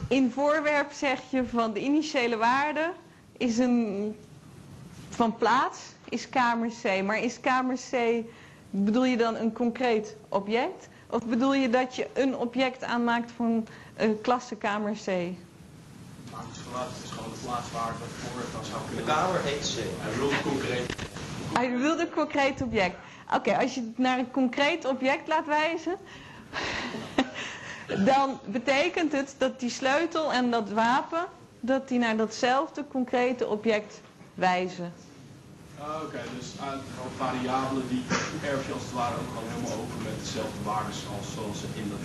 In 0.08 0.32
voorwerp 0.32 0.92
zeg 0.92 1.20
je 1.30 1.46
van 1.46 1.74
de 1.74 1.80
initiële 1.80 2.38
waarde 2.38 2.92
is 3.38 3.58
een. 3.58 4.16
van 5.10 5.38
plaats 5.38 5.80
is 6.10 6.30
kamer 6.30 6.70
C. 6.84 7.04
Maar 7.04 7.20
is 7.20 7.40
kamer 7.40 7.76
C. 7.76 7.96
bedoel 8.70 9.06
je 9.06 9.18
dan 9.18 9.36
een 9.36 9.54
concreet 9.54 10.16
object? 10.30 10.88
Of 11.10 11.26
bedoel 11.26 11.54
je 11.54 11.70
dat 11.70 11.96
je 11.96 12.08
een 12.14 12.38
object 12.38 12.84
aanmaakt 12.84 13.32
van 13.32 13.68
een 13.96 14.22
klasse 14.22 14.56
kamer 14.56 14.92
C? 14.92 15.08
Maakt 16.32 16.96
het 16.96 17.04
is 17.04 17.10
gewoon 17.12 17.30
de 17.34 17.40
plaatswaarde 17.46 18.00
dat 18.00 18.08
het 18.08 18.18
voorwerp 18.28 18.52
dan 18.54 18.64
zou 18.66 18.80
De 18.82 18.88
kunnen. 18.96 19.16
kamer 19.16 19.42
heet 19.44 19.76
C. 19.76 20.02
Hij 20.02 20.18
wilde 20.18 20.42
concreet. 20.44 20.96
Hij 21.54 21.78
wilde 21.78 22.02
een 22.02 22.10
concreet 22.14 22.62
object. 22.62 22.96
Oké, 23.36 23.58
als 23.58 23.74
je 23.76 23.82
het 23.82 23.98
naar 23.98 24.18
een 24.20 24.32
concreet 24.32 24.86
object 24.86 25.28
laat 25.28 25.46
wijzen, 25.46 25.96
dan 28.14 28.40
betekent 28.46 29.12
het 29.12 29.36
dat 29.38 29.60
die 29.60 29.70
sleutel 29.70 30.34
en 30.34 30.52
dat 30.52 30.70
wapen, 30.70 31.26
dat 31.60 31.88
die 31.88 32.00
naar 32.00 32.18
datzelfde 32.18 32.86
concrete 32.88 33.48
object 33.48 34.02
wijzen. 34.34 34.94
Ah, 35.82 36.04
Oké, 36.04 36.20
dus 36.38 36.48
uit 36.70 36.82
gewoon 36.96 37.12
variabelen 37.18 37.88
die 37.88 38.04
erf 38.44 38.66
je 38.68 38.74
als 38.74 38.82
het 38.84 38.92
ware 38.92 39.16
ook 39.16 39.28
gewoon 39.34 39.50
helemaal 39.50 39.78
over 39.84 40.00
met 40.04 40.20
dezelfde 40.20 40.64
waarden 40.64 40.94
als 41.18 41.34
zoals 41.34 41.60
ze 41.60 41.68
in 41.74 41.90
dat. 41.90 42.00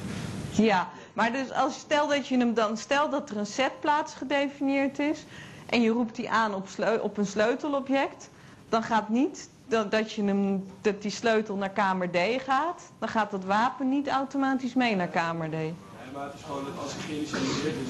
Ja, 0.67 0.89
maar 1.13 1.33
dus 1.33 1.53
als 1.53 1.79
stel 1.79 2.09
dat 2.09 2.29
je 2.29 2.37
hem 2.37 2.55
dan, 2.55 2.77
stel 2.77 3.11
dat 3.11 3.31
er 3.31 3.37
een 3.37 3.47
setplaats 3.47 4.15
gedefinieerd 4.15 4.99
is 4.99 5.25
en 5.67 5.83
je 5.83 5.91
roept 5.91 6.17
die 6.17 6.31
aan 6.31 6.55
op, 6.55 6.69
sleu- 6.69 6.99
op 6.99 7.17
een 7.17 7.27
sleutelobject, 7.27 8.31
dan 8.69 8.83
gaat 8.83 9.09
niet 9.09 9.49
dat, 9.69 9.91
dat, 9.91 10.13
je 10.13 10.25
hem, 10.25 10.65
dat 10.81 11.03
die 11.03 11.11
sleutel 11.11 11.57
naar 11.57 11.71
kamer 11.71 12.11
D 12.11 12.17
gaat, 12.43 12.83
dan 12.99 13.09
gaat 13.09 13.31
dat 13.31 13.45
wapen 13.45 13.89
niet 13.89 14.09
automatisch 14.09 14.75
mee 14.75 14.97
naar 14.97 15.09
kamer 15.09 15.49
D. 15.49 15.53
Nee, 15.53 15.73
maar 16.15 16.25
het 16.25 16.35
is 16.35 16.43
gewoon 16.43 16.65
dat 16.65 16.79
als 16.83 16.93
het 16.93 17.03
geïnitialiseerd 17.03 17.77
is, 17.77 17.89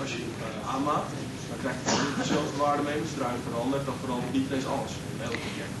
als 0.00 0.10
je 0.12 0.22
het 0.26 0.64
eh, 0.64 0.74
aanmaakt, 0.74 1.10
dan 1.48 1.58
krijg 1.58 1.76
je 1.84 2.14
dezelfde 2.16 2.56
waarde 2.56 2.82
mee. 2.82 2.94
Je 2.94 3.50
verandert, 3.50 3.84
dan 3.86 3.94
verandert 4.00 4.32
niet 4.32 4.46
ineens 4.48 4.66
alles. 4.66 4.92
Elk 5.22 5.32
object. 5.32 5.74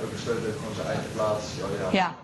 Elke 0.00 0.18
sleutel 0.18 0.44
heeft 0.44 0.58
gewoon 0.58 0.74
zijn 0.74 0.86
eigen 0.86 1.12
plaats. 1.14 1.44
Ja, 1.56 1.66
ja. 1.84 1.90
Ja, 1.92 2.14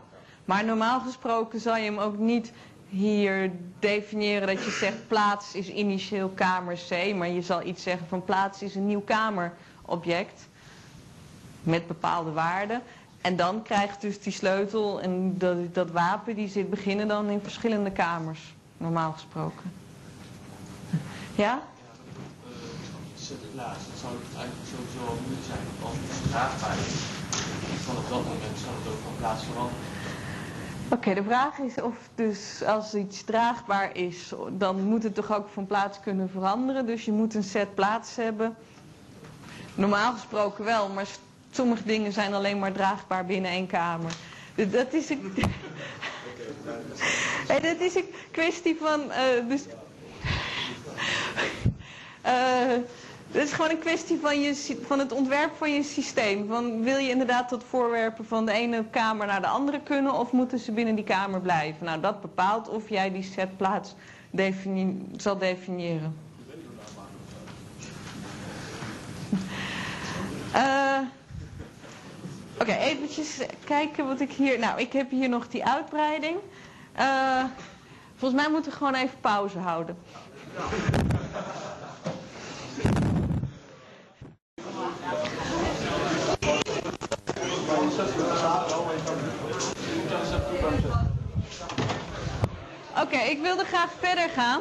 maar 0.45 0.65
normaal 0.65 1.01
gesproken 1.01 1.61
zal 1.61 1.77
je 1.77 1.85
hem 1.85 1.99
ook 1.99 2.19
niet 2.19 2.53
hier 2.89 3.51
definiëren 3.79 4.47
dat 4.47 4.65
je 4.65 4.71
zegt 4.71 5.07
plaats 5.09 5.55
is 5.55 5.69
initieel 5.69 6.29
kamer 6.29 6.79
C, 6.89 7.15
maar 7.15 7.29
je 7.29 7.43
zal 7.43 7.63
iets 7.63 7.83
zeggen 7.83 8.07
van 8.09 8.25
plaats 8.25 8.63
is 8.63 8.75
een 8.75 8.87
nieuw 8.87 9.05
kamerobject 9.05 10.49
met 11.63 11.87
bepaalde 11.87 12.33
waarden. 12.33 12.83
En 13.21 13.37
dan 13.37 13.63
krijgt 13.63 14.01
dus 14.01 14.21
die 14.21 14.33
sleutel 14.33 15.01
en 15.01 15.39
dat, 15.39 15.75
dat 15.75 15.91
wapen 15.91 16.35
die 16.35 16.49
zit 16.49 16.71
beginnen 16.71 17.09
dan 17.09 17.29
in 17.29 17.41
verschillende 17.43 17.91
kamers, 17.91 18.55
normaal 18.77 19.13
gesproken. 19.13 19.73
Ja? 21.35 21.63
Zou 23.15 24.15
eigenlijk 24.37 24.69
sowieso 24.71 25.07
al 25.09 25.19
zijn, 25.47 25.67
als 25.83 25.95
het 26.01 26.31
draagbaar 26.31 26.77
is, 26.77 26.95
vanaf 27.85 28.09
dat 28.09 28.25
moment 28.25 28.59
zal 28.65 28.73
het 28.79 28.93
ook 28.93 29.01
van 29.05 29.13
plaats 29.19 29.45
veranderen. 29.45 29.81
Oké, 30.89 31.15
de 31.15 31.23
vraag 31.23 31.59
is 31.59 31.83
of 31.83 31.95
dus 32.15 32.63
als 32.67 32.95
iets 32.95 33.23
draagbaar 33.25 33.97
is, 33.97 34.33
dan 34.51 34.83
moet 34.83 35.03
het 35.03 35.15
toch 35.15 35.33
ook 35.33 35.49
van 35.53 35.67
plaats 35.67 36.01
kunnen 36.01 36.31
veranderen. 36.31 36.87
Dus 36.87 37.05
je 37.05 37.13
moet 37.13 37.35
een 37.35 37.43
set 37.43 37.75
plaats 37.75 38.17
hebben. 38.17 38.57
Normaal 39.75 40.13
gesproken 40.13 40.65
wel, 40.65 40.89
maar 40.89 41.07
sommige 41.51 41.83
dingen 41.85 42.13
zijn 42.13 42.35
alleen 42.35 42.59
maar 42.59 42.73
draagbaar 42.73 43.27
binnen 43.27 43.51
één 43.51 43.67
kamer. 43.67 44.13
Dat 44.55 44.93
is 44.93 45.11
een, 45.11 45.35
dat 47.63 47.81
is 47.81 47.95
een 47.95 48.11
kwestie 48.31 48.77
van. 48.81 49.11
eh, 49.11 49.49
dus, 49.49 49.63
het 52.23 53.43
is 53.43 53.53
gewoon 53.53 53.71
een 53.71 53.79
kwestie 53.79 54.19
van, 54.21 54.41
je, 54.41 54.79
van 54.87 54.99
het 54.99 55.13
ontwerp 55.13 55.51
van 55.57 55.73
je 55.75 55.83
systeem. 55.83 56.49
Van, 56.49 56.83
wil 56.83 56.97
je 56.97 57.09
inderdaad 57.09 57.49
tot 57.49 57.65
voorwerpen 57.69 58.27
van 58.27 58.47
de 58.47 58.53
ene 58.53 58.85
kamer 58.91 59.27
naar 59.27 59.41
de 59.41 59.47
andere 59.47 59.81
kunnen 59.81 60.13
of 60.13 60.33
moeten 60.33 60.59
ze 60.59 60.73
binnen 60.73 60.95
die 60.95 61.05
kamer 61.05 61.41
blijven? 61.41 61.85
Nou, 61.85 62.01
dat 62.01 62.21
bepaalt 62.21 62.69
of 62.69 62.89
jij 62.89 63.13
die 63.13 63.23
setplaats 63.23 63.95
zal 65.17 65.39
definiëren. 65.39 66.17
Eh, 70.53 70.99
Oké, 72.63 72.73
eventjes 72.73 73.39
kijken 73.65 74.07
wat 74.07 74.21
ik 74.21 74.33
hier... 74.33 74.59
Nou, 74.59 74.81
ik 74.81 74.93
heb 74.93 75.11
hier 75.11 75.29
nog 75.29 75.49
die 75.49 75.65
uitbreiding. 75.65 76.37
Eh, 76.93 77.45
volgens 78.17 78.43
mij 78.43 78.51
moeten 78.51 78.71
we 78.71 78.77
gewoon 78.77 78.95
even 78.95 79.21
pauze 79.21 79.59
houden. 79.59 79.97
Oké, 93.01 93.17
ik 93.19 93.41
wilde 93.43 93.65
graag 93.65 93.89
verder 94.01 94.29
gaan. 94.29 94.61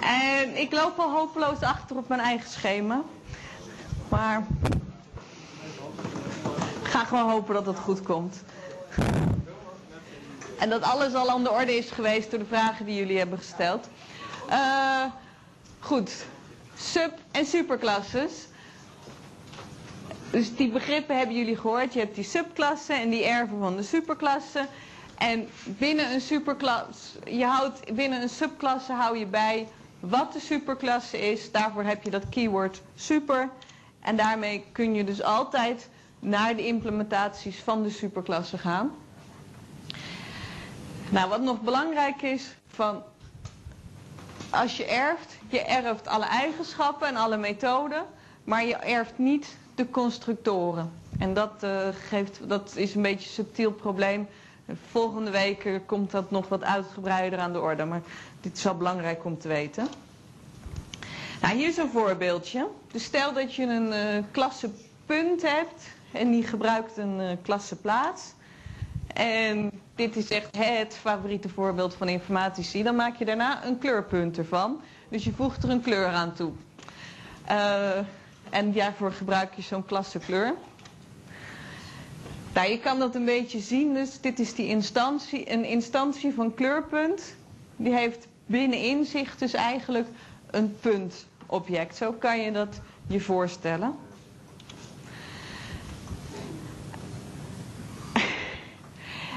En 0.00 0.56
ik 0.56 0.72
loop 0.72 0.98
al 0.98 1.10
hopeloos 1.12 1.60
achter 1.60 1.96
op 1.96 2.08
mijn 2.08 2.20
eigen 2.20 2.50
schema. 2.50 3.02
Maar 4.08 4.46
ik 6.82 6.90
ga 6.90 7.04
gewoon 7.04 7.30
hopen 7.30 7.54
dat 7.54 7.66
het 7.66 7.78
goed 7.78 8.02
komt. 8.02 8.42
En 10.58 10.68
dat 10.70 10.82
alles 10.82 11.14
al 11.14 11.30
aan 11.30 11.42
de 11.42 11.50
orde 11.50 11.76
is 11.76 11.90
geweest 11.90 12.30
door 12.30 12.38
de 12.38 12.44
vragen 12.46 12.84
die 12.86 12.96
jullie 12.96 13.18
hebben 13.18 13.38
gesteld. 13.38 13.88
Eh, 14.48 15.04
goed, 15.80 16.10
sub- 16.76 17.18
en 17.30 17.46
superklasses. 17.46 18.32
Dus 20.34 20.56
die 20.56 20.68
begrippen 20.70 21.16
hebben 21.18 21.36
jullie 21.36 21.56
gehoord. 21.56 21.92
Je 21.92 21.98
hebt 21.98 22.14
die 22.14 22.24
subklassen 22.24 22.96
en 23.00 23.10
die 23.10 23.24
erven 23.24 23.58
van 23.58 23.76
de 23.76 23.82
superklassen. 23.82 24.66
En 25.18 25.48
binnen 25.64 26.12
een 26.12 26.20
superklas, 26.20 27.14
je 27.24 27.44
houdt 27.44 27.94
binnen 27.94 28.22
een 28.22 28.28
subklasse 28.28 28.92
hou 28.92 29.18
je 29.18 29.26
bij 29.26 29.68
wat 30.00 30.32
de 30.32 30.40
superklasse 30.40 31.30
is. 31.30 31.50
Daarvoor 31.52 31.82
heb 31.82 32.02
je 32.02 32.10
dat 32.10 32.28
keyword 32.28 32.82
super. 32.94 33.48
En 34.00 34.16
daarmee 34.16 34.64
kun 34.72 34.94
je 34.94 35.04
dus 35.04 35.22
altijd 35.22 35.88
naar 36.18 36.56
de 36.56 36.66
implementaties 36.66 37.58
van 37.58 37.82
de 37.82 37.90
superklasse 37.90 38.58
gaan. 38.58 38.90
Nou, 41.08 41.28
wat 41.28 41.40
nog 41.40 41.60
belangrijk 41.60 42.22
is, 42.22 42.54
van 42.68 43.02
als 44.50 44.76
je 44.76 44.84
erft, 44.84 45.36
je 45.48 45.60
erft 45.62 46.06
alle 46.06 46.24
eigenschappen 46.26 47.08
en 47.08 47.16
alle 47.16 47.36
methoden, 47.36 48.04
maar 48.44 48.64
je 48.64 48.76
erft 48.76 49.18
niet 49.18 49.46
de 49.74 49.90
constructoren. 49.90 50.90
En 51.18 51.34
dat, 51.34 51.52
eh, 51.62 51.88
geeft, 52.08 52.48
dat 52.48 52.72
is 52.76 52.94
een 52.94 53.02
beetje 53.02 53.26
een 53.28 53.34
subtiel 53.34 53.72
probleem. 53.72 54.26
Volgende 54.90 55.30
week 55.30 55.64
eh, 55.64 55.74
komt 55.86 56.10
dat 56.10 56.30
nog 56.30 56.48
wat 56.48 56.62
uitgebreider 56.64 57.38
aan 57.38 57.52
de 57.52 57.60
orde, 57.60 57.84
maar 57.84 58.02
dit 58.40 58.56
is 58.56 58.62
wel 58.62 58.76
belangrijk 58.76 59.24
om 59.24 59.38
te 59.38 59.48
weten. 59.48 59.86
Nou, 61.40 61.56
hier 61.56 61.68
is 61.68 61.76
een 61.76 61.90
voorbeeldje. 61.90 62.66
Dus 62.92 63.04
stel 63.04 63.32
dat 63.32 63.54
je 63.54 63.62
een 63.62 63.92
eh 63.92 64.22
klasse 64.30 64.70
punt 65.06 65.42
hebt 65.42 65.82
en 66.12 66.30
die 66.30 66.42
gebruikt 66.46 66.96
een 66.96 67.20
eh 67.20 67.36
klasse 67.42 67.76
plaats. 67.76 68.32
En 69.14 69.70
dit 69.94 70.16
is 70.16 70.28
echt 70.30 70.56
het 70.56 70.94
favoriete 71.00 71.48
voorbeeld 71.48 71.94
van 71.94 72.08
informatici. 72.08 72.82
Dan 72.82 72.96
maak 72.96 73.16
je 73.16 73.24
daarna 73.24 73.64
een 73.64 73.78
kleurpunt 73.78 74.38
ervan. 74.38 74.80
Dus 75.08 75.24
je 75.24 75.32
voegt 75.32 75.62
er 75.62 75.70
een 75.70 75.82
kleur 75.82 76.06
aan 76.06 76.32
toe. 76.34 76.52
Eh, 77.44 77.98
en 78.50 78.72
daarvoor 78.72 79.12
gebruik 79.12 79.54
je 79.54 79.62
zo'n 79.62 79.84
klasse 79.84 80.18
kleur. 80.18 80.54
Nou, 82.54 82.68
je 82.70 82.78
kan 82.78 82.98
dat 82.98 83.14
een 83.14 83.24
beetje 83.24 83.60
zien. 83.60 83.94
Dus 83.94 84.20
dit 84.20 84.38
is 84.38 84.54
die 84.54 84.66
instantie, 84.66 85.52
een 85.52 85.64
instantie 85.64 86.34
van 86.34 86.54
kleurpunt. 86.54 87.34
Die 87.76 87.94
heeft 87.94 88.26
binnenin 88.46 89.04
zich 89.04 89.36
dus 89.36 89.52
eigenlijk 89.52 90.08
een 90.50 90.76
puntobject. 90.80 91.96
Zo 91.96 92.12
kan 92.12 92.38
je 92.40 92.52
dat 92.52 92.80
je 93.06 93.20
voorstellen. 93.20 93.94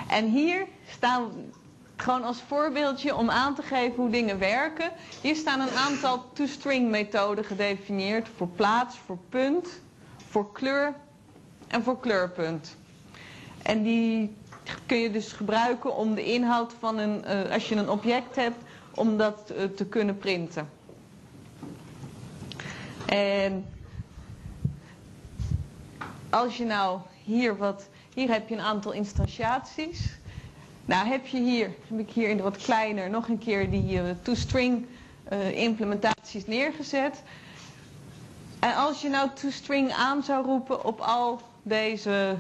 En 0.07 0.29
hier 0.31 0.65
staan 0.89 1.31
gewoon 1.97 2.23
als 2.23 2.41
voorbeeldje 2.47 3.15
om 3.15 3.29
aan 3.29 3.55
te 3.55 3.61
geven 3.61 3.95
hoe 3.95 4.09
dingen 4.09 4.39
werken. 4.39 4.91
Hier 5.21 5.35
staan 5.35 5.59
een 5.59 5.75
aantal 5.75 6.25
toString 6.33 6.89
methoden 6.89 7.43
gedefinieerd 7.45 8.27
voor 8.35 8.47
plaats, 8.47 8.97
voor 8.97 9.17
punt, 9.29 9.81
voor 10.29 10.51
kleur 10.51 10.93
en 11.67 11.83
voor 11.83 11.99
kleurpunt. 11.99 12.75
En 13.63 13.83
die 13.83 14.35
kun 14.85 14.97
je 14.97 15.11
dus 15.11 15.31
gebruiken 15.31 15.95
om 15.95 16.15
de 16.15 16.25
inhoud 16.25 16.73
van 16.79 16.97
een, 16.97 17.25
eh, 17.25 17.51
als 17.51 17.69
je 17.69 17.75
een 17.75 17.89
object 17.89 18.35
hebt, 18.35 18.63
om 18.95 19.17
dat 19.17 19.49
eh, 19.49 19.63
te 19.63 19.85
kunnen 19.85 20.17
printen. 20.17 20.69
En 23.05 23.65
als 26.29 26.57
je 26.57 26.65
nou 26.65 26.99
hier 27.23 27.57
wat, 27.57 27.89
hier 28.13 28.31
heb 28.31 28.49
je 28.49 28.55
een 28.55 28.61
aantal 28.61 28.91
instantiaties. 28.91 30.16
Nou 30.87 31.07
heb 31.07 31.25
je 31.25 31.39
hier, 31.39 31.69
heb 31.87 31.99
ik 31.99 32.09
hier 32.09 32.29
in 32.29 32.37
de 32.37 32.43
wat 32.43 32.57
kleiner 32.57 33.09
nog 33.09 33.27
een 33.27 33.37
keer 33.37 33.69
die 33.69 33.99
eh, 33.99 34.05
toString 34.21 34.85
eh, 35.23 35.57
implementaties 35.57 36.45
neergezet. 36.45 37.23
En 38.59 38.75
als 38.75 39.01
je 39.01 39.09
nou 39.09 39.29
toString 39.33 39.91
aan 39.91 40.23
zou 40.23 40.45
roepen 40.45 40.85
op 40.85 40.99
al 40.99 41.41
deze 41.63 42.35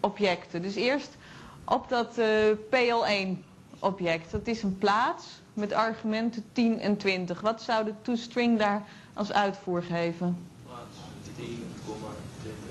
objecten. 0.00 0.62
Dus 0.62 0.74
eerst 0.74 1.16
op 1.64 1.88
dat 1.88 2.18
eh, 2.18 2.28
PL1 2.70 3.38
object. 3.78 4.30
Dat 4.30 4.46
is 4.46 4.62
een 4.62 4.78
plaats 4.78 5.26
met 5.54 5.72
argumenten 5.72 6.44
10 6.52 6.80
en 6.80 6.96
20. 6.96 7.40
Wat 7.40 7.62
zou 7.62 7.84
de 7.84 7.94
toString 8.02 8.58
daar 8.58 8.82
als 9.12 9.32
uitvoer 9.32 9.82
geven? 9.82 10.46
Plaats 10.64 10.96
10, 11.36 11.44
20. 12.34 12.62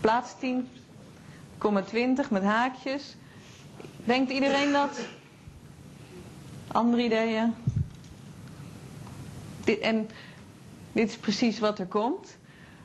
Plaats 0.00 0.38
10, 0.38 0.68
20 1.86 2.30
met 2.30 2.42
haakjes. 2.42 3.16
Denkt 4.04 4.30
iedereen 4.30 4.72
dat? 4.72 5.00
Andere 6.68 7.02
ideeën? 7.04 7.54
Dit, 9.64 9.78
en 9.78 10.08
dit 10.92 11.08
is 11.08 11.16
precies 11.16 11.58
wat 11.58 11.78
er 11.78 11.86
komt. 11.86 12.36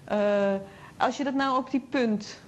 Eh, 0.03 0.53
als 0.97 1.17
je 1.17 1.23
dat 1.23 1.33
nou 1.33 1.57
op 1.57 1.71
die 1.71 1.85
punt, 1.89 2.39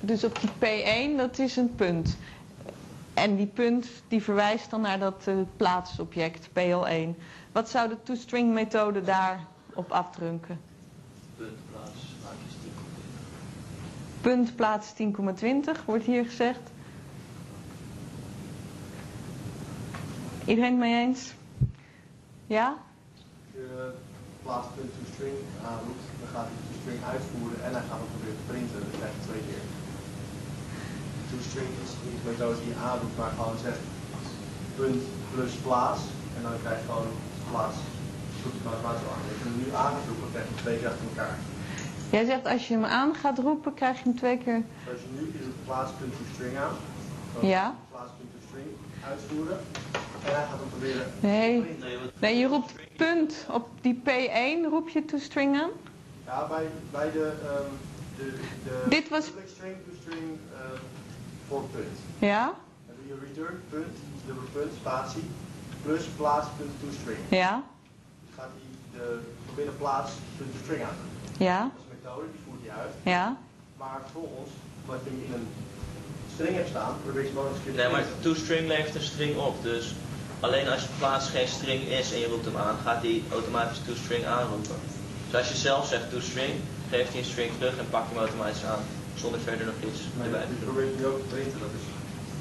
dus 0.00 0.24
op 0.24 0.38
die 0.40 0.50
P1, 0.50 1.16
dat 1.16 1.38
is 1.38 1.56
een 1.56 1.74
punt. 1.74 2.16
En 3.14 3.36
die 3.36 3.46
punt 3.46 3.86
die 4.08 4.22
verwijst 4.22 4.70
dan 4.70 4.80
naar 4.80 4.98
dat 4.98 5.22
eh, 5.26 5.34
plaatsobject 5.56 6.48
PL1. 6.48 7.16
Wat 7.52 7.68
zou 7.68 7.88
de 7.88 7.96
toString 8.02 8.52
methode 8.52 9.02
daarop 9.02 9.90
afdrunken? 9.92 10.60
Punt, 11.36 11.56
plaats, 11.70 12.00
haakjes 12.24 12.52
10. 12.62 12.70
Punt 14.20 14.56
plaats 14.56 14.92
10,20 15.78 15.84
wordt 15.84 16.04
hier 16.04 16.24
gezegd. 16.24 16.60
Iedereen 20.50 20.76
het 20.76 20.84
mee 20.86 20.96
eens? 21.06 21.20
Ja? 22.56 22.66
Je 23.54 23.66
plaats.toString 24.42 25.36
aanroept, 25.70 26.06
dan 26.20 26.28
gaat 26.34 26.46
hij 26.48 26.56
de 26.60 26.64
toString 26.70 27.00
uitvoeren 27.12 27.60
en 27.66 27.72
hij 27.76 27.84
gaat 27.88 28.00
hem 28.02 28.10
proberen 28.14 28.38
te 28.40 28.46
printen. 28.50 28.78
Dat 28.84 28.94
krijg 28.98 29.12
je 29.16 29.22
twee 29.28 29.42
keer. 29.48 29.64
ToString 31.30 31.70
is 31.84 31.92
niet 32.06 32.18
de 32.22 32.26
methode 32.30 32.58
die 32.62 32.72
je 32.72 32.80
aanroept, 32.88 33.16
maar 33.20 33.32
gewoon 33.38 33.58
zegt 33.66 33.82
punt 34.78 35.02
plus 35.32 35.54
plaats. 35.66 36.02
En 36.36 36.40
dan 36.44 36.54
krijg 36.64 36.78
je 36.80 36.86
gewoon 36.90 37.10
plaats. 37.50 37.78
Je 38.36 38.42
het 38.76 38.82
plaats 38.84 39.02
aan. 39.10 39.22
Hem 39.46 39.56
nu 39.62 39.66
aan 39.82 39.92
gaat 39.96 40.08
roepen, 40.10 40.28
krijg 40.32 40.46
je 40.46 40.52
hem 40.54 40.62
twee 40.64 40.76
keer 40.78 40.90
achter 40.92 41.08
elkaar. 41.12 41.36
Jij 42.16 42.24
zegt 42.32 42.44
als 42.52 42.62
je 42.68 42.72
hem 42.78 42.88
aan 43.00 43.12
gaat 43.22 43.38
roepen, 43.46 43.72
krijg 43.80 43.96
je 43.98 44.04
hem 44.08 44.16
twee 44.22 44.38
keer. 44.44 44.60
Als 44.92 45.00
je 45.04 45.10
nu 45.18 45.24
is 45.40 45.46
het 45.50 45.58
aan. 46.64 46.76
Dan 47.32 47.40
Ja. 47.54 47.64
Plaats.toString 47.92 48.70
uitvoeren. 49.10 49.58
En 49.58 49.58
hij 49.60 49.78
gaat 49.82 49.88
hem 49.88 49.96
proberen 49.96 50.09
Nee. 51.20 51.76
Nee, 52.18 52.36
je 52.38 52.46
roept 52.46 52.72
punt 52.96 53.46
op 53.50 53.68
die 53.80 54.00
P1 54.04 54.68
roep 54.70 54.88
je 54.88 55.04
toestring 55.04 55.56
aan. 55.60 55.70
Ja, 56.26 56.46
bij, 56.46 56.66
bij 56.90 57.10
de, 57.12 57.32
ehm, 57.44 57.70
de, 58.16 58.32
de 58.64 58.82
Dit 58.88 59.08
was- 59.08 59.24
public 59.30 59.48
string 59.56 59.74
to 59.74 59.90
string 60.02 60.38
ehm, 60.54 60.80
voor 61.48 61.62
punt. 61.72 61.98
Ja? 62.18 62.54
Doe 62.86 63.06
je 63.06 63.26
return 63.26 63.60
punt, 63.70 63.96
dubbele 64.26 64.46
punt, 64.52 64.72
spatie, 64.80 65.22
plus 65.82 66.04
plaats 66.16 66.46
punt 66.56 66.70
to 66.80 66.86
string. 67.00 67.18
Ja? 67.28 67.62
Dus 68.26 68.34
gaat 68.36 68.48
hij 68.54 69.00
de 69.00 69.20
probeerde 69.46 69.70
plaats 69.72 70.12
punt 70.36 70.52
to 70.52 70.58
string 70.64 70.82
aan. 70.82 70.96
Ja? 71.38 71.60
Dat 71.62 71.70
is 71.76 71.82
een 71.90 71.96
methode, 72.02 72.26
die 72.32 72.40
voert 72.46 72.60
hij 72.66 72.82
uit. 72.82 72.92
Ja? 73.02 73.36
Maar 73.76 74.00
vervolgens, 74.02 74.50
wat 74.86 74.98
je 75.04 75.10
in 75.10 75.32
een 75.34 75.48
string 76.34 76.54
hebt 76.56 76.68
staan, 76.68 76.94
probeer 77.04 77.22
je 77.22 77.28
gewoon 77.28 77.46
een 77.46 77.62
keer 77.64 77.74
nee, 77.74 77.88
maar 77.92 78.04
toString 78.20 78.68
levert 78.68 78.94
een 78.94 79.02
string 79.14 79.36
op. 79.38 79.62
Dus 79.62 79.94
alleen 80.40 80.68
als 80.68 80.82
je 80.82 80.88
plaats 80.98 81.28
geen 81.28 81.48
string 81.48 81.82
is 81.82 82.12
en 82.12 82.18
je 82.18 82.26
roept 82.26 82.44
hem 82.44 82.56
aan, 82.56 82.76
gaat 82.84 83.02
hij 83.02 83.22
automatisch 83.32 83.80
toString 83.86 84.24
aanroepen. 84.26 84.76
Dus 85.26 85.38
als 85.38 85.48
je 85.48 85.56
zelf 85.56 85.86
zegt 85.86 86.10
toString, 86.10 86.52
geeft 86.90 87.10
hij 87.10 87.18
een 87.18 87.24
string 87.24 87.50
terug 87.58 87.78
en 87.78 87.86
pakt 87.90 88.08
hem 88.08 88.18
automatisch 88.18 88.64
aan. 88.64 88.82
Zonder 89.14 89.40
verder 89.40 89.66
nog 89.66 89.74
iets 89.90 90.00
Maar 90.16 90.26
erbij 90.26 90.42
te 90.42 90.52
je 90.60 90.96
doen. 90.96 91.12
ook 91.12 91.18
te 91.18 91.34
printen, 91.34 91.58
dat 91.60 91.68
is... 91.78 91.84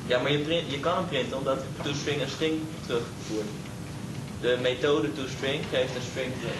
Ja, 0.08 0.20
maar 0.22 0.32
je, 0.32 0.40
print, 0.40 0.72
je 0.72 0.80
kan 0.80 0.96
hem 0.96 1.08
printen 1.08 1.38
omdat 1.38 1.60
toString 1.84 2.22
een 2.22 2.30
string 2.30 2.62
terugvoert. 2.86 3.50
De 4.42 4.58
methode 4.62 5.14
toString 5.14 5.64
geeft 5.72 5.96
een 5.96 6.10
string 6.12 6.32
terug. 6.40 6.56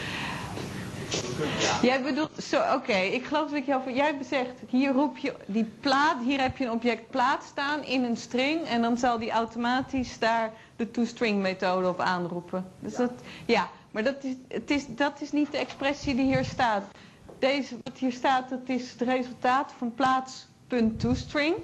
Jij 1.82 2.02
bedoelt, 2.02 2.44
zo, 2.44 2.62
oké, 2.76 2.98
ik 2.98 3.26
geloof 3.26 3.50
dat 3.50 3.60
ik 3.60 3.66
jou, 3.66 3.94
jij 3.94 4.18
zegt, 4.30 4.52
hier 4.68 4.92
roep 4.92 5.18
je 5.18 5.34
die 5.46 5.72
plaat, 5.80 6.18
hier 6.24 6.42
heb 6.42 6.58
je 6.58 6.66
een 6.66 6.72
object 6.72 7.10
plaat 7.10 7.44
staan 7.44 7.84
in 7.84 8.04
een 8.04 8.18
string 8.18 8.68
en 8.68 8.82
dan 8.82 8.98
zal 8.98 9.20
die 9.20 9.32
automatisch 9.32 10.20
daar 10.20 10.52
de 10.80 10.92
toString 10.92 11.42
methode 11.42 11.88
op 11.88 12.00
aanroepen. 12.00 12.66
Dus 12.80 12.96
dat, 12.96 13.12
ja, 13.46 13.70
maar 13.92 14.04
dat 14.04 14.24
is, 14.24 14.34
het 14.48 14.72
is, 14.72 14.86
dat 14.88 15.22
is 15.22 15.32
niet 15.32 15.52
de 15.52 15.58
expressie 15.58 16.16
die 16.16 16.26
hier 16.26 16.46
staat. 16.46 16.84
Deze, 17.40 17.78
wat 17.84 17.98
hier 17.98 18.12
staat, 18.12 18.50
dat 18.50 18.60
is 18.66 18.92
het 18.92 19.02
resultaat 19.02 19.74
van 19.78 19.94
plaats.toString. 19.94 21.56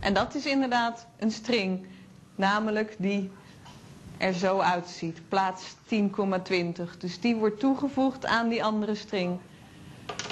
En 0.00 0.14
dat 0.14 0.34
is 0.34 0.46
inderdaad 0.46 1.06
een 1.18 1.30
string, 1.30 1.86
namelijk 2.34 2.94
die 2.98 3.30
er 4.18 4.34
zo 4.34 4.58
uitziet. 4.58 5.20
Plaats 5.28 5.74
10,20. 5.94 6.96
Dus 6.98 7.20
die 7.20 7.36
wordt 7.36 7.60
toegevoegd 7.60 8.26
aan 8.26 8.48
die 8.48 8.64
andere 8.64 8.94
string. 8.94 9.38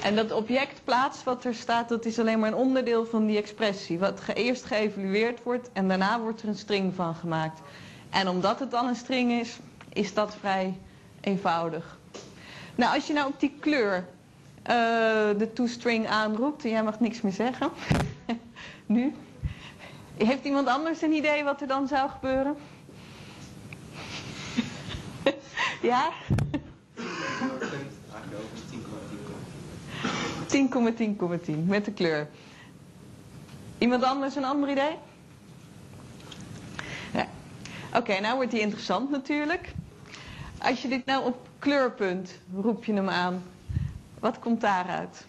En 0.03 0.17
dat 0.17 0.33
object 0.33 0.81
plaats 0.85 1.25
wat 1.25 1.45
er 1.45 1.55
staat, 1.55 1.89
dat 1.89 2.05
is 2.05 2.19
alleen 2.19 2.39
maar 2.39 2.49
een 2.53 2.59
onderdeel 2.59 3.07
van 3.07 3.27
die 3.27 3.37
expressie. 3.37 3.99
Wat 3.99 4.21
ge 4.21 4.33
eerst 4.35 4.65
geëvalueerd 4.65 5.43
wordt 5.43 5.71
en 5.73 5.89
daarna 5.89 6.21
wordt 6.21 6.43
er 6.43 6.49
een 6.49 6.57
string 6.57 6.95
van 6.95 7.15
gemaakt. 7.15 7.61
En 8.15 8.29
omdat 8.29 8.61
het 8.61 8.71
dan 8.71 8.87
een 8.87 8.97
string 8.97 9.33
is, 9.33 9.59
is 9.93 10.15
dat 10.15 10.37
vrij 10.41 10.79
eenvoudig. 11.21 11.99
Nou, 12.75 12.95
als 12.95 13.07
je 13.07 13.13
nou 13.13 13.29
op 13.29 13.41
die 13.41 13.57
kleur 13.61 14.07
eh, 14.63 14.75
de 15.39 15.51
toString 15.55 16.09
aanroept, 16.09 16.63
jij 16.63 16.83
mag 16.83 17.01
niks 17.01 17.21
meer 17.21 17.33
zeggen. 17.33 17.71
nu. 18.87 19.15
Heeft 20.17 20.45
iemand 20.45 20.69
anders 20.69 21.03
een 21.03 21.13
idee 21.13 21.45
wat 21.45 21.61
er 21.61 21.67
dan 21.67 21.89
zou 21.89 22.11
gebeuren? 22.11 22.57
ja? 25.91 26.11
Eigenlijk 28.13 28.35
over 30.75 30.93
10,10 31.41 31.55
10,10,10 31.55 31.65
met 31.67 31.85
de 31.85 31.93
kleur. 31.93 32.29
Iemand 33.79 34.03
anders 34.03 34.37
een 34.37 34.45
ander 34.45 34.71
idee? 34.71 34.97
Oké, 37.97 38.21
nou 38.21 38.37
wordt 38.37 38.51
die 38.51 38.61
interessant 38.61 39.11
natuurlijk. 39.11 39.75
Als 40.59 40.83
je 40.83 40.89
dit 40.89 41.07
nou 41.07 41.25
op 41.25 41.49
kleurpunt 41.59 42.39
roep 42.55 42.85
je 42.85 42.93
hem 42.93 43.09
aan, 43.09 43.43
wat 44.19 44.39
komt 44.39 44.61
daaruit? 44.61 45.25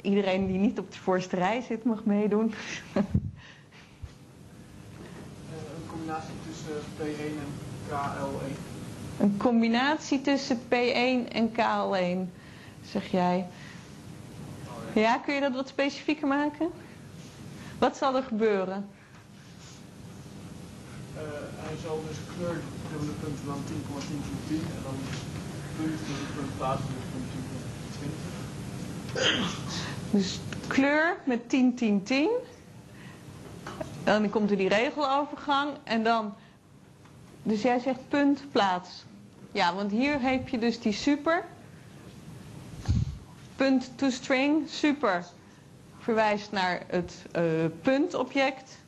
Iedereen 0.00 0.46
die 0.46 0.58
niet 0.58 0.78
op 0.78 0.92
de 0.92 0.98
voorste 0.98 1.36
rij 1.36 1.60
zit 1.60 1.84
mag 1.84 2.04
meedoen. 2.04 2.54
Eh, 2.92 3.02
een 5.76 5.86
combinatie 5.86 6.34
tussen 6.46 6.80
P1 6.96 7.38
en 7.38 7.50
KL1. 7.88 8.56
Een 9.20 9.36
combinatie 9.36 10.20
tussen 10.20 10.58
P1 10.68 11.28
en 11.32 11.52
KL1, 11.52 12.32
zeg 12.84 13.10
jij. 13.10 13.46
Ja, 14.92 15.18
kun 15.18 15.34
je 15.34 15.40
dat 15.40 15.54
wat 15.54 15.68
specifieker 15.68 16.28
maken? 16.28 16.70
Wat 17.78 17.96
zal 17.96 18.16
er 18.16 18.22
gebeuren? 18.22 18.88
Eh, 21.16 21.22
hij 21.56 21.76
zal 21.84 22.02
dus 22.08 22.16
kleur 22.36 22.60
dubbele 22.90 23.12
punten 23.12 23.46
dan 23.46 23.62
10,10 23.66 23.72
keer 24.48 24.48
10 24.48 24.56
en 24.76 24.82
dan 24.82 24.94
punt 25.76 25.98
dubbele 26.06 26.26
punt 26.36 26.56
plaats 26.56 26.80
dubbele 26.82 27.06
punt 27.12 27.24
10,20. 27.34 27.40
Dus 30.10 30.40
kleur 30.66 31.16
met 31.24 31.48
10, 31.48 31.74
10, 31.74 32.02
10. 32.02 32.28
Dan 34.04 34.30
komt 34.30 34.50
er 34.50 34.56
die 34.56 34.68
regelovergang 34.68 35.70
en 35.84 36.02
dan... 36.02 36.34
Dus 37.42 37.62
jij 37.62 37.78
zegt 37.78 38.08
punt, 38.08 38.44
plaats. 38.52 39.04
Ja, 39.52 39.74
want 39.74 39.90
hier 39.90 40.20
heb 40.20 40.48
je 40.48 40.58
dus 40.58 40.80
die 40.80 40.92
super. 40.92 41.44
Punt 43.56 43.90
to 43.98 44.10
string, 44.10 44.68
super. 44.68 45.24
Verwijst 45.98 46.52
naar 46.52 46.82
het 46.86 47.14
eh, 47.32 47.42
puntobject. 47.82 48.78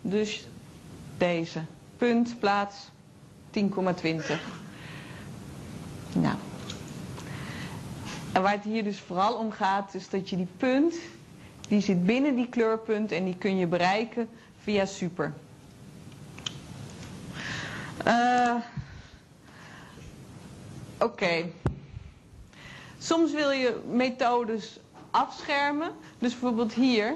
Dus 0.00 0.48
deze. 1.18 1.60
Punt, 1.96 2.38
plaats, 2.38 2.90
10,20. 3.50 3.60
Nou. 6.12 6.36
En 8.32 8.42
waar 8.42 8.52
het 8.52 8.64
hier 8.64 8.84
dus 8.84 8.98
vooral 9.00 9.34
om 9.34 9.50
gaat, 9.50 9.94
is 9.94 10.08
dat 10.08 10.30
je 10.30 10.36
die 10.36 10.48
punt, 10.56 10.94
die 11.68 11.80
zit 11.80 12.04
binnen 12.06 12.34
die 12.36 12.48
kleurpunt 12.48 13.12
en 13.12 13.24
die 13.24 13.36
kun 13.36 13.56
je 13.56 13.66
bereiken 13.66 14.28
via 14.62 14.84
super. 14.86 15.32
Eh, 18.04 18.54
Oké. 21.00 21.44
Soms 22.98 23.32
wil 23.32 23.50
je 23.50 23.80
methodes 23.90 24.80
afschermen. 25.10 25.90
Dus 26.18 26.30
bijvoorbeeld 26.32 26.72
hier. 26.72 27.14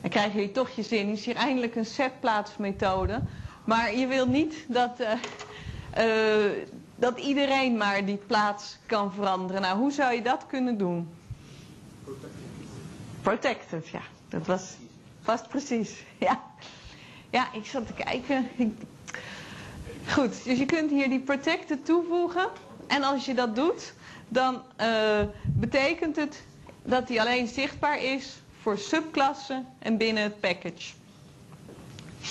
Dan 0.00 0.10
krijgen 0.10 0.32
jullie 0.32 0.52
toch 0.52 0.70
je 0.70 0.82
zin. 0.82 1.08
Is 1.08 1.24
hier 1.24 1.36
eindelijk 1.36 1.74
een 1.76 1.86
setplaatsmethode. 1.86 3.20
Maar 3.64 3.94
je 3.96 4.06
wil 4.06 4.26
niet 4.26 4.64
dat, 4.68 5.00
eh, 5.00 5.12
eh, 5.90 6.52
dat 6.96 7.18
iedereen 7.18 7.76
maar 7.76 8.04
die 8.04 8.16
plaats 8.26 8.78
kan 8.86 9.12
veranderen. 9.12 9.62
Nou, 9.62 9.78
hoe 9.78 9.92
zou 9.92 10.14
je 10.14 10.22
dat 10.22 10.46
kunnen 10.46 10.78
doen? 10.78 11.08
Protected, 13.22 13.88
ja. 13.88 14.00
Dat 14.28 14.46
was 14.46 14.74
vast 15.22 15.48
precies. 15.48 15.92
Ja, 16.18 16.40
ja 17.30 17.52
ik 17.52 17.66
zat 17.66 17.86
te 17.86 17.92
kijken. 17.92 18.48
Goed, 20.06 20.44
dus 20.44 20.58
je 20.58 20.66
kunt 20.66 20.90
hier 20.90 21.08
die 21.08 21.20
protected 21.20 21.84
toevoegen. 21.84 22.48
En 22.86 23.02
als 23.02 23.24
je 23.24 23.34
dat 23.34 23.56
doet, 23.56 23.92
dan 24.28 24.62
eh, 24.76 25.20
betekent 25.44 26.16
het 26.16 26.42
dat 26.82 27.06
die 27.06 27.20
alleen 27.20 27.48
zichtbaar 27.48 28.02
is 28.02 28.40
voor 28.60 28.78
subklassen 28.78 29.66
en 29.78 29.96
binnen 29.96 30.22
het 30.22 30.40
package. 30.40 30.92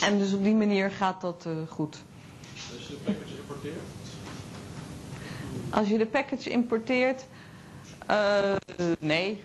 En 0.02 0.18
dus 0.18 0.34
op 0.34 0.44
die 0.44 0.56
manier 0.56 0.92
gaat 0.92 1.22
dat 1.22 1.46
eh, 1.46 1.52
goed. 1.70 1.98
Dus 2.72 2.88
de 2.88 2.94
package 3.04 3.36
importeert. 3.38 3.80
Als 5.70 5.88
je 5.88 5.98
de 5.98 6.06
package 6.06 6.50
importeert, 6.50 7.26
eh, 8.06 8.56
nee, 9.00 9.44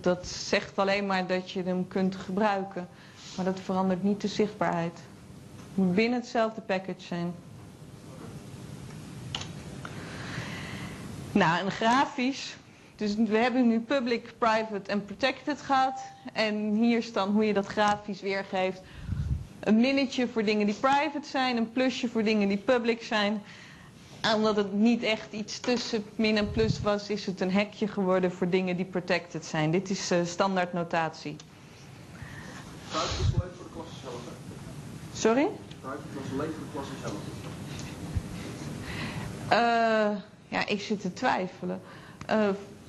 dat 0.00 0.26
zegt 0.26 0.78
alleen 0.78 1.06
maar 1.06 1.26
dat 1.26 1.50
je 1.50 1.62
hem 1.62 1.88
kunt 1.88 2.16
gebruiken. 2.16 2.88
Maar 3.36 3.44
dat 3.44 3.60
verandert 3.60 4.02
niet 4.02 4.20
de 4.20 4.28
zichtbaarheid. 4.28 4.92
Het 5.68 5.76
moet 5.86 5.94
binnen 5.94 6.18
hetzelfde 6.20 6.60
package 6.60 7.00
zijn. 7.00 7.34
Nou, 11.32 11.58
en 11.64 11.70
grafisch. 11.70 12.56
Dus 12.98 13.14
we 13.14 13.36
hebben 13.36 13.68
nu 13.68 13.80
public, 13.80 14.32
private 14.38 14.90
en 14.90 15.04
protected 15.04 15.60
gehad. 15.62 16.00
En 16.32 16.74
hier 16.74 16.98
is 16.98 17.12
dan 17.12 17.30
hoe 17.30 17.44
je 17.44 17.52
dat 17.52 17.66
grafisch 17.66 18.20
weergeeft. 18.20 18.80
Een 19.60 19.80
minnetje 19.80 20.28
voor 20.28 20.44
dingen 20.44 20.66
die 20.66 20.74
private 20.74 21.28
zijn, 21.28 21.56
een 21.56 21.72
plusje 21.72 22.08
voor 22.08 22.22
dingen 22.24 22.48
die 22.48 22.56
public 22.56 23.02
zijn. 23.02 23.42
Omdat 24.34 24.56
het 24.56 24.72
niet 24.72 25.02
echt 25.02 25.32
iets 25.32 25.60
tussen 25.60 26.04
min 26.16 26.36
en 26.36 26.50
plus 26.50 26.80
was, 26.80 27.08
is 27.10 27.26
het 27.26 27.40
een 27.40 27.52
hekje 27.52 27.88
geworden 27.88 28.32
voor 28.32 28.48
dingen 28.48 28.76
die 28.76 28.84
protected 28.84 29.44
zijn. 29.44 29.70
Dit 29.70 29.90
is 29.90 30.10
eh, 30.10 30.18
standaard 30.24 30.72
notatie. 30.72 31.36
Private 32.88 33.10
is 33.20 33.40
alleen 33.40 33.52
voor 33.56 33.64
de 33.64 33.70
klasse 33.72 33.94
zelf? 34.02 34.20
Sorry? 35.12 35.48
Private 35.80 36.02
was 36.14 36.32
alleen 36.32 36.52
voor 36.52 36.64
de 36.64 36.72
klasse 36.72 36.92
zelf. 37.02 37.14
Eh, 39.48 40.16
ja, 40.48 40.66
ik 40.66 40.80
zit 40.80 41.00
te 41.00 41.12
twijfelen. 41.12 41.80
Eh, 42.26 42.48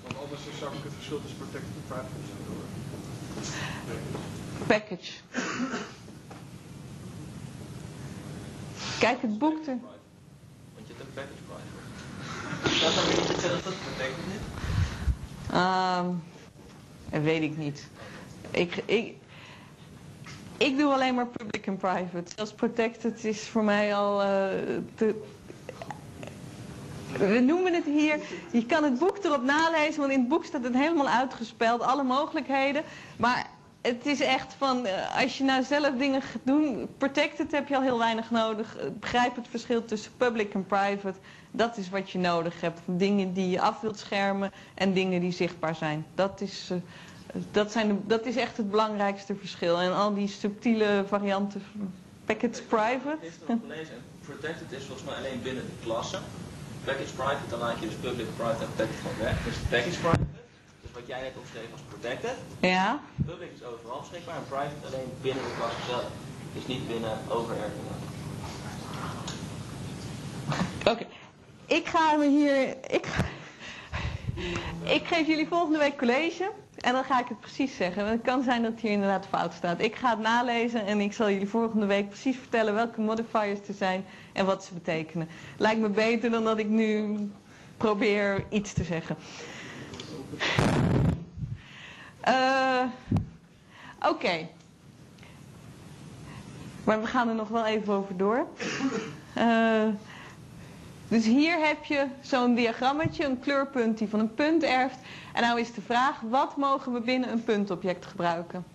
Want 0.10 0.24
anders 0.24 0.41
zou 0.60 0.76
ik 0.76 0.84
het 0.84 0.93
verschil 0.93 1.22
tussen 1.22 1.38
protected 1.38 1.70
en 1.76 1.84
private 1.88 2.10
moeten 2.16 2.45
doen. 2.45 2.57
package. 4.68 5.12
Kijk, 8.99 9.22
het 9.22 9.38
boek 9.38 9.66
er. 9.68 9.78
Want 10.76 10.88
je 10.88 10.93
hebt 10.93 10.99
een 10.99 11.14
package 11.14 11.43
price. 11.47 12.84
Dat 12.86 12.93
zou 12.93 13.07
niet 13.07 13.39
zeggen 13.41 13.49
dat 13.49 13.64
dat 13.64 13.74
betekent 13.97 14.28
niet. 14.28 14.41
Ehm, 15.51 16.07
dat 17.10 17.22
weet 17.22 17.41
ik 17.41 17.57
niet. 17.57 17.88
Ik, 18.51 18.76
ik, 18.86 19.16
ik 20.57 20.78
doe 20.78 20.93
alleen 20.93 21.16
maar 21.16 21.28
public 21.28 21.68
en 21.68 21.78
private. 21.78 22.32
Zelfs 22.36 22.53
protected 22.53 23.24
is 23.24 23.47
voor 23.47 23.64
mij 23.64 23.95
al 23.95 24.22
eh, 24.22 24.28
te... 24.95 25.22
We 27.18 27.39
noemen 27.39 27.74
het 27.74 27.86
hier, 27.86 28.20
je 28.51 28.66
kan 28.66 28.84
het 28.84 28.99
boek 28.99 29.18
erop 29.24 29.43
nalezen, 29.43 29.99
want 29.99 30.12
in 30.12 30.20
het 30.20 30.28
boek 30.30 30.45
staat 30.45 30.64
het 30.64 30.74
helemaal 30.76 31.07
uitgespeld, 31.10 31.82
alle 31.82 32.03
mogelijkheden. 32.03 32.84
Maar 33.18 33.47
het 33.82 34.05
is 34.05 34.20
echt 34.20 34.53
van, 34.57 34.86
eh, 34.86 35.22
als 35.24 35.38
je 35.38 35.43
nou 35.43 35.64
zelf 35.64 35.95
dingen 35.97 36.22
gaat 36.22 36.41
doen, 36.43 36.88
protected 36.97 37.51
heb 37.51 37.68
je 37.68 37.76
al 37.76 37.82
heel 37.82 37.97
weinig 37.97 38.32
nodig. 38.32 38.78
Eh, 38.78 38.86
Begrijp 38.99 39.36
het 39.36 39.47
verschil 39.47 39.86
tussen 39.86 40.12
public 40.18 40.53
en 40.53 40.66
private. 40.66 41.20
Dat 41.51 41.78
is 41.78 41.89
wat 41.89 42.10
je 42.12 42.18
nodig 42.20 42.62
hebt. 42.62 42.80
Dingen 42.86 43.34
die 43.34 43.49
je 43.49 43.62
af 43.62 43.82
wilt 43.82 43.99
schermen 43.99 44.51
en 44.76 44.93
dingen 44.93 45.22
die 45.22 45.32
zichtbaar 45.32 45.76
zijn. 45.76 46.05
Dat 46.16 46.41
is, 46.41 46.70
eh, 46.72 46.78
dat 47.51 47.72
zijn 47.72 48.01
dat 48.07 48.26
is 48.26 48.36
echt 48.36 48.57
het 48.57 48.70
belangrijkste 48.70 49.36
verschil. 49.36 49.80
En 49.80 49.95
al 49.95 50.14
die 50.14 50.28
subtiele 50.28 51.03
varianten, 51.07 51.64
package 52.26 52.64
private. 52.64 53.18
Er 53.26 53.32
nog 53.47 53.57
gelezen. 53.62 53.93
Protected 54.26 54.72
is 54.72 54.84
volgens 54.86 55.07
mij 55.10 55.16
alleen 55.18 55.41
binnen 55.43 55.64
de 55.64 55.86
klasse. 55.86 56.18
Package 56.84 57.13
private, 57.13 57.47
dan 57.49 57.59
maak 57.59 57.77
je 57.80 57.86
dus 57.86 57.95
public, 57.95 58.25
private 58.36 58.63
en 58.63 58.69
protected 58.75 58.99
van 59.01 59.11
weg. 59.25 59.36
Dus 59.43 59.55
package 59.69 59.99
private, 59.99 60.25
dus 60.82 60.91
wat 60.93 61.07
jij 61.07 61.21
net 61.21 61.34
opschreef 61.38 61.71
als 61.71 61.82
protected. 61.89 62.36
Ja, 62.59 62.99
Public 63.25 63.49
is 63.55 63.63
overal 63.63 63.99
beschikbaar 63.99 64.36
en 64.36 64.47
private 64.47 64.86
alleen 64.88 65.11
binnen 65.21 65.43
de 65.43 65.53
klasse 65.57 65.77
zelf. 65.89 66.05
Dus 66.53 66.67
niet 66.67 66.88
binnen 66.88 67.17
overervingen. 67.27 67.95
oké. 70.86 71.05
Ik 71.65 71.88
ga 71.88 72.15
me 72.15 72.27
hier, 72.27 72.67
ik, 72.93 73.07
ik 74.84 75.05
geef 75.07 75.27
jullie 75.27 75.47
volgende 75.47 75.77
week 75.77 75.97
college. 75.97 76.51
En 76.82 76.93
dan 76.93 77.03
ga 77.03 77.19
ik 77.19 77.27
het 77.27 77.39
precies 77.39 77.75
zeggen. 77.75 78.03
Want 78.03 78.15
het 78.17 78.25
kan 78.25 78.43
zijn 78.43 78.61
dat 78.61 78.80
hier 78.80 78.91
inderdaad 78.91 79.27
fout 79.27 79.53
staat. 79.53 79.82
Ik 79.82 79.95
ga 79.95 80.09
het 80.09 80.19
nalezen 80.19 80.86
en 80.86 80.99
ik 80.99 81.13
zal 81.13 81.30
jullie 81.30 81.47
volgende 81.47 81.86
week 81.86 82.07
precies 82.07 82.38
vertellen 82.38 82.73
welke 82.73 83.01
modifiers 83.01 83.67
er 83.67 83.73
zijn 83.73 84.05
en 84.34 84.45
wat 84.45 84.63
ze 84.63 84.73
betekenen. 84.73 85.27
Lijkt 85.57 85.82
me 85.82 85.89
beter 85.89 86.30
dan 86.32 86.43
dat 86.43 86.57
ik 86.57 86.67
nu 86.67 87.17
probeer 87.77 88.45
iets 88.49 88.73
te 88.73 88.84
zeggen. 88.84 89.15
Eh, 92.19 92.84
Oké. 94.07 94.47
Maar 96.84 97.01
we 97.01 97.07
gaan 97.07 97.30
er 97.30 97.36
nog 97.36 97.47
wel 97.47 97.65
even 97.65 97.93
over 97.93 98.17
door. 98.17 98.47
Eh, 99.34 99.84
dus 101.10 101.26
hier 101.26 101.60
heb 101.68 101.84
je 101.84 102.05
zo'n 102.22 102.55
diagrammetje, 102.55 103.26
een 103.26 103.39
kleurpunt 103.39 103.97
die 103.97 104.10
van 104.10 104.20
een 104.20 104.34
punt 104.34 104.64
erft. 104.64 104.97
En 105.34 105.41
nou 105.41 105.60
is 105.60 105.74
de 105.74 105.82
vraag, 105.82 106.22
wat 106.30 106.57
mogen 106.57 106.93
we 106.93 106.99
binnen 106.99 107.32
een 107.32 107.43
puntobject 107.43 108.05
gebruiken? 108.05 108.66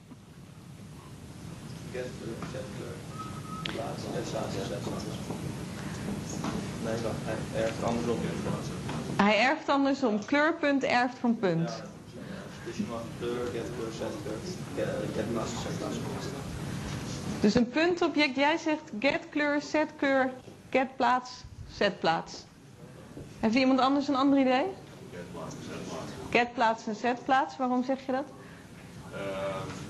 Get 1.92 2.06
kleur, 2.20 2.34
zet 2.52 2.64
kleur. 2.76 3.74
Plaats, 3.74 4.02
net 4.14 4.30
plaats, 4.30 4.54
zet 4.54 4.82
plaats. 4.82 5.04
Nee, 6.84 6.94
wacht, 7.02 7.14
hij 7.24 7.62
erft 7.62 7.82
andersom. 7.82 8.18
Hij 9.16 9.38
erft 9.38 9.68
andersom. 9.68 10.24
Kleurpunt 10.24 10.82
erft 10.82 11.18
van 11.18 11.38
punt. 11.38 11.82
Dus 12.64 12.76
je 12.76 12.82
mag 12.90 13.00
kleur, 13.18 13.46
get 13.52 13.68
kleur, 13.76 13.92
zet 13.98 14.12
kleur. 14.22 14.92
Get, 15.12 15.32
plaats. 15.32 15.52
Dus 17.40 17.54
een 17.54 17.68
puntobject, 17.68 18.36
jij 18.36 18.56
zegt 18.56 18.82
get 18.98 19.20
kleur, 19.30 19.62
set 19.62 19.88
kleur, 19.96 20.32
get 20.70 20.96
plaats, 20.96 21.30
set 21.76 21.98
plaats. 22.00 22.44
Heeft 23.40 23.54
iemand 23.54 23.80
anders 23.80 24.08
een 24.08 24.16
ander 24.16 24.38
idee? 24.38 24.64
Get 26.30 26.54
plaats 26.54 26.86
en 26.86 26.96
set 26.96 27.24
plaats, 27.24 27.56
waarom 27.56 27.84
zeg 27.84 28.06
je 28.06 28.12
dat? 28.12 28.24
Ehm, 29.12 29.20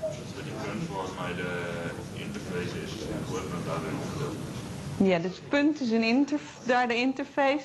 dat 0.00 0.44
die 0.44 0.52
punt 0.52 0.82
volgens 0.88 1.18
mij 1.18 1.34
de 1.34 1.90
interface 2.14 2.82
is, 2.82 2.92
wordt 3.28 3.50
met 3.50 3.66
daarin 3.66 3.94
opgedeeld. 4.04 4.36
Ja, 4.96 5.18
dus 5.18 5.40
punt 5.48 5.80
is 5.80 5.90
een 5.90 6.02
daar 6.64 6.88
de 6.88 6.96
interface. 6.96 7.64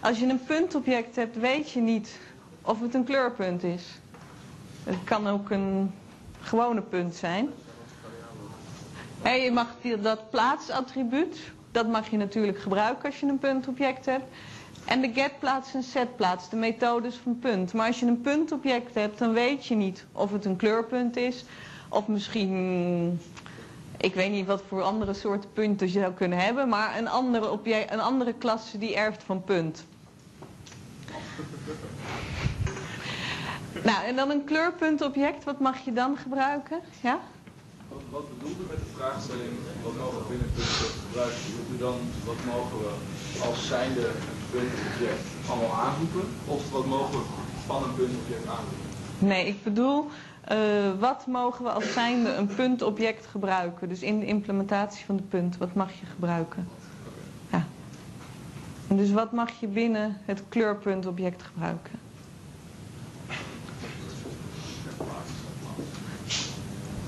Als 0.00 0.18
je 0.18 0.26
een 0.26 0.44
puntobject 0.44 1.16
hebt, 1.16 1.36
weet 1.36 1.70
je 1.70 1.80
niet 1.80 2.18
of 2.62 2.80
het 2.80 2.94
een 2.94 3.04
kleurpunt 3.04 3.62
is. 3.62 3.82
Het 4.84 5.04
kan 5.04 5.28
ook 5.28 5.50
een 5.50 5.94
gewone 6.40 6.82
punt 6.82 7.14
zijn. 7.14 7.48
En 9.22 9.40
je 9.40 9.50
mag 9.50 9.66
dat 10.02 10.30
plaatsattribuut, 10.30 11.38
dat 11.72 11.88
mag 11.88 12.10
je 12.10 12.16
natuurlijk 12.16 12.58
gebruiken 12.58 13.04
als 13.04 13.20
je 13.20 13.26
een 13.26 13.38
puntobject 13.38 14.06
hebt. 14.06 14.24
En 14.84 15.00
de 15.00 15.10
getplaats 15.14 15.74
en 15.74 15.82
setplaats, 15.82 16.48
de 16.48 16.56
methodes 16.56 17.16
van 17.16 17.38
punt. 17.38 17.72
Maar 17.72 17.86
als 17.86 18.00
je 18.00 18.06
een 18.06 18.20
puntobject 18.20 18.94
hebt, 18.94 19.18
dan 19.18 19.32
weet 19.32 19.66
je 19.66 19.74
niet 19.74 20.06
of 20.12 20.32
het 20.32 20.44
een 20.44 20.56
kleurpunt 20.56 21.16
is. 21.16 21.44
Of 21.88 22.06
misschien, 22.06 23.20
ik 23.96 24.14
weet 24.14 24.30
niet 24.30 24.46
wat 24.46 24.62
voor 24.68 24.82
andere 24.82 25.14
soorten 25.14 25.52
punten 25.52 25.86
je 25.86 26.00
zou 26.00 26.12
kunnen 26.12 26.38
hebben. 26.38 26.68
Maar 26.68 26.98
een 26.98 27.08
andere, 27.08 27.50
object, 27.50 27.92
een 27.92 28.00
andere 28.00 28.32
klasse 28.32 28.78
die 28.78 28.96
erft 28.96 29.22
van 29.22 29.44
punt. 29.44 29.84
Nou, 33.84 34.04
en 34.04 34.16
dan 34.16 34.30
een 34.30 34.44
kleurpuntobject, 34.44 35.44
wat 35.44 35.60
mag 35.60 35.78
je 35.84 35.92
dan 35.92 36.16
gebruiken? 36.16 36.80
Ja? 37.00 37.20
Wat, 37.92 38.02
wat 38.10 38.26
bedoelde 38.32 38.64
met 38.72 38.78
de 38.84 38.90
vraagstelling, 38.96 39.52
wat 39.84 39.96
mogen 40.02 40.18
we 40.18 40.28
binnen 40.28 40.48
gebruiken? 41.06 41.40
Bedoelt 41.46 41.70
u 41.74 41.78
dan, 41.86 41.98
wat 42.24 42.40
mogen 42.52 42.78
we 42.84 42.90
als 43.46 43.66
zijnde 43.66 44.06
een 44.06 44.40
puntobject 44.50 45.24
allemaal 45.48 45.74
aanroepen? 45.86 46.26
Of 46.44 46.70
wat 46.70 46.86
mogen 46.86 47.18
we 47.18 47.24
van 47.66 47.82
een 47.84 47.94
puntobject 47.94 48.46
aanroepen? 48.46 48.88
Nee, 49.18 49.46
ik 49.46 49.62
bedoel, 49.62 50.08
eh, 50.44 50.58
wat 50.98 51.26
mogen 51.26 51.64
we 51.64 51.70
als 51.70 51.92
zijnde 51.92 52.34
een 52.34 52.46
puntobject 52.46 53.26
gebruiken? 53.26 53.88
Dus 53.88 54.02
in 54.02 54.18
de 54.20 54.26
implementatie 54.26 55.04
van 55.04 55.16
de 55.16 55.22
punt, 55.22 55.56
wat 55.58 55.74
mag 55.74 55.92
je 55.92 56.06
gebruiken? 56.06 56.68
Ja. 57.52 57.66
En 58.88 58.96
Dus 58.96 59.10
wat 59.10 59.32
mag 59.32 59.50
je 59.60 59.66
binnen 59.66 60.16
het 60.24 60.42
kleurpuntobject 60.48 61.42
gebruiken? 61.42 61.98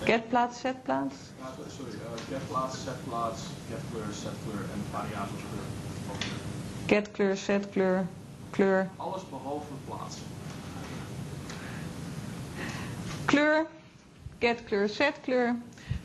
Getplaats, 0.04 0.58
setplaats? 0.60 1.14
Sorry, 1.68 1.90
uh, 1.90 2.18
get 2.28 2.48
plaats, 2.48 2.82
set 2.84 3.04
plaats, 3.08 3.42
get 3.68 3.78
kleur, 3.92 4.12
set 4.12 4.32
kleur 4.44 4.64
en 4.74 4.82
variabele 4.90 5.36
kleur. 5.50 6.16
Get 6.86 7.10
kleur, 7.10 7.36
set 7.36 7.68
kleur. 8.50 8.88
Alles 8.96 9.22
behalve 9.30 9.74
plaats. 9.86 10.18
Kleur, 13.24 13.66
get 14.38 14.64
kleur, 14.64 14.88
set 14.88 15.20
kleur. 15.22 15.56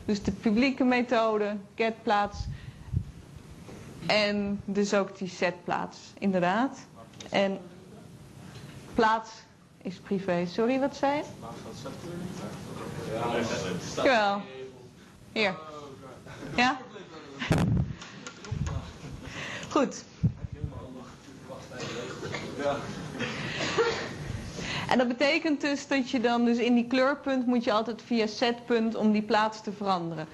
Dus 0.04 0.22
de 0.22 0.32
publieke 0.32 0.84
methode, 0.84 1.56
get 1.74 2.02
plaats. 2.02 2.38
En 4.06 4.60
dus 4.64 4.94
ook 4.94 5.18
die 5.18 5.28
set 5.28 5.64
plaats, 5.64 5.98
inderdaad. 6.18 6.78
En 7.30 7.58
plaats 8.94 9.30
is 9.88 9.98
privé. 9.98 10.46
Sorry, 10.46 10.80
wat 10.80 10.96
zei 10.96 11.16
je? 11.16 11.22
Niet? 13.36 14.04
Ja. 14.04 14.40
Hier. 15.32 15.54
Ja? 16.56 16.78
Goed. 19.70 20.04
En 24.88 24.98
dat 24.98 25.08
betekent 25.08 25.60
dus 25.60 25.86
dat 25.86 26.10
je 26.10 26.20
dan 26.20 26.44
dus 26.44 26.58
in 26.58 26.74
die 26.74 26.86
kleurpunt 26.86 27.46
moet 27.46 27.64
je 27.64 27.72
altijd 27.72 28.02
via 28.02 28.26
setpunt 28.26 28.94
om 28.94 29.12
die 29.12 29.22
plaats 29.22 29.62
te 29.62 29.72
veranderen. 29.72 30.26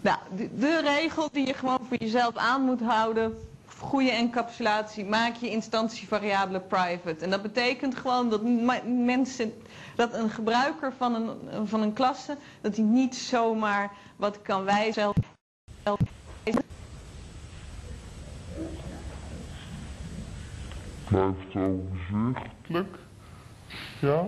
Nou, 0.00 0.18
de 0.54 0.80
regel 0.80 1.28
die 1.32 1.46
je 1.46 1.54
gewoon 1.54 1.78
voor 1.88 1.96
jezelf 1.96 2.36
aan 2.36 2.62
moet 2.62 2.80
houden, 2.80 3.38
goede 3.82 4.10
encapsulatie, 4.10 5.04
maak 5.04 5.34
je 5.36 5.50
instantievariabele 5.50 6.60
private. 6.60 7.24
En 7.24 7.30
dat 7.30 7.42
betekent 7.42 7.96
gewoon 7.96 8.30
dat 8.30 8.42
mensen, 8.84 9.52
dat 9.96 10.14
een 10.14 10.30
gebruiker 10.30 10.92
van 10.96 11.14
een, 11.14 11.66
van 11.66 11.82
een 11.82 11.92
klasse, 11.92 12.36
dat 12.60 12.76
hij 12.76 12.84
niet 12.84 13.14
zomaar 13.16 13.90
wat 14.16 14.42
kan 14.42 14.64
wijzen. 14.64 15.12
Blijft 21.08 21.56
overzichtelijk. 21.56 22.96
Ja. 24.00 24.26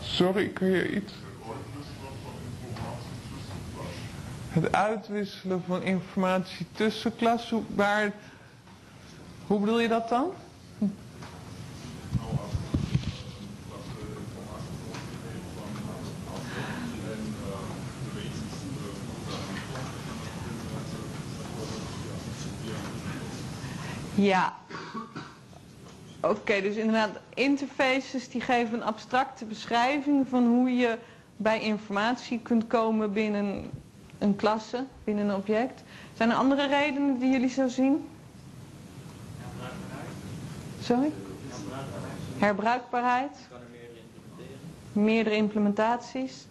Sorry, 0.00 0.48
kun 0.48 0.68
je 0.70 0.94
iets? 0.94 1.21
Het 4.52 4.72
uitwisselen 4.72 5.62
van 5.66 5.82
informatie 5.82 6.66
tussen 6.72 7.16
klassen, 7.16 7.66
waar... 7.74 8.12
Hoe 9.46 9.60
bedoel 9.60 9.80
je 9.80 9.88
dat 9.88 10.08
dan? 10.08 10.32
Ja. 24.14 24.54
Oké, 26.20 26.60
dus 26.60 26.76
inderdaad, 26.76 27.10
interfaces 27.34 28.28
die 28.28 28.40
geven 28.40 28.74
een 28.74 28.82
abstracte 28.82 29.44
beschrijving 29.44 30.28
van 30.28 30.46
hoe 30.46 30.70
je 30.70 30.98
bij 31.36 31.60
informatie 31.60 32.40
kunt 32.42 32.66
komen 32.66 33.12
binnen 33.12 33.70
een 34.22 34.36
klasse, 34.36 34.84
binnen 35.04 35.28
een 35.28 35.34
object. 35.34 35.82
Zijn 36.12 36.30
er 36.30 36.36
andere 36.36 36.66
redenen 36.66 37.18
die 37.18 37.30
jullie 37.30 37.48
zo 37.48 37.68
zien? 37.68 38.08
Sorry? 40.80 41.12
Herbruikbaarheid? 42.38 43.36
er 44.94 45.00
meerdere 45.00 45.36
implementaties? 45.36 46.46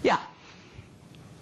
Ja. 0.00 0.18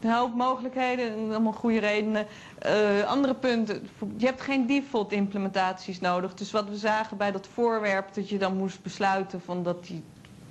Een 0.00 0.10
hoop 0.10 0.34
mogelijkheden, 0.34 1.30
allemaal 1.30 1.52
goede 1.52 1.78
redenen. 1.78 2.26
Eh, 2.58 3.04
andere 3.06 3.34
punten, 3.34 3.88
je 4.16 4.26
hebt 4.26 4.40
geen 4.40 4.66
default 4.66 5.12
implementaties 5.12 6.00
nodig. 6.00 6.34
Dus 6.34 6.50
wat 6.50 6.68
we 6.68 6.76
zagen 6.76 7.16
bij 7.16 7.32
dat 7.32 7.46
voorwerp, 7.46 8.14
dat 8.14 8.28
je 8.28 8.38
dan 8.38 8.56
moest 8.56 8.82
besluiten 8.82 9.40
van 9.40 9.62
dat 9.62 9.86
die 9.86 10.02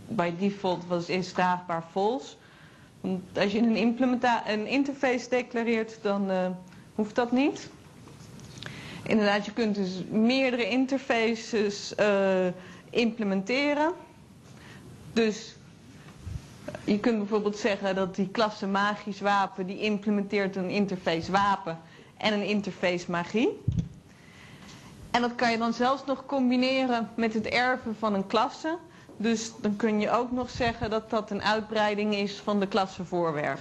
bij 0.08 0.36
default 0.38 0.88
was 0.88 1.10
is 1.10 1.32
draagbaar 1.32 1.84
false. 1.92 2.36
Want 3.04 3.38
als 3.38 3.52
je 3.52 3.58
een, 3.60 3.96
een 4.48 4.68
interface 4.68 5.30
declareert, 5.30 5.98
dan 6.02 6.30
eh, 6.32 6.48
hoeft 6.96 7.16
dat 7.16 7.32
niet. 7.32 7.70
Inderdaad, 9.04 9.46
je 9.46 9.54
kunt 9.54 9.76
dus 9.76 10.04
meerdere 10.10 10.70
interfaces 10.70 11.96
eh, 11.96 12.48
implementeren. 12.90 13.94
Dus 15.14 15.56
je 16.84 17.00
kunt 17.00 17.18
bijvoorbeeld 17.18 17.58
zeggen 17.58 17.96
dat 17.96 18.16
die 18.16 18.30
klasse 18.30 18.68
magisch 18.68 19.20
wapen, 19.22 19.66
die 19.66 19.80
implementeert 19.80 20.56
een 20.56 20.70
interface 20.70 21.32
wapen 21.32 21.80
en 22.18 22.34
een 22.34 22.46
interface 22.46 23.12
magie. 23.12 23.50
En 25.12 25.22
dat 25.22 25.36
kan 25.36 25.52
je 25.52 25.58
dan 25.58 25.74
zelfs 25.74 26.06
nog 26.06 26.26
combineren 26.26 27.10
met 27.16 27.34
het 27.34 27.46
erven 27.46 27.96
van 28.00 28.14
een 28.14 28.28
klasse. 28.28 28.78
Dus 29.18 29.52
dan 29.62 29.76
kun 29.76 30.00
je 30.00 30.10
ook 30.12 30.32
nog 30.32 30.50
zeggen 30.50 30.90
dat 30.90 31.10
dat 31.10 31.32
een 31.32 31.42
uitbreiding 31.44 32.16
is 32.16 32.40
van 32.40 32.60
de 32.60 32.68
klasse 32.68 33.06
voorwerp. 33.06 33.60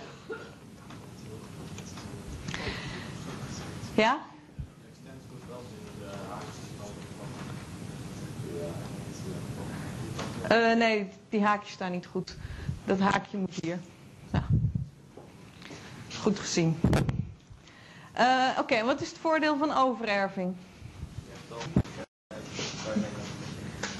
Ja? 3.94 4.18
Eh, 10.48 10.76
nee, 10.76 11.08
die 11.28 11.42
haakjes 11.44 11.72
staan 11.72 11.90
niet 11.90 12.06
goed. 12.06 12.36
Dat 12.84 12.98
haakje 12.98 13.38
moet 13.38 13.58
hier. 13.62 13.78
Ja. 14.32 14.44
Goed 16.20 16.38
gezien. 16.38 16.80
Eh, 18.12 18.48
Oké, 18.58 18.84
wat 18.84 19.00
is 19.00 19.08
het 19.08 19.18
voordeel 19.18 19.58
van 19.58 19.72
overerving? 19.76 20.54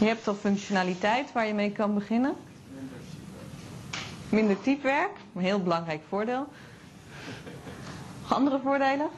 Je 0.03 0.09
hebt 0.09 0.29
al 0.29 0.35
functionaliteit 0.35 1.33
waar 1.33 1.47
je 1.47 1.55
mee 1.55 1.73
kan 1.73 1.95
beginnen. 1.95 2.35
Minder 4.29 4.61
typewerk, 4.61 5.11
een 5.35 5.43
heel 5.43 5.63
belangrijk 5.63 6.01
voordeel. 6.09 6.47
Andere 8.29 8.61
voordelen? 8.63 9.09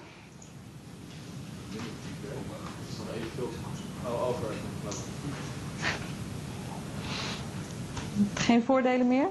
Geen 8.34 8.62
voordelen 8.62 9.08
meer? 9.08 9.28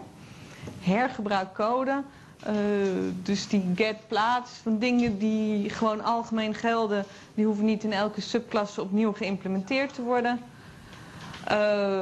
Hergebruik 0.80 1.54
code. 1.54 2.04
eh, 2.40 2.54
dus 3.24 3.48
die 3.48 3.72
get 3.76 4.08
plaats 4.08 4.52
van 4.52 4.80
dingen 4.80 5.18
die 5.18 5.70
gewoon 5.70 6.04
algemeen 6.04 6.54
gelden, 6.54 7.06
die 7.34 7.46
hoeven 7.46 7.66
niet 7.66 7.84
in 7.84 7.94
elke 7.94 8.22
subklasse 8.22 8.82
opnieuw 8.82 9.12
geïmplementeerd 9.14 9.94
te 9.94 10.02
worden. 10.02 10.40
Eh, 11.48 12.02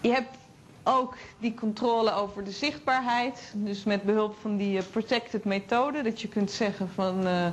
je 0.00 0.10
hebt 0.12 0.36
ook 0.82 1.14
die 1.38 1.54
controle 1.54 2.12
over 2.12 2.44
de 2.44 2.50
zichtbaarheid. 2.50 3.52
Dus 3.54 3.84
met 3.84 4.02
behulp 4.02 4.36
van 4.40 4.56
die 4.56 4.78
eh, 4.78 4.84
protected 4.90 5.44
methode. 5.44 6.02
Dat 6.02 6.20
je 6.20 6.28
kunt 6.28 6.50
zeggen 6.50 6.88
van 6.94 7.26
eh, 7.26 7.46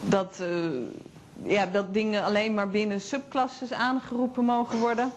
dat, 0.00 0.42
ja, 1.42 1.66
dat 1.66 1.94
dingen 1.94 2.24
alleen 2.24 2.54
maar 2.54 2.68
binnen 2.70 3.00
subklasses 3.00 3.72
aangeroepen 3.72 4.44
mogen 4.44 4.78
worden. 4.78 5.12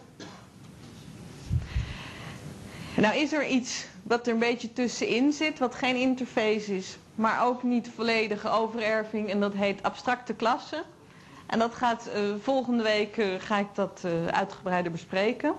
Nou 2.96 3.16
is 3.16 3.34
er 3.34 3.48
iets 3.48 3.86
wat 4.04 4.28
er 4.28 4.34
een 4.34 4.40
beetje 4.40 4.74
tussenin 4.74 5.34
zit, 5.34 5.60
wat 5.60 5.76
geen 5.76 5.96
interface 5.96 6.76
is, 6.76 6.98
maar 7.16 7.46
ook 7.46 7.64
niet 7.64 7.90
volledige 7.96 8.50
overerving 8.50 9.30
en 9.30 9.40
dat 9.40 9.54
heet 9.54 9.84
abstracte 9.84 10.34
klassen. 10.34 10.84
En 11.56 11.62
dat 11.62 11.76
gaat 11.76 12.08
eh, 12.08 12.22
volgende 12.42 12.84
week 12.84 13.18
eh, 13.18 13.28
ga 13.40 13.58
ik 13.58 13.68
dat 13.74 14.02
eh, 14.04 14.26
uitgebreider 14.28 14.92
bespreken. 14.92 15.54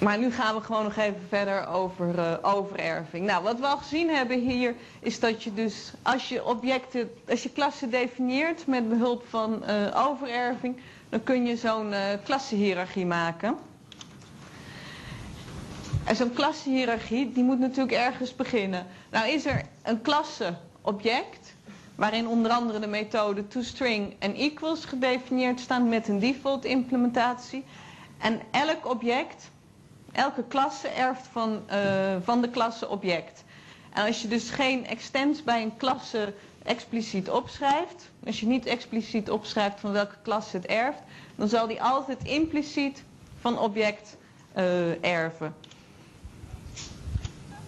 Maar 0.00 0.18
nu 0.18 0.32
gaan 0.32 0.54
we 0.54 0.60
gewoon 0.60 0.84
nog 0.84 0.96
even 0.96 1.26
verder 1.28 1.66
over 1.66 2.38
overerving. 2.44 3.26
Nou, 3.26 3.42
wat 3.42 3.58
we 3.60 3.66
al 3.66 3.76
gezien 3.76 4.08
hebben 4.08 4.38
hier 4.40 4.74
is 5.00 5.20
dat 5.20 5.42
je 5.42 5.54
dus 5.54 5.92
als 6.02 6.28
je 6.28 6.44
objecten, 6.44 7.10
als 7.28 7.42
je 7.42 7.50
klassen 7.50 7.90
definieert 7.90 8.66
met 8.66 8.88
behulp 8.88 9.24
van 9.28 9.62
overerving, 9.94 10.80
dan 11.08 11.22
kun 11.22 11.46
je 11.46 11.56
zo'n 11.56 11.92
klassenhiërarchie 12.24 13.06
maken. 13.06 13.56
En 16.04 16.16
zo'n 16.16 16.32
klassenhiërarchie, 16.32 17.32
die 17.32 17.44
moet 17.44 17.58
natuurlijk 17.58 17.96
ergens 17.96 18.34
beginnen. 18.36 18.86
Nou 19.10 19.28
is 19.28 19.46
er 19.46 19.62
een 19.82 20.02
klasseobject, 20.02 21.47
waarin 21.98 22.28
onder 22.28 22.50
andere 22.50 22.78
de 22.78 22.86
methode 22.86 23.46
toString 23.48 24.14
en 24.18 24.34
equals 24.34 24.84
gedefinieerd 24.84 25.60
staan 25.60 25.88
met 25.88 26.08
een 26.08 26.18
default 26.18 26.64
implementatie. 26.64 27.64
En 28.18 28.40
elk 28.50 28.86
object, 28.90 29.50
elke 30.12 30.44
klasse 30.48 30.88
erft 30.88 31.26
van, 31.32 31.62
eh, 31.66 32.16
van 32.22 32.40
de 32.40 32.48
klasse 32.50 32.88
object. 32.88 33.44
En 33.92 34.06
als 34.06 34.22
je 34.22 34.28
dus 34.28 34.50
geen 34.50 34.86
extens 34.86 35.42
bij 35.44 35.62
een 35.62 35.76
klasse 35.76 36.34
expliciet 36.62 37.30
opschrijft, 37.30 38.10
als 38.26 38.40
je 38.40 38.46
niet 38.46 38.66
expliciet 38.66 39.30
opschrijft 39.30 39.80
van 39.80 39.92
welke 39.92 40.16
klasse 40.22 40.56
het 40.56 40.66
erft, 40.66 41.00
dan 41.36 41.48
zal 41.48 41.66
die 41.66 41.82
altijd 41.82 42.24
impliciet 42.24 43.02
van 43.40 43.58
object 43.58 44.16
eh, 44.52 45.04
erven. 45.04 45.54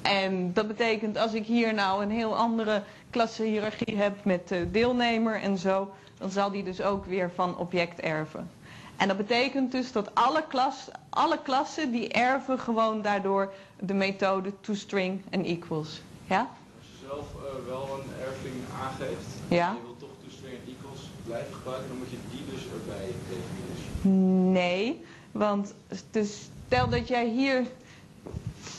En 0.03 0.53
dat 0.53 0.67
betekent 0.69 1.19
als 1.19 1.33
ik 1.33 1.47
hier 1.47 1.75
nou 1.75 2.03
een 2.03 2.11
heel 2.11 2.37
andere 2.37 2.83
klassenhiërarchie 3.11 3.97
heb 3.97 4.25
met 4.25 4.51
eh, 4.51 4.59
deelnemer 4.71 5.41
en 5.43 5.59
zo, 5.59 5.91
dan 6.19 6.31
zal 6.31 6.51
die 6.51 6.63
dus 6.65 6.81
ook 6.83 7.05
weer 7.05 7.31
van 7.35 7.57
object 7.59 8.01
erven. 8.01 8.51
En 8.97 9.09
dat 9.09 9.17
betekent 9.17 9.73
dus 9.73 9.93
dat 9.93 10.15
alle, 10.15 10.45
klas, 10.49 10.89
alle 11.11 11.39
klassen 11.43 11.91
die 11.91 12.09
erven 12.09 12.59
gewoon 12.59 13.03
daardoor 13.03 13.53
de 13.79 13.95
methode 13.95 14.53
toString 14.61 15.23
en 15.31 15.45
equals. 15.45 16.01
Ja? 16.27 16.51
Als 16.79 16.87
je 17.01 17.07
zelf 17.07 17.27
eh, 17.35 17.67
wel 17.69 18.01
een 18.03 18.25
erving 18.27 18.55
aangeeft, 18.83 19.27
Ja. 19.49 19.69
en 19.69 19.75
je 19.75 19.81
wilt 19.83 19.99
toch 19.99 20.09
toString 20.25 20.55
en 20.55 20.73
equals 20.79 21.01
blijven 21.27 21.55
gebruiken, 21.55 21.89
dan 21.89 21.99
moet 21.99 22.11
je 22.11 22.17
die 22.31 22.45
dus 22.55 22.63
erbij 22.73 23.09
definiëren. 23.29 24.53
Nee, 24.53 25.05
want 25.33 25.75
dus 26.11 26.49
stel 26.67 26.89
dat 26.89 27.09
jij 27.09 27.29
hier. 27.29 27.67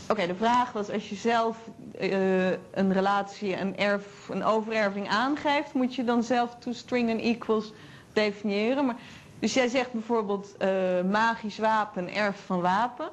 Oké, 0.09 0.27
de 0.27 0.35
vraag 0.35 0.71
was 0.71 0.89
als 0.89 1.09
je 1.09 1.15
zelf 1.15 1.57
eh, 2.01 2.49
een 2.71 2.93
relatie, 2.93 3.57
een, 3.57 3.77
erf, 3.77 4.29
een 4.29 4.43
overerving 4.43 5.09
aangeeft, 5.09 5.73
moet 5.73 5.95
je 5.95 6.03
dan 6.03 6.23
zelf 6.23 6.55
toString 6.59 7.09
en 7.09 7.19
equals 7.19 7.73
definiëren. 8.13 8.85
Maar, 8.85 8.95
dus 9.39 9.53
jij 9.53 9.67
zegt 9.67 9.91
bijvoorbeeld 9.91 10.57
eh, 10.57 10.69
magisch 11.09 11.57
wapen 11.57 12.13
erft 12.13 12.39
van 12.39 12.61
wapen. 12.61 13.09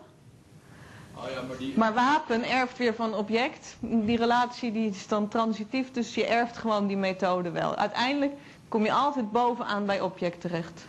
Oh 1.15 1.31
ja, 1.35 1.43
maar 1.43 1.57
die... 1.57 1.79
Maar 1.79 1.95
wapen 1.95 2.49
erft 2.49 2.79
weer 2.79 2.95
van 2.95 3.15
object. 3.15 3.77
Die 3.81 4.17
relatie 4.17 4.73
die 4.73 4.91
is 4.91 5.07
dan 5.07 5.29
transitief, 5.29 5.91
dus 5.93 6.15
je 6.15 6.27
erft 6.27 6.57
gewoon 6.57 6.87
die 6.87 6.97
methode 6.97 7.51
wel. 7.51 7.75
Uiteindelijk 7.77 8.33
kom 8.69 8.85
je 8.85 8.93
altijd 8.93 9.33
bovenaan 9.33 9.87
bij 9.87 10.01
object 10.01 10.41
terecht. 10.41 10.87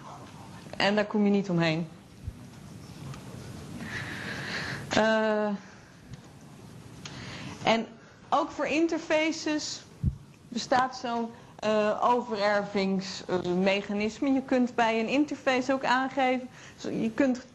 En 0.77 0.95
daar 0.95 1.05
kom 1.05 1.23
je 1.23 1.29
niet 1.29 1.49
omheen. 1.49 1.87
Eh, 4.89 5.47
en 7.63 7.85
ook 8.29 8.51
voor 8.51 8.67
interfaces 8.67 9.81
bestaat 10.47 10.97
zo'n 10.97 11.29
uh, 11.65 12.03
overervingsmechanisme. 12.03 14.31
je 14.33 14.41
kunt 14.41 14.75
bij 14.75 14.99
een 14.99 15.07
interface 15.07 15.73
ook 15.73 15.83
aangeven. 15.83 16.49
Je 16.81 17.11
kunt 17.13 17.45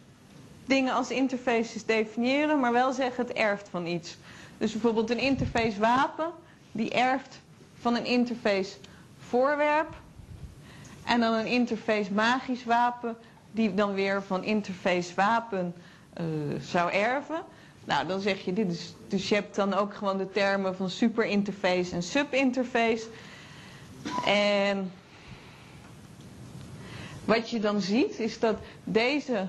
dingen 0.67 0.95
als 0.95 1.11
interfaces 1.11 1.85
definiëren, 1.85 2.61
maar 2.61 2.73
wel 2.73 2.93
zeggen 2.93 3.27
het 3.27 3.37
erft 3.37 3.69
van 3.69 3.87
iets. 3.87 4.17
Dus 4.59 4.73
bijvoorbeeld 4.73 5.11
een 5.11 5.19
interface 5.19 5.79
wapen, 5.81 6.31
die 6.73 6.91
erft 6.91 7.41
van 7.81 7.95
een 7.97 8.05
interface 8.07 8.77
voorwerp. 9.19 9.95
En 11.05 11.21
dan 11.21 11.33
een 11.33 11.47
interface 11.47 12.13
magisch 12.13 12.65
wapen, 12.65 13.17
die 13.51 13.75
dan 13.75 13.95
weer 13.95 14.23
van 14.23 14.45
interface 14.45 15.15
wapen 15.15 15.75
uh, 16.21 16.25
zou 16.61 16.93
erven. 16.93 17.43
Nou, 17.85 18.07
dan 18.07 18.21
zeg 18.21 18.45
je 18.45 18.53
dit 18.53 18.71
is. 18.71 18.95
Dus 19.09 19.29
je 19.29 19.35
hebt 19.35 19.55
dan 19.55 19.75
ook 19.75 19.95
gewoon 19.95 20.19
de 20.19 20.31
termen 20.31 20.77
van 20.77 20.91
superinterface 20.91 21.95
en 21.95 22.03
subinterface. 22.03 23.07
En 24.27 24.93
wat 27.25 27.51
je 27.51 27.61
dan 27.61 27.81
ziet 27.81 28.19
is 28.19 28.39
dat 28.39 28.57
deze 28.85 29.49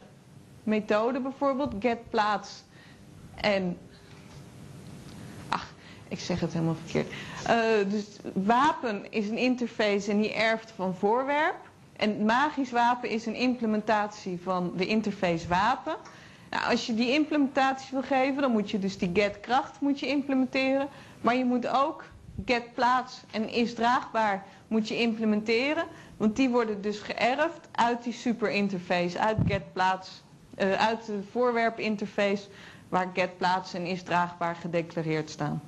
methode 0.64 1.20
bijvoorbeeld, 1.20 1.74
get 1.80 2.10
plaats 2.10 2.64
en 3.36 3.78
ach, 5.50 5.74
ik 6.08 6.20
zeg 6.20 6.40
het 6.40 6.54
helemaal 6.54 6.76
verkeerd. 6.84 7.12
Uh, 7.50 7.92
dus 7.92 8.06
wapen 8.34 9.12
is 9.12 9.30
een 9.30 9.38
interface 9.38 10.12
en 10.12 10.22
die 10.22 10.34
erft 10.34 10.72
van 10.72 10.96
voorwerp. 10.96 11.56
En 11.96 12.26
magisch 12.26 12.72
wapen 12.72 13.10
is 13.10 13.26
een 13.26 13.36
implementatie 13.36 14.40
van 14.44 14.74
de 14.78 14.86
interface 14.86 15.48
wapen. 15.48 15.96
Nou, 16.56 16.68
als 16.72 16.86
je 16.86 16.93
die 16.93 17.14
implementatie 17.14 17.88
wil 17.91 18.01
geven, 18.01 18.41
dan 18.41 18.51
moet 18.51 18.72
je 18.72 18.80
dus 18.80 18.97
die 18.97 19.10
get 19.14 19.39
kracht 19.39 19.80
moet 19.82 19.99
je 19.99 20.08
implementeren. 20.08 20.88
Maar 21.22 21.36
je 21.36 21.45
moet 21.45 21.68
ook 21.68 22.03
get 22.45 22.74
plaats 22.74 23.22
en 23.32 23.49
is 23.49 23.74
draagbaar 23.74 24.45
moet 24.68 24.88
je 24.88 24.97
implementeren. 24.99 25.84
Want 26.18 26.36
die 26.36 26.49
worden 26.49 26.82
dus 26.82 26.99
geërfd 26.99 27.68
uit 27.72 28.03
die 28.03 28.14
superinterface, 28.14 29.20
uit 29.20 29.38
get 29.47 29.74
plaats, 29.74 30.24
uh, 30.58 30.74
uit 30.74 31.06
de 31.06 31.20
voorwerpinterface 31.32 32.47
waar 32.89 33.10
get 33.14 33.38
plaats 33.38 33.74
en 33.74 33.86
is 33.86 34.03
draagbaar 34.03 34.56
gedeclareerd 34.56 35.30
staan. 35.30 35.62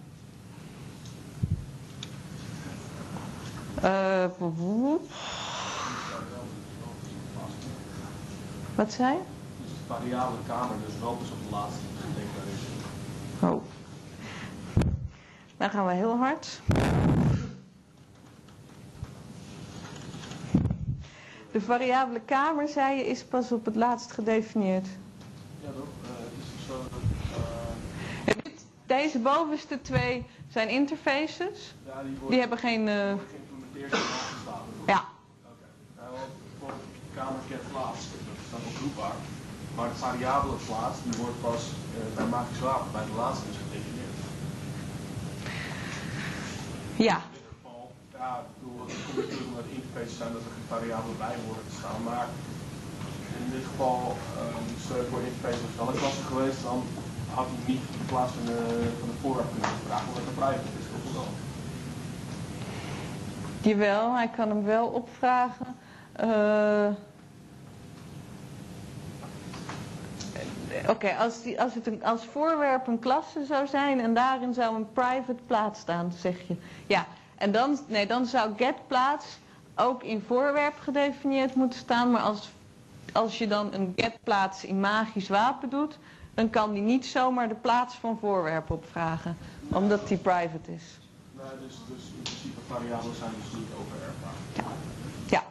Uh, 3.84 4.26
wat 8.76 8.92
zei 8.94 9.14
je? 9.14 9.36
De 9.88 9.94
variabele 9.94 10.42
kamer, 10.48 10.76
dus 10.86 10.96
rook 11.02 11.22
is 11.22 11.32
op 11.32 11.44
de 11.44 11.50
laatste 11.50 11.82
gedeclareerd. 12.02 12.62
Oh. 13.40 13.64
Dan 15.58 15.70
gaan 15.70 15.86
we 15.86 15.94
heel 15.94 16.18
hard. 16.18 16.62
De 21.52 21.62
variabele 21.62 22.20
kamer, 22.20 22.68
zei 22.68 22.98
je, 22.98 23.08
is 23.08 23.24
pas 23.24 23.52
op 23.52 23.66
het 23.66 23.76
laatst 23.76 24.12
gedefinieerd. 24.12 24.88
Ja, 25.62 25.70
toch? 25.76 25.88
Uh, 26.04 26.10
het 26.18 26.32
is 26.60 26.66
zo 26.66 26.74
dat, 26.90 28.36
uh... 28.36 28.54
Deze 28.86 29.20
bovenste 29.20 29.82
twee 29.82 30.26
zijn 30.48 30.70
interfaces. 30.70 31.76
Ja, 31.86 32.04
die, 32.04 32.12
worden, 32.12 32.30
die 32.30 32.40
hebben 32.40 32.58
geen... 32.58 32.88
Uh... 32.88 32.94
geïmplementeerd 32.94 33.92
in 33.92 34.00
staten. 34.42 34.64
Ja. 34.88 34.94
Oké. 34.94 35.52
Okay. 35.52 35.70
Nou, 35.96 36.10
bijvoorbeeld 36.50 36.84
kamer 37.16 37.42
get 37.50 37.72
plaats, 37.72 38.00
dat 38.00 38.38
staat 38.48 38.60
oproepbaar. 38.74 39.16
Maar 39.78 39.90
de 39.90 40.04
variabele 40.08 40.60
plaats, 40.68 40.98
die 41.06 41.16
wordt 41.22 41.42
pas 41.48 41.62
bij 42.16 42.28
magisch 42.36 42.64
wapen, 42.68 42.92
bij 42.98 43.06
de 43.10 43.16
laatste 43.22 43.46
dus 43.50 43.60
gedefinieerd. 43.64 44.18
Ja. 47.08 47.18
In 47.28 47.36
dit 47.38 47.48
geval, 47.54 47.82
ja, 48.18 48.30
ik 48.44 48.50
bedoel, 48.54 48.80
het 48.86 49.02
komt 49.06 49.18
natuurlijk 49.22 49.52
omdat 49.52 49.74
interfaces 49.78 50.18
zijn 50.20 50.32
dat 50.36 50.46
er 50.48 50.56
geen 50.56 50.74
variabelen 50.76 51.18
bij 51.26 51.36
te 51.70 51.76
staan. 51.80 52.00
Maar 52.10 52.28
in 53.44 53.50
dit 53.56 53.66
geval, 53.72 54.00
stel 54.84 55.00
je 55.02 55.10
voor 55.12 55.24
interface 55.28 55.62
was 55.66 55.76
wel 55.80 55.90
een 55.92 56.02
klasse 56.02 56.26
geweest, 56.32 56.62
dan 56.70 56.80
had 57.38 57.48
hij 57.52 57.62
niet 57.72 57.84
in 58.00 58.08
plaats 58.12 58.32
van 58.38 58.46
de, 58.52 58.60
van 59.00 59.10
de 59.12 59.18
voorwerp 59.22 59.52
kunnen 59.56 59.86
vragen, 59.88 60.08
omdat 60.10 60.28
het 60.30 60.40
private 60.42 60.72
is. 60.80 60.88
Of 60.96 61.02
wel? 61.18 61.30
Jawel, 63.68 64.06
hij 64.20 64.30
kan 64.38 64.48
hem 64.54 64.64
wel 64.76 64.88
opvragen. 65.02 65.70
Uh, 66.30 66.90
Oké, 70.82 70.92
okay, 70.92 71.18
als, 71.18 71.42
die, 71.42 71.62
als 71.62 71.74
het 71.74 71.88
een, 71.88 72.04
als 72.04 72.26
voorwerp 72.26 72.88
een 72.88 73.00
klasse 73.00 73.46
zou 73.46 73.68
zijn 73.68 74.00
en 74.00 74.14
daarin 74.14 74.54
zou 74.54 74.76
een 74.76 74.92
private 74.94 75.42
plaats 75.46 75.80
staan, 75.80 76.12
zeg 76.18 76.48
je. 76.48 76.56
Ja, 76.88 77.06
en 77.36 77.52
dan, 77.52 77.80
nee, 77.88 78.08
dan 78.08 78.26
zou 78.26 78.52
get 78.58 78.88
plaats 78.88 79.38
ook 79.76 80.04
in 80.04 80.24
voorwerp 80.28 80.80
gedefinieerd 80.80 81.56
moeten 81.56 81.80
staan. 81.80 82.12
Maar 82.12 82.22
als, 82.22 82.50
als 83.14 83.38
je 83.38 83.48
dan 83.48 83.74
een 83.74 83.94
get 83.96 84.18
plaats 84.24 84.66
in 84.66 84.80
magisch 84.80 85.28
wapen 85.28 85.70
doet, 85.70 85.98
dan 86.34 86.50
kan 86.50 86.74
die 86.74 86.82
niet 86.82 87.06
zomaar 87.06 87.48
de 87.48 87.56
plaats 87.56 87.96
van 87.96 88.18
voorwerp 88.20 88.72
opvragen. 88.72 89.38
Omdat 89.70 90.08
die 90.08 90.18
private 90.18 90.74
is. 90.74 91.00
Nee, 91.34 91.46
dus, 91.68 91.76
dus 91.88 92.04
in 92.16 92.22
principe 92.22 92.60
variabelen 92.68 93.16
zijn 93.16 93.32
dus 93.44 93.60
niet 93.60 93.70
overerfbaar. 93.80 94.34
Ja. 94.54 94.64
ja, 95.30 95.44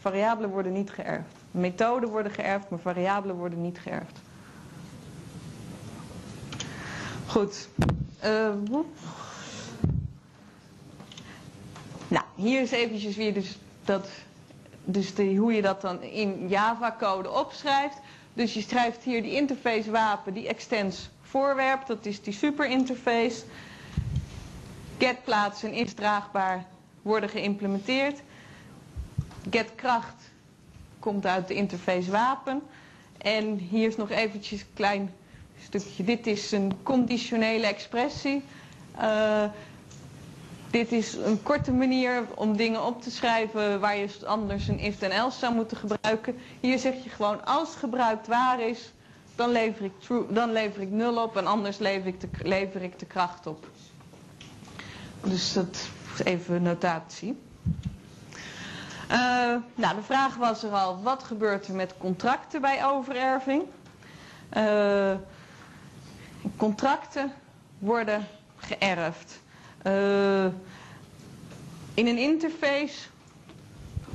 variabelen 0.00 0.50
worden 0.50 0.72
niet 0.72 0.90
geërfd. 0.90 1.34
Methoden 1.50 2.08
worden 2.08 2.32
geërfd, 2.32 2.70
maar 2.70 2.78
variabelen 2.78 3.36
worden 3.36 3.62
niet 3.62 3.78
geërfd. 3.78 4.20
Goed. 7.28 7.68
Uh, 8.24 8.48
nou, 12.08 12.24
hier 12.34 12.60
is 12.60 12.70
eventjes 12.70 13.16
weer 13.16 13.34
dus, 13.34 13.58
dat, 13.84 14.08
dus 14.84 15.14
de, 15.14 15.34
hoe 15.36 15.52
je 15.52 15.62
dat 15.62 15.80
dan 15.80 16.02
in 16.02 16.48
Java-code 16.48 17.30
opschrijft. 17.30 17.96
Dus 18.34 18.54
je 18.54 18.62
schrijft 18.62 19.02
hier 19.02 19.22
die 19.22 19.32
interface 19.32 19.90
wapen, 19.90 20.34
die 20.34 20.48
extens 20.48 21.10
voorwerp, 21.22 21.86
dat 21.86 22.06
is 22.06 22.22
die 22.22 22.32
superinterface. 22.32 23.42
Get 24.98 25.24
plaats 25.24 25.62
en 25.62 25.72
is 25.72 25.92
draagbaar 25.92 26.64
worden 27.02 27.28
geïmplementeerd. 27.30 28.20
Get 29.50 29.74
kracht 29.74 30.30
komt 30.98 31.26
uit 31.26 31.48
de 31.48 31.54
interface 31.54 32.10
wapen. 32.10 32.62
En 33.18 33.56
hier 33.56 33.88
is 33.88 33.96
nog 33.96 34.10
eventjes 34.10 34.60
een 34.60 34.66
klein 34.74 35.12
Dit 35.96 36.26
is 36.26 36.52
een 36.52 36.72
conditionele 36.82 37.66
expressie. 37.66 38.44
Uh, 39.00 39.44
dit 40.70 40.92
is 40.92 41.14
een 41.14 41.42
korte 41.42 41.72
manier 41.72 42.22
om 42.34 42.56
dingen 42.56 42.84
op 42.84 43.02
te 43.02 43.10
schrijven 43.10 43.80
waar 43.80 43.96
je 43.96 44.08
anders 44.26 44.68
een 44.68 44.78
if 44.78 45.02
en 45.02 45.10
else 45.10 45.38
zou 45.38 45.54
moeten 45.54 45.76
gebruiken. 45.76 46.36
Hier 46.60 46.78
zeg 46.78 47.04
je 47.04 47.10
gewoon 47.10 47.44
als 47.44 47.74
gebruikt 47.74 48.26
waar 48.26 48.60
is, 48.60 48.92
dan 49.34 49.50
lever 49.50 49.84
ik, 49.84 49.92
true, 50.00 50.32
dan 50.32 50.52
lever 50.52 50.80
ik 50.82 50.90
0 50.90 51.22
op 51.22 51.36
en 51.36 51.46
anders 51.46 51.78
lever 51.78 52.06
ik, 52.06 52.20
de, 52.20 52.28
lever 52.42 52.82
ik 52.82 52.98
de 52.98 53.06
kracht 53.06 53.46
op. 53.46 53.66
Dus 55.22 55.52
dat 55.52 55.88
is 56.14 56.24
even 56.24 56.62
notatie. 56.62 57.38
Uh, 59.10 59.16
nou, 59.74 59.94
de 59.96 60.02
vraag 60.02 60.36
was 60.36 60.62
er 60.62 60.70
al, 60.70 61.02
wat 61.02 61.22
gebeurt 61.22 61.66
er 61.68 61.74
met 61.74 61.94
contracten 61.98 62.60
bij 62.60 62.84
overerving? 62.86 63.62
Uh, 64.56 65.14
contracten 66.56 67.32
worden 67.78 68.26
geërfd. 68.56 69.40
Uh, 69.86 70.44
in 71.94 72.06
een 72.06 72.18
interface 72.18 73.08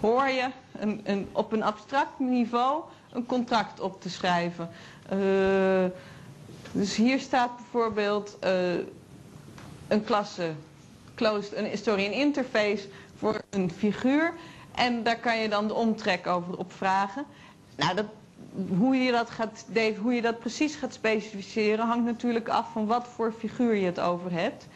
hoor 0.01 0.27
je 0.27 0.49
een, 0.71 1.01
een, 1.03 1.29
op 1.31 1.51
een 1.51 1.63
abstract 1.63 2.19
niveau 2.19 2.83
een 3.11 3.25
contract 3.25 3.79
op 3.79 4.01
te 4.01 4.09
schrijven. 4.09 4.69
Uh, 5.13 5.85
dus 6.71 6.95
hier 6.95 7.19
staat 7.19 7.55
bijvoorbeeld 7.55 8.37
uh, 8.43 8.73
een 9.87 10.03
klasse 10.03 10.51
closed, 11.15 11.53
een, 11.55 11.77
sorry, 11.77 12.05
een 12.05 12.11
interface 12.13 12.87
voor 13.17 13.41
een 13.49 13.71
figuur. 13.71 14.33
En 14.75 15.03
daar 15.03 15.19
kan 15.19 15.37
je 15.37 15.49
dan 15.49 15.67
de 15.67 15.73
omtrek 15.73 16.27
over 16.27 16.57
opvragen. 16.57 17.25
Nou, 17.75 17.95
dat, 17.95 18.05
hoe, 18.77 18.95
je 18.95 19.11
dat 19.11 19.29
gaat, 19.29 19.65
hoe 20.01 20.13
je 20.13 20.21
dat 20.21 20.39
precies 20.39 20.75
gaat 20.75 20.93
specificeren 20.93 21.85
hangt 21.87 22.05
natuurlijk 22.05 22.49
af 22.49 22.71
van 22.71 22.85
wat 22.85 23.07
voor 23.07 23.33
figuur 23.39 23.75
je 23.75 23.85
het 23.85 23.99
over 23.99 24.31
hebt. 24.31 24.67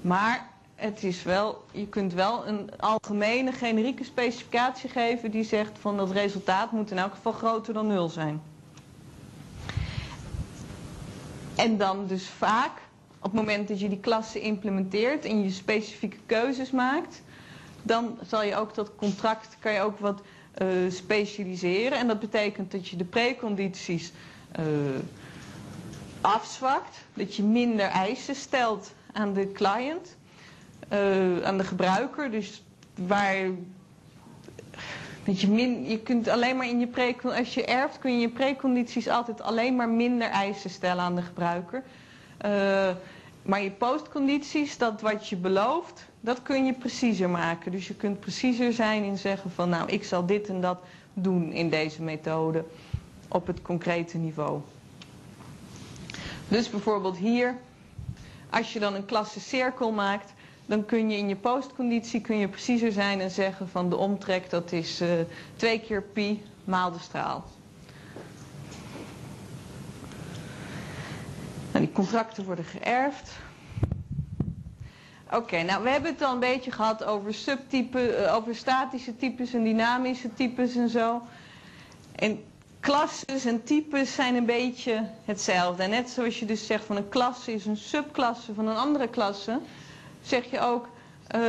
Maar 0.00 0.48
het 0.74 1.02
is 1.04 1.22
wel, 1.22 1.64
je 1.72 1.86
kunt 1.86 2.12
wel 2.12 2.46
een 2.46 2.70
algemene 2.78 3.52
generieke 3.52 4.04
specificatie 4.04 4.88
geven 4.90 5.30
die 5.30 5.44
zegt 5.44 5.78
van 5.78 5.96
dat 5.96 6.10
resultaat 6.10 6.72
moet 6.72 6.90
in 6.90 6.98
elk 6.98 7.14
geval 7.14 7.32
groter 7.32 7.74
dan 7.74 7.86
nul 7.86 8.08
zijn. 8.08 8.42
En 11.56 11.76
dan 11.78 12.06
dus 12.06 12.28
vaak, 12.28 12.72
op 13.18 13.22
het 13.22 13.32
moment 13.32 13.68
dat 13.68 13.80
je 13.80 13.88
die 13.88 14.00
klasse 14.00 14.40
implementeert 14.40 15.24
en 15.24 15.42
je 15.42 15.50
specifieke 15.50 16.16
keuzes 16.26 16.70
maakt, 16.70 17.22
dan 17.82 18.18
zal 18.26 18.42
je 18.42 18.56
ook 18.56 18.74
dat 18.74 18.90
contract, 18.96 19.56
kan 19.58 19.72
je 19.72 19.80
ook 19.80 19.98
wat 19.98 20.20
uh, 20.58 20.90
specialiseren. 20.90 21.98
En 21.98 22.06
dat 22.06 22.20
betekent 22.20 22.70
dat 22.70 22.88
je 22.88 22.96
de 22.96 23.04
precondities 23.04 24.12
uh, 24.58 24.64
afzwakt, 26.20 26.96
dat 27.14 27.36
je 27.36 27.42
minder 27.42 27.86
eisen 27.86 28.34
stelt 28.34 28.92
aan 29.12 29.32
de 29.32 29.52
client, 29.52 30.16
eh, 30.88 31.42
aan 31.42 31.58
de 31.58 31.64
gebruiker. 31.64 32.30
Dus 32.30 32.62
waar 32.94 33.36
dat 35.24 35.40
je, 35.40 35.48
min, 35.48 35.88
je 35.88 35.98
kunt 35.98 36.28
alleen 36.28 36.56
maar 36.56 36.68
in 36.68 36.80
je 36.80 36.86
pre 36.86 37.14
als 37.22 37.54
je 37.54 37.64
erft 37.64 37.98
kun 37.98 38.12
je 38.14 38.20
je 38.20 38.28
precondities 38.28 39.08
altijd 39.08 39.40
alleen 39.42 39.76
maar 39.76 39.88
minder 39.88 40.28
eisen 40.28 40.70
stellen 40.70 41.02
aan 41.02 41.14
de 41.16 41.22
gebruiker. 41.22 41.82
Maar 43.42 43.62
je 43.62 43.70
postcondities, 43.70 44.78
dat 44.78 45.00
wat 45.00 45.28
je 45.28 45.36
belooft, 45.36 46.09
dat 46.20 46.42
kun 46.42 46.64
je 46.64 46.72
preciezer 46.72 47.30
maken. 47.30 47.72
Dus 47.72 47.88
je 47.88 47.94
kunt 47.94 48.20
preciezer 48.20 48.72
zijn 48.72 49.04
in 49.04 49.18
zeggen 49.18 49.50
van 49.50 49.68
nou 49.68 49.90
ik 49.90 50.04
zal 50.04 50.26
dit 50.26 50.48
en 50.48 50.60
dat 50.60 50.78
doen 51.14 51.52
in 51.52 51.70
deze 51.70 52.02
methode 52.02 52.64
op 53.28 53.46
het 53.46 53.62
concrete 53.62 54.18
niveau. 54.18 54.60
Dus 56.48 56.70
bijvoorbeeld 56.70 57.16
hier, 57.16 57.56
als 58.50 58.72
je 58.72 58.78
dan 58.78 58.94
een 58.94 59.04
klasse 59.04 59.40
cirkel 59.40 59.92
maakt, 59.92 60.32
dan 60.66 60.84
kun 60.84 61.10
je 61.10 61.16
in 61.16 61.28
je 61.28 61.36
postconditie 61.36 62.20
kun 62.20 62.36
je 62.36 62.48
preciezer 62.48 62.92
zijn 62.92 63.20
en 63.20 63.30
zeggen 63.30 63.68
van 63.68 63.88
de 63.90 63.96
omtrek 63.96 64.50
dat 64.50 64.72
is 64.72 65.00
uh, 65.02 65.08
twee 65.56 65.80
keer 65.80 66.02
pi 66.02 66.42
maal 66.64 66.92
de 66.92 66.98
straal. 66.98 67.44
En 71.72 71.80
die 71.80 71.92
contracten 71.92 72.44
worden 72.44 72.64
geërfd. 72.64 73.30
Oké, 75.34 75.62
nou 75.62 75.82
we 75.82 75.88
hebben 75.90 76.10
het 76.12 76.22
al 76.22 76.32
een 76.32 76.38
beetje 76.38 76.70
gehad 76.70 77.04
over 77.04 77.34
subtypen, 77.34 78.20
uh, 78.20 78.34
over 78.34 78.54
statische 78.54 79.16
types 79.16 79.52
en 79.54 79.64
dynamische 79.64 80.32
types 80.34 80.76
en 80.76 80.88
zo. 80.88 81.22
En 82.14 82.44
klasses 82.80 83.44
en 83.44 83.62
types 83.64 84.14
zijn 84.14 84.34
een 84.34 84.46
beetje 84.46 85.08
hetzelfde. 85.24 85.82
En 85.82 85.90
net 85.90 86.10
zoals 86.10 86.38
je 86.38 86.46
dus 86.46 86.66
zegt 86.66 86.84
van 86.84 86.96
een 86.96 87.08
klasse 87.08 87.52
is 87.52 87.66
een 87.66 87.76
subklasse 87.76 88.54
van 88.54 88.66
een 88.68 88.76
andere 88.76 89.08
klasse, 89.08 89.58
zeg 90.22 90.50
je 90.50 90.60
ook 90.60 90.88
uh, 91.36 91.40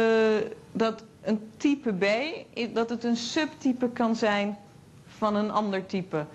dat 0.72 1.04
een 1.22 1.52
type 1.58 1.94
B, 1.94 2.06
dat 2.76 2.90
het 2.90 3.04
een 3.04 3.18
subtype 3.18 3.90
kan 3.90 4.16
zijn 4.16 4.58
van 5.08 5.36
een 5.36 5.52
ander 5.52 5.86
type. 5.86 6.26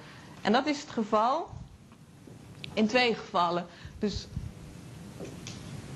En 0.43 0.53
dat 0.53 0.67
is 0.67 0.81
het 0.81 0.91
geval 0.91 1.49
in 2.73 2.87
twee 2.87 3.15
gevallen. 3.15 3.67
Dus 3.99 4.27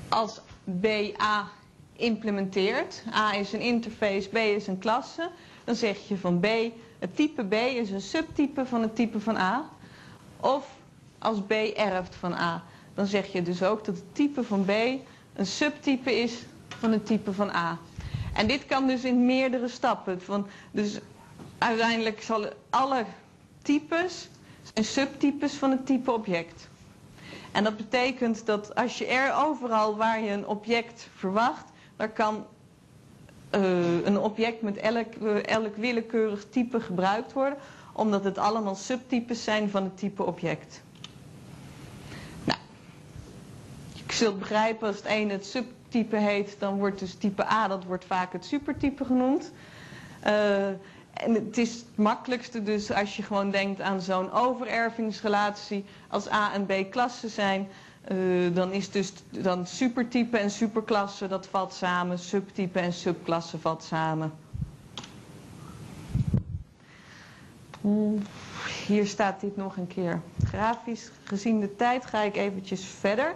als 0.08 0.39
B 0.80 0.86
A 1.22 1.48
implementeert, 1.96 3.02
A 3.14 3.34
is 3.34 3.52
een 3.52 3.60
interface, 3.60 4.28
B 4.28 4.36
is 4.36 4.66
een 4.66 4.78
klasse, 4.78 5.30
dan 5.64 5.74
zeg 5.74 6.08
je 6.08 6.16
van 6.16 6.40
B, 6.40 6.46
het 6.98 7.16
type 7.16 7.44
B 7.44 7.52
is 7.54 7.90
een 7.90 8.00
subtype 8.00 8.66
van 8.66 8.82
het 8.82 8.96
type 8.96 9.20
van 9.20 9.36
A. 9.36 9.68
Of 10.40 10.68
als 11.18 11.38
B 11.46 11.50
erft 11.76 12.14
van 12.14 12.32
A, 12.34 12.62
dan 12.94 13.06
zeg 13.06 13.32
je 13.32 13.42
dus 13.42 13.62
ook 13.62 13.84
dat 13.84 13.94
het 13.94 14.14
type 14.14 14.44
van 14.44 14.64
B 14.64 14.70
een 15.34 15.46
subtype 15.46 16.20
is 16.22 16.34
van 16.68 16.92
het 16.92 17.06
type 17.06 17.32
van 17.32 17.50
A. 17.50 17.78
En 18.34 18.46
dit 18.46 18.66
kan 18.66 18.86
dus 18.86 19.04
in 19.04 19.26
meerdere 19.26 19.68
stappen. 19.68 20.22
Van, 20.22 20.46
dus 20.70 20.98
uiteindelijk 21.58 22.22
zullen 22.22 22.52
alle 22.70 23.04
types 23.62 24.28
zijn 24.72 24.84
subtypes 24.84 25.52
van 25.54 25.70
het 25.70 25.86
type 25.86 26.12
object. 26.12 26.68
En 27.52 27.64
dat 27.64 27.76
betekent 27.76 28.46
dat 28.46 28.74
als 28.74 28.98
je 28.98 29.06
er 29.06 29.34
overal 29.34 29.96
waar 29.96 30.20
je 30.20 30.30
een 30.30 30.46
object 30.46 31.08
verwacht, 31.14 31.64
daar 31.96 32.10
kan 32.10 32.46
uh, 33.54 34.04
een 34.04 34.18
object 34.18 34.62
met 34.62 34.76
elk, 34.76 35.14
uh, 35.22 35.46
elk 35.46 35.76
willekeurig 35.76 36.44
type 36.50 36.80
gebruikt 36.80 37.32
worden, 37.32 37.58
omdat 37.92 38.24
het 38.24 38.38
allemaal 38.38 38.74
subtypes 38.74 39.44
zijn 39.44 39.70
van 39.70 39.82
het 39.82 39.98
type 39.98 40.24
object. 40.24 40.82
Nou, 42.44 42.58
je 43.92 44.12
zult 44.12 44.38
begrijpen 44.38 44.86
als 44.86 44.96
het 44.96 45.04
ene 45.04 45.32
het 45.32 45.46
subtype 45.46 46.16
heet, 46.16 46.56
dan 46.58 46.78
wordt 46.78 46.98
dus 46.98 47.14
type 47.14 47.50
A, 47.50 47.68
dat 47.68 47.84
wordt 47.84 48.04
vaak 48.04 48.32
het 48.32 48.44
supertype 48.44 49.04
genoemd. 49.04 49.52
Uh, 50.26 50.68
en 51.20 51.34
het 51.34 51.58
is 51.58 51.74
het 51.74 51.84
makkelijkste 51.96 52.62
dus 52.62 52.92
als 52.92 53.16
je 53.16 53.22
gewoon 53.22 53.50
denkt 53.50 53.80
aan 53.80 54.00
zo'n 54.00 54.32
overervingsrelatie. 54.32 55.84
Als 56.08 56.30
A 56.30 56.52
en 56.52 56.66
B 56.66 56.90
klassen 56.90 57.30
zijn, 57.30 57.68
uh, 58.12 58.54
dan 58.54 58.72
is 58.72 58.90
dus 58.90 59.12
dan 59.30 59.66
supertype 59.66 60.38
en 60.38 60.50
superklasse, 60.50 61.28
dat 61.28 61.46
valt 61.46 61.72
samen. 61.74 62.18
Subtype 62.18 62.78
en 62.78 62.92
subklasse 62.92 63.58
valt 63.58 63.82
samen. 63.82 64.32
Hier 68.86 69.06
staat 69.06 69.40
dit 69.40 69.56
nog 69.56 69.76
een 69.76 69.86
keer 69.86 70.20
grafisch. 70.44 71.10
Gezien 71.24 71.60
de 71.60 71.76
tijd 71.76 72.06
ga 72.06 72.20
ik 72.22 72.36
eventjes 72.36 72.84
verder. 72.84 73.34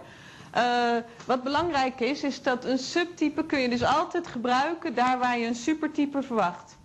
Uh, 0.57 0.97
wat 1.27 1.43
belangrijk 1.43 2.01
is, 2.01 2.23
is 2.23 2.43
dat 2.43 2.65
een 2.65 2.79
subtype 2.79 3.47
kun 3.47 3.59
je 3.61 3.69
dus 3.69 3.83
altijd 3.83 4.27
gebruiken 4.27 4.95
daar 4.95 5.19
waar 5.19 5.39
je 5.39 5.47
een 5.47 5.55
supertype 5.55 6.23
verwacht. 6.23 6.77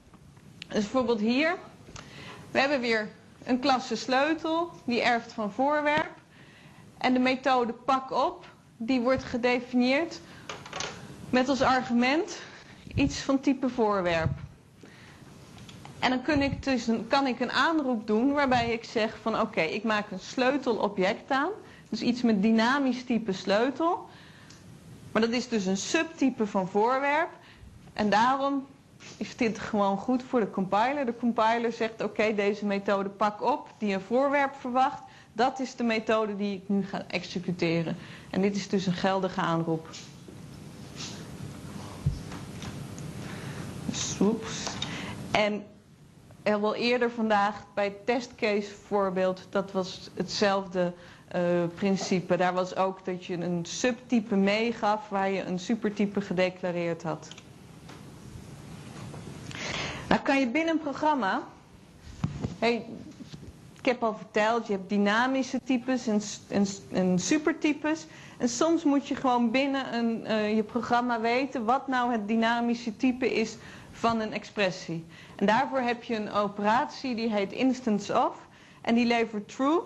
Dus 0.70 0.82
bijvoorbeeld 0.82 1.20
hier. 1.20 1.56
We 2.52 2.60
hebben 2.60 2.80
weer 2.80 3.08
een 3.44 3.60
klasse 3.60 3.96
sleutel. 3.96 4.72
Die 4.84 5.02
erft 5.02 5.34
van 5.34 5.52
voorwerp. 5.52 6.12
En 6.98 7.14
de 7.14 7.20
methode 7.20 7.74
pak 7.74 8.12
op. 8.12 8.46
Die 8.78 9.00
wordt 9.00 9.24
gedefinieerd 9.24 10.20
met 11.30 11.50
als 11.50 11.62
argument 11.62 12.40
iets 12.96 13.18
van 13.20 13.40
type 13.40 13.70
voorwerp. 13.70 14.32
En 16.00 16.10
dan 16.10 16.22
kan 16.22 16.42
ik, 16.42 16.64
dus 16.64 16.88
een, 16.88 17.08
kan 17.08 17.28
ik 17.28 17.40
een 17.40 17.52
aanroep 17.52 18.08
doen 18.08 18.32
waarbij 18.34 18.74
ik 18.74 18.84
zeg 18.84 19.18
van 19.22 19.40
oké, 19.40 19.62
ik 19.62 19.84
maak 19.84 20.12
een 20.12 20.20
sleutelobject 20.20 21.32
aan. 21.32 21.50
Dus 21.90 22.02
iets 22.02 22.22
met 22.22 22.42
dynamisch 22.42 23.04
type 23.04 23.32
sleutel. 23.32 24.10
Maar 25.12 25.22
dat 25.22 25.32
is 25.32 25.48
dus 25.48 25.66
een 25.66 25.78
subtype 25.78 26.48
van 26.48 26.68
voorwerp. 26.68 27.30
En 27.94 28.10
daarom 28.10 28.66
is 29.18 29.36
dit 29.36 29.60
gewoon 29.60 29.98
goed 29.98 30.24
voor 30.24 30.40
de 30.40 30.50
compiler. 30.50 31.06
De 31.06 31.16
compiler 31.16 31.72
zegt 31.72 32.04
oké, 32.04 32.36
deze 32.36 32.66
methode 32.66 33.10
pak 33.10 33.42
op 33.44 33.68
die 33.78 33.94
een 33.94 34.02
voorwerp 34.02 34.56
verwacht. 34.56 35.02
Dat 35.34 35.60
is 35.60 35.76
de 35.76 35.84
methode 35.84 36.36
die 36.36 36.56
ik 36.56 36.70
nu 36.70 36.86
ga 36.86 37.04
executeren. 37.08 37.98
En 38.30 38.42
dit 38.42 38.56
is 38.56 38.70
dus 38.70 38.86
een 38.86 38.94
geldige 38.94 39.42
aanroep. 39.42 39.88
Oeps. 44.22 44.64
En 45.32 45.64
er 46.44 46.62
wel 46.62 46.76
eerder 46.76 47.12
vandaag 47.12 47.66
bij 47.74 47.84
het 47.84 48.06
testcase 48.06 48.72
voorbeeld, 48.88 49.48
dat 49.50 49.72
was 49.72 50.10
hetzelfde 50.14 50.94
uh, 51.36 51.42
principe. 51.76 52.38
Daar 52.38 52.54
was 52.54 52.76
ook 52.76 53.06
dat 53.06 53.26
je 53.26 53.34
een 53.34 53.66
subtype 53.66 54.36
meegaf 54.36 55.10
waar 55.10 55.30
je 55.32 55.44
een 55.44 55.60
supertype 55.60 56.22
gedeclareerd 56.22 57.04
had. 57.04 57.28
Nou 60.10 60.22
kan 60.22 60.40
je 60.40 60.48
binnen 60.48 60.74
een 60.74 60.80
programma, 60.82 61.42
ik 62.60 63.86
heb 63.86 64.04
al 64.04 64.16
verteld, 64.16 64.68
je 64.68 64.74
hebt 64.74 64.90
dynamische 64.90 65.60
types 65.64 66.08
en, 66.08 66.22
en, 66.48 66.66
en 66.92 67.20
supertypes. 67.20 68.06
En 68.38 68.50
soms 68.50 68.84
moet 68.84 69.08
je 69.08 69.16
gewoon 69.16 69.52
binnen 69.52 69.94
een, 69.94 70.24
uh, 70.28 70.56
je 70.56 70.64
programma 70.64 71.20
weten 71.22 71.66
wat 71.66 71.88
nou 71.88 72.12
het 72.12 72.28
dynamische 72.28 72.98
type 72.98 73.34
is 73.34 73.58
van 73.92 74.20
een 74.20 74.34
expressie. 74.34 75.06
En 75.36 75.46
daarvoor 75.46 75.80
heb 75.80 76.04
je 76.04 76.16
een 76.16 76.32
operatie 76.32 77.16
die 77.16 77.30
heet 77.34 77.52
instance 77.52 78.14
of. 78.26 78.48
En 78.82 78.96
die 78.96 79.06
levert 79.06 79.50
true 79.56 79.82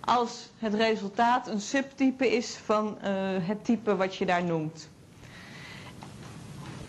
als 0.00 0.50
het 0.58 0.74
resultaat 0.74 1.48
een 1.48 1.60
subtype 1.60 2.36
is 2.36 2.56
van 2.56 2.98
uh, 3.04 3.08
het 3.40 3.64
type 3.64 3.96
wat 3.96 4.16
je 4.16 4.26
daar 4.26 4.44
noemt. 4.44 4.88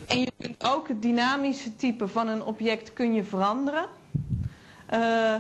En 0.07 0.19
je 0.19 0.32
kunt 0.38 0.65
ook 0.65 0.88
het 0.88 1.02
dynamische 1.02 1.76
type 1.76 2.07
van 2.07 2.27
een 2.27 2.44
object 2.44 2.94
kun 2.94 3.14
je 3.14 3.23
veranderen. 3.23 3.86
Uh, 4.94 5.34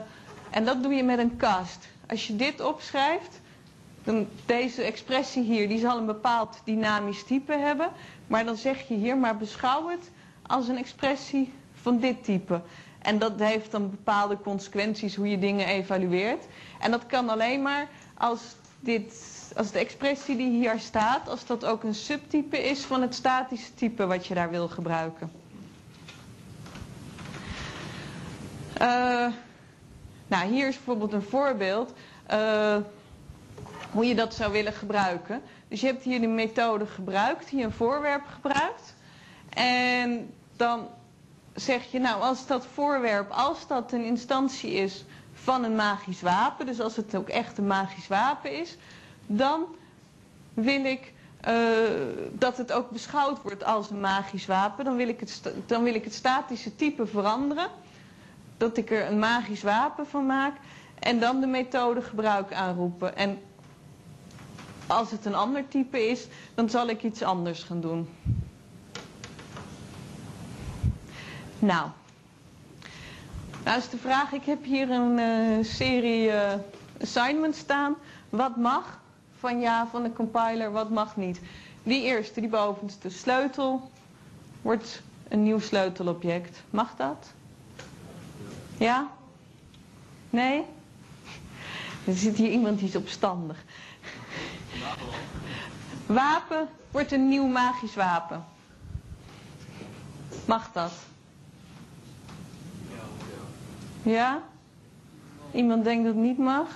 en 0.49 0.65
dat 0.65 0.83
doe 0.83 0.93
je 0.93 1.03
met 1.03 1.19
een 1.19 1.37
cast. 1.37 1.87
Als 2.07 2.27
je 2.27 2.35
dit 2.35 2.61
opschrijft, 2.61 3.41
dan 4.03 4.27
deze 4.45 4.81
expressie 4.83 5.43
hier, 5.43 5.67
die 5.67 5.79
zal 5.79 5.97
een 5.97 6.05
bepaald 6.05 6.61
dynamisch 6.65 7.23
type 7.23 7.53
hebben. 7.53 7.89
Maar 8.27 8.45
dan 8.45 8.55
zeg 8.57 8.87
je 8.87 8.93
hier, 8.93 9.17
maar 9.17 9.37
beschouw 9.37 9.87
het 9.89 10.11
als 10.47 10.67
een 10.67 10.77
expressie 10.77 11.53
van 11.73 11.99
dit 11.99 12.23
type. 12.23 12.61
En 13.01 13.19
dat 13.19 13.39
heeft 13.39 13.71
dan 13.71 13.89
bepaalde 13.89 14.37
consequenties 14.43 15.15
hoe 15.15 15.29
je 15.29 15.39
dingen 15.39 15.67
evalueert. 15.67 16.45
En 16.79 16.91
dat 16.91 17.05
kan 17.05 17.29
alleen 17.29 17.61
maar 17.61 17.87
als, 18.17 18.41
dit, 18.79 19.13
als 19.55 19.71
de 19.71 19.79
expressie 19.79 20.37
die 20.37 20.49
hier 20.49 20.79
staat, 20.79 21.29
als 21.29 21.45
dat 21.45 21.65
ook 21.65 21.83
een 21.83 21.95
subtype 21.95 22.57
is 22.69 22.83
van 22.83 23.01
het 23.01 23.15
statische 23.15 23.73
type 23.73 24.05
wat 24.05 24.27
je 24.27 24.33
daar 24.33 24.49
wil 24.49 24.67
gebruiken. 24.67 25.31
Uh, 28.81 29.27
nou, 30.27 30.51
hier 30.51 30.67
is 30.67 30.75
bijvoorbeeld 30.75 31.13
een 31.13 31.21
voorbeeld 31.21 31.93
uh, 32.31 32.77
hoe 33.91 34.05
je 34.05 34.15
dat 34.15 34.33
zou 34.33 34.51
willen 34.51 34.73
gebruiken. 34.73 35.41
Dus 35.67 35.81
je 35.81 35.87
hebt 35.87 36.03
hier 36.03 36.21
de 36.21 36.27
methode 36.27 36.85
gebruikt, 36.85 37.49
hier 37.49 37.65
een 37.65 37.71
voorwerp 37.71 38.25
gebruikt. 38.33 38.95
En 39.49 40.33
dan 40.55 40.87
zeg 41.53 41.91
je, 41.91 41.99
nou 41.99 42.21
als 42.21 42.47
dat 42.47 42.65
voorwerp, 42.73 43.31
als 43.31 43.67
dat 43.67 43.91
een 43.91 44.05
instantie 44.05 44.71
is 44.71 45.05
van 45.33 45.63
een 45.63 45.75
magisch 45.75 46.21
wapen, 46.21 46.65
dus 46.65 46.79
als 46.79 46.95
het 46.95 47.15
ook 47.15 47.29
echt 47.29 47.57
een 47.57 47.67
magisch 47.67 48.07
wapen 48.07 48.59
is, 48.59 48.77
dan 49.27 49.65
wil 50.53 50.85
ik 50.85 51.13
eh, 51.41 51.53
dat 52.31 52.57
het 52.57 52.71
ook 52.71 52.89
beschouwd 52.89 53.41
wordt 53.41 53.63
als 53.63 53.89
een 53.89 53.99
magisch 53.99 54.45
wapen, 54.45 54.85
dan 54.85 54.95
wil, 54.95 55.07
ik 55.07 55.19
het 55.19 55.53
dan 55.65 55.83
wil 55.83 55.93
ik 55.93 56.03
het 56.03 56.13
statische 56.13 56.75
type 56.75 57.05
veranderen. 57.05 57.67
Dat 58.57 58.77
ik 58.77 58.91
er 58.91 59.07
een 59.07 59.19
magisch 59.19 59.63
wapen 59.63 60.07
van 60.07 60.25
maak. 60.25 60.55
En 60.99 61.19
dan 61.19 61.39
de 61.39 61.47
methode 61.47 62.01
gebruik 62.01 62.53
aanroepen. 62.53 63.17
En 63.17 63.39
als 64.87 65.11
het 65.11 65.25
een 65.25 65.35
ander 65.35 65.67
type 65.67 66.07
is, 66.07 66.27
dan 66.55 66.69
zal 66.69 66.87
ik 66.87 67.03
iets 67.03 67.21
anders 67.21 67.63
gaan 67.63 67.81
doen. 67.81 68.09
Nou. 71.59 71.89
Nou 73.63 73.77
is 73.77 73.89
de 73.89 73.97
vraag, 73.97 74.31
ik 74.31 74.45
heb 74.45 74.63
hier 74.63 74.89
een 74.89 75.19
eh, 75.19 75.65
serie 75.65 76.31
eh, 76.31 76.53
assignments 77.01 77.59
staan. 77.59 77.95
Wat 78.29 78.55
mag 78.55 78.99
van 79.45 79.59
ja, 79.59 79.87
van 79.87 80.03
de 80.03 80.13
compiler, 80.13 80.71
wat 80.71 80.89
mag 80.89 81.15
niet. 81.15 81.41
Die 81.83 82.03
eerste, 82.03 82.39
die 82.39 82.49
bovenste 82.49 83.09
sleutel, 83.09 83.91
wordt 84.61 85.01
een 85.27 85.43
nieuw 85.43 85.59
sleutelobject. 85.59 86.63
Mag 86.69 86.95
dat? 86.95 87.33
Ja? 88.77 89.09
Nee? 90.29 90.63
Er 92.07 92.13
zit 92.13 92.37
hier 92.37 92.49
iemand 92.49 92.79
die 92.79 92.87
is 92.87 92.95
opstandig. 92.95 93.63
Wapen 96.05 96.67
wordt 96.91 97.11
een 97.11 97.27
nieuw 97.27 97.47
magisch 97.47 97.95
wapen. 97.95 98.45
Mag 100.45 100.71
dat? 100.71 100.93
Ja? 104.03 104.41
Iemand 105.51 105.83
denkt 105.83 106.05
dat 106.05 106.13
het 106.13 106.23
niet 106.23 106.37
mag? 106.37 106.67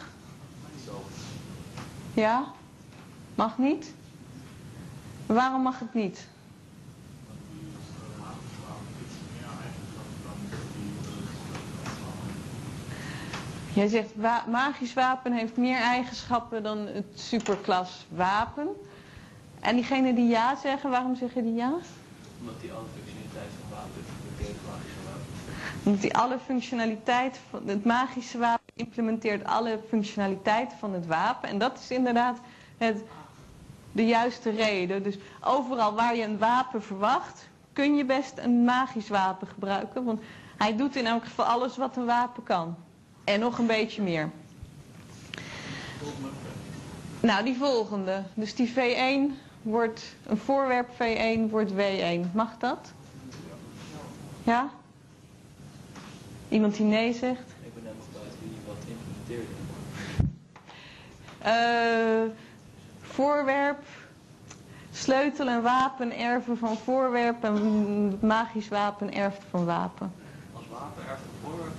Ja? 2.13 2.57
Mag 3.39 3.57
niet? 3.57 3.93
Waarom 5.25 5.61
mag 5.61 5.79
het 5.79 5.93
niet? 5.93 6.27
Jij 13.73 13.87
zegt 13.87 14.11
wa 14.15 14.43
magisch 14.49 14.93
wapen 14.93 15.31
heeft 15.33 15.57
meer 15.57 15.77
eigenschappen 15.77 16.63
dan 16.63 16.77
het 16.77 17.05
superklas 17.15 18.05
wapen. 18.09 18.67
En 19.59 19.75
diegenen 19.75 20.15
die 20.15 20.27
ja 20.29 20.55
zeggen, 20.55 20.89
waarom 20.89 21.15
zeggen 21.15 21.43
die 21.43 21.53
ja? 21.53 21.73
Omdat 22.39 22.61
die 22.61 22.71
alle 22.73 22.85
functionaliteit 22.95 23.51
van 23.59 23.69
wapen 23.69 24.01
implementeert 24.05 24.57
magische 24.65 24.99
wapen. 25.05 25.83
Omdat 25.83 26.01
die 26.01 26.15
alle 26.17 26.37
functionaliteit 26.45 27.39
van 27.49 27.67
het 27.67 27.85
magische 27.85 28.37
wapen 28.37 28.73
implementeert 28.75 29.43
alle 29.45 29.79
functionaliteit 29.89 30.73
van 30.79 30.93
het 30.93 31.05
wapen. 31.07 31.49
En 31.49 31.57
dat 31.57 31.79
is 31.79 31.91
inderdaad 31.91 32.37
het, 32.77 33.03
de 33.99 34.05
juiste 34.05 34.49
reden. 34.49 35.03
Dus 35.03 35.17
overal 35.41 35.93
waar 35.93 36.15
je 36.15 36.23
een 36.23 36.37
wapen 36.37 36.83
verwacht, 36.83 37.47
kun 37.73 37.95
je 37.95 38.05
best 38.05 38.37
een 38.37 38.63
magisch 38.63 39.09
wapen 39.09 39.47
gebruiken. 39.47 40.03
Want 40.03 40.21
hij 40.57 40.75
doet 40.75 40.95
in 40.95 41.05
elk 41.05 41.23
geval 41.23 41.45
alles 41.45 41.77
wat 41.77 41.97
een 41.97 42.05
wapen 42.05 42.43
kan. 42.43 42.75
En 43.23 43.39
nog 43.39 43.57
een 43.57 43.67
beetje 43.67 44.01
meer. 44.01 44.29
Nou, 47.19 47.43
die 47.43 47.57
volgende. 47.57 48.23
Dus 48.33 48.55
die 48.55 48.73
V1 48.73 49.35
wordt, 49.61 50.15
een 50.25 50.37
voorwerp 50.37 50.89
V1 50.93 51.49
wordt 51.49 51.71
W1. 51.71 52.31
Mag 52.33 52.57
dat? 52.57 52.91
Ja? 54.43 54.69
Iemand 56.49 56.75
die 56.75 56.85
nee 56.85 57.13
zegt? 57.13 57.41
Ik 57.63 57.73
ben 57.73 57.83
buiten 58.13 58.39
wie 58.41 58.57
wat 58.67 58.77
implementeerde. 58.87 59.57
Eh, 61.39 62.47
voorwerp, 63.19 63.83
sleutel 64.91 65.47
en 65.47 65.61
wapen 65.61 66.17
erven 66.17 66.57
van 66.57 66.77
voorwerp 66.77 67.43
en 67.43 68.17
magisch 68.21 68.67
wapen 68.67 69.13
erft 69.13 69.41
van 69.49 69.65
wapen. 69.65 70.11
Als 70.53 70.63
wapen 70.71 71.03
erft 71.09 71.21
een 71.21 71.49
voorwerp. 71.49 71.73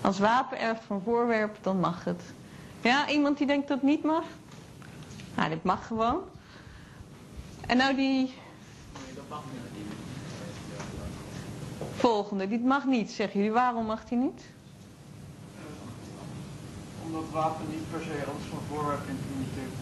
Als 0.00 0.18
wapen 0.18 0.60
erft 0.60 0.82
van 0.84 1.02
voorwerp, 1.04 1.56
dan 1.62 1.80
mag 1.80 2.04
het. 2.04 2.22
Ja, 2.80 3.08
iemand 3.08 3.38
die 3.38 3.46
denkt 3.46 3.68
dat 3.68 3.76
het 3.76 3.86
niet 3.86 4.02
mag? 4.02 4.24
Nou, 5.34 5.48
dit 5.48 5.62
mag 5.62 5.86
gewoon. 5.86 6.20
En 7.66 7.76
nou 7.76 7.94
die 7.94 8.34
volgende, 11.96 12.48
dit 12.48 12.64
mag 12.64 12.84
niet, 12.84 13.10
zeggen 13.10 13.38
jullie. 13.38 13.54
Waarom 13.54 13.86
mag 13.86 14.04
die 14.04 14.18
niet? 14.18 14.42
Omdat 17.04 17.24
wapen 17.32 17.66
niet 17.70 17.90
per 17.90 18.02
se 18.02 18.24
alles 18.26 18.44
van 18.50 18.58
voorwerp 18.68 19.08
implementeert, 19.08 19.72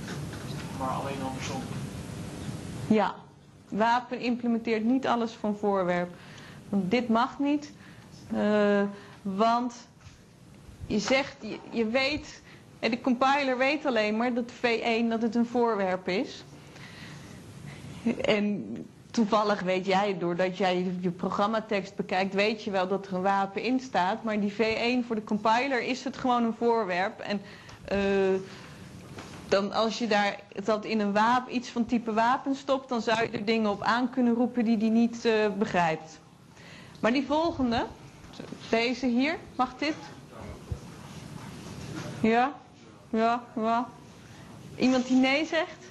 maar 0.83 0.95
alleen 0.95 1.23
andersom. 1.29 1.61
Ja, 2.87 3.15
wapen 3.69 4.21
implementeert 4.21 4.85
niet 4.85 5.07
alles 5.07 5.33
van 5.33 5.57
voorwerp. 5.57 6.11
Want 6.69 6.91
dit 6.91 7.09
mag 7.09 7.39
niet. 7.39 7.73
eh, 8.35 8.83
want 9.23 9.75
je 10.87 10.99
zegt, 10.99 11.37
je, 11.71 11.87
weet, 11.87 12.43
de 12.79 13.01
compiler 13.01 13.59
weet 13.59 13.87
alleen 13.87 14.17
maar 14.17 14.35
dat 14.35 14.53
V1 14.53 15.09
dat 15.09 15.23
het 15.23 15.35
een 15.35 15.47
voorwerp 15.47 16.09
is. 16.09 16.45
En 18.21 18.77
toevallig 19.11 19.61
weet 19.61 19.87
jij, 19.87 20.19
doordat 20.19 20.57
jij 20.59 20.87
je 21.01 21.11
programmatekst 21.11 21.97
bekijkt, 21.97 22.35
weet 22.35 22.65
je 22.65 22.71
wel 22.71 22.89
dat 22.89 23.07
er 23.07 23.15
een 23.15 23.23
wapen 23.23 23.63
in 23.63 23.81
staat. 23.81 24.23
Maar 24.23 24.41
die 24.41 24.53
V1 24.53 25.07
voor 25.07 25.17
de 25.17 25.25
compiler 25.25 25.83
is 25.83 26.05
het 26.05 26.17
gewoon 26.17 26.45
een 26.45 26.55
voorwerp. 26.59 27.21
En 27.21 27.41
eh, 27.85 27.99
dan 29.53 29.73
als 29.73 29.99
je 29.99 30.07
daar 30.07 30.39
dat 30.65 30.85
in 30.85 31.01
een 31.01 31.13
wapen, 31.13 31.55
iets 31.55 31.69
van 31.69 31.87
type 31.87 32.13
wapen 32.13 32.55
stopt, 32.55 32.89
dan 32.89 33.03
zou 33.03 33.23
je 33.23 33.29
er 33.31 33.45
dingen 33.45 33.71
op 33.71 33.83
aan 33.83 34.11
kunnen 34.11 34.35
roepen 34.35 34.65
die 34.65 34.77
die 34.77 34.91
niet 34.91 35.25
eh, 35.25 35.33
begrijpt. 35.59 36.19
Maar 37.01 37.13
die 37.13 37.27
volgende, 37.27 37.87
deze 38.71 39.07
hier, 39.07 39.39
mag 39.57 39.75
dit? 39.79 39.95
Ja? 42.21 42.53
Ja? 43.11 43.43
Ja? 43.55 43.89
Iemand 44.77 45.07
die 45.07 45.17
nee 45.17 45.47
zegt? 45.47 45.85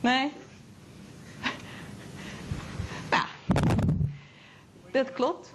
Nee? 0.00 0.32
Nou, 3.10 3.24
dat 4.90 5.12
klopt. 5.12 5.52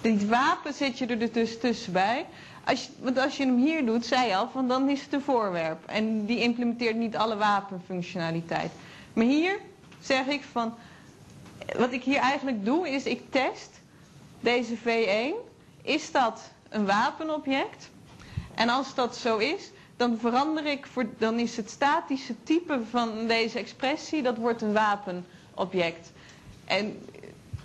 Dit 0.00 0.28
wapen 0.28 0.74
zet 0.74 0.98
je 0.98 1.06
er 1.06 1.32
dus 1.32 1.58
tussenbij. 1.60 2.26
Als 2.66 2.90
want 2.98 3.18
als 3.18 3.36
je 3.36 3.44
hem 3.44 3.56
hier 3.56 3.86
doet, 3.86 4.06
zei 4.06 4.26
je 4.28 4.36
al, 4.36 4.48
van 4.52 4.68
dan 4.68 4.88
is 4.88 5.02
het 5.02 5.12
een 5.12 5.20
voorwerp. 5.22 5.86
En 5.86 6.24
die 6.24 6.38
implementeert 6.40 6.96
niet 6.96 7.16
alle 7.16 7.36
wapenfunctionaliteit. 7.36 8.70
Maar 9.12 9.24
hier 9.24 9.58
zeg 10.00 10.26
ik 10.26 10.42
van, 10.52 10.74
wat 11.76 11.92
ik 11.92 12.02
hier 12.02 12.18
eigenlijk 12.18 12.64
doe, 12.64 12.88
is 12.88 13.04
ik 13.04 13.30
test 13.30 13.80
deze 14.40 14.76
V1. 14.76 15.34
Is 15.82 16.10
dat 16.10 16.50
een 16.68 16.86
wapenobject? 16.86 17.90
En 18.54 18.68
als 18.68 18.94
dat 18.94 19.16
zo 19.16 19.36
is, 19.36 19.70
dan 19.96 20.18
verander 20.18 20.66
ik, 20.66 20.86
voor, 20.86 21.06
dan 21.18 21.38
is 21.38 21.56
het 21.56 21.70
statische 21.70 22.34
type 22.42 22.80
van 22.90 23.26
deze 23.26 23.58
expressie, 23.58 24.22
dat 24.22 24.36
wordt 24.36 24.62
een 24.62 24.72
wapenobject. 24.72 26.12
En 26.64 26.98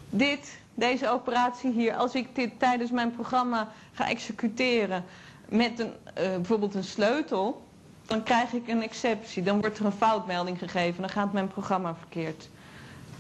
dit, 0.09 0.57
deze 0.81 1.09
operatie 1.09 1.71
hier, 1.71 1.95
als 1.95 2.15
ik 2.15 2.35
dit 2.35 2.59
tijdens 2.59 2.91
mijn 2.91 3.11
programma 3.11 3.71
ga 3.93 4.09
executeren 4.09 5.03
met 5.49 5.79
een, 5.79 5.93
eh, 6.13 6.13
bijvoorbeeld 6.35 6.75
een 6.75 6.83
sleutel, 6.83 7.67
dan 8.05 8.23
krijg 8.23 8.53
ik 8.53 8.67
een 8.67 8.81
exceptie. 8.83 9.43
Dan 9.43 9.59
wordt 9.59 9.77
er 9.79 9.85
een 9.85 9.91
foutmelding 9.91 10.59
gegeven, 10.59 11.01
dan 11.01 11.09
gaat 11.09 11.33
mijn 11.33 11.47
programma 11.47 11.95
verkeerd. 11.95 12.49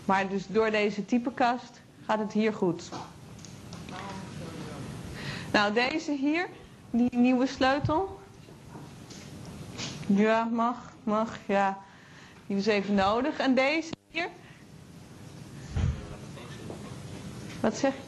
Maar 0.05 0.29
dus 0.29 0.47
door 0.47 0.71
deze 0.71 1.05
typekast 1.05 1.81
gaat 2.05 2.19
het 2.19 2.31
hier 2.31 2.53
goed. 2.53 2.89
Nou, 5.51 5.73
deze 5.73 6.11
hier, 6.11 6.47
die 6.89 7.15
nieuwe 7.15 7.47
sleutel. 7.47 8.19
Ja, 10.05 10.43
mag, 10.43 10.77
mag, 11.03 11.37
ja. 11.45 11.77
Die 12.47 12.55
was 12.55 12.65
even 12.65 12.93
nodig. 12.93 13.37
En 13.37 13.53
deze 13.53 13.91
hier. 14.09 14.29
Wat 17.61 17.77
zeg 17.77 17.93
je? 17.93 17.99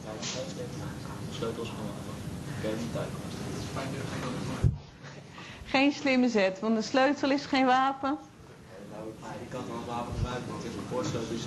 Geen 5.64 5.92
slimme 5.92 6.28
zet, 6.28 6.60
want 6.60 6.76
een 6.76 6.82
sleutel 6.82 7.30
is 7.30 7.44
geen 7.46 7.66
wapen. 7.66 8.16
Nou, 8.92 9.04
die 9.38 9.48
kan 9.48 9.62
wel 9.66 9.76
een 9.76 9.86
wapen 9.86 10.14
gebruiken, 10.16 10.48
want 10.50 10.62
het 10.62 10.72
is 10.72 10.76
een 10.78 10.86
voorsleutel 10.90 11.34
is. 11.34 11.42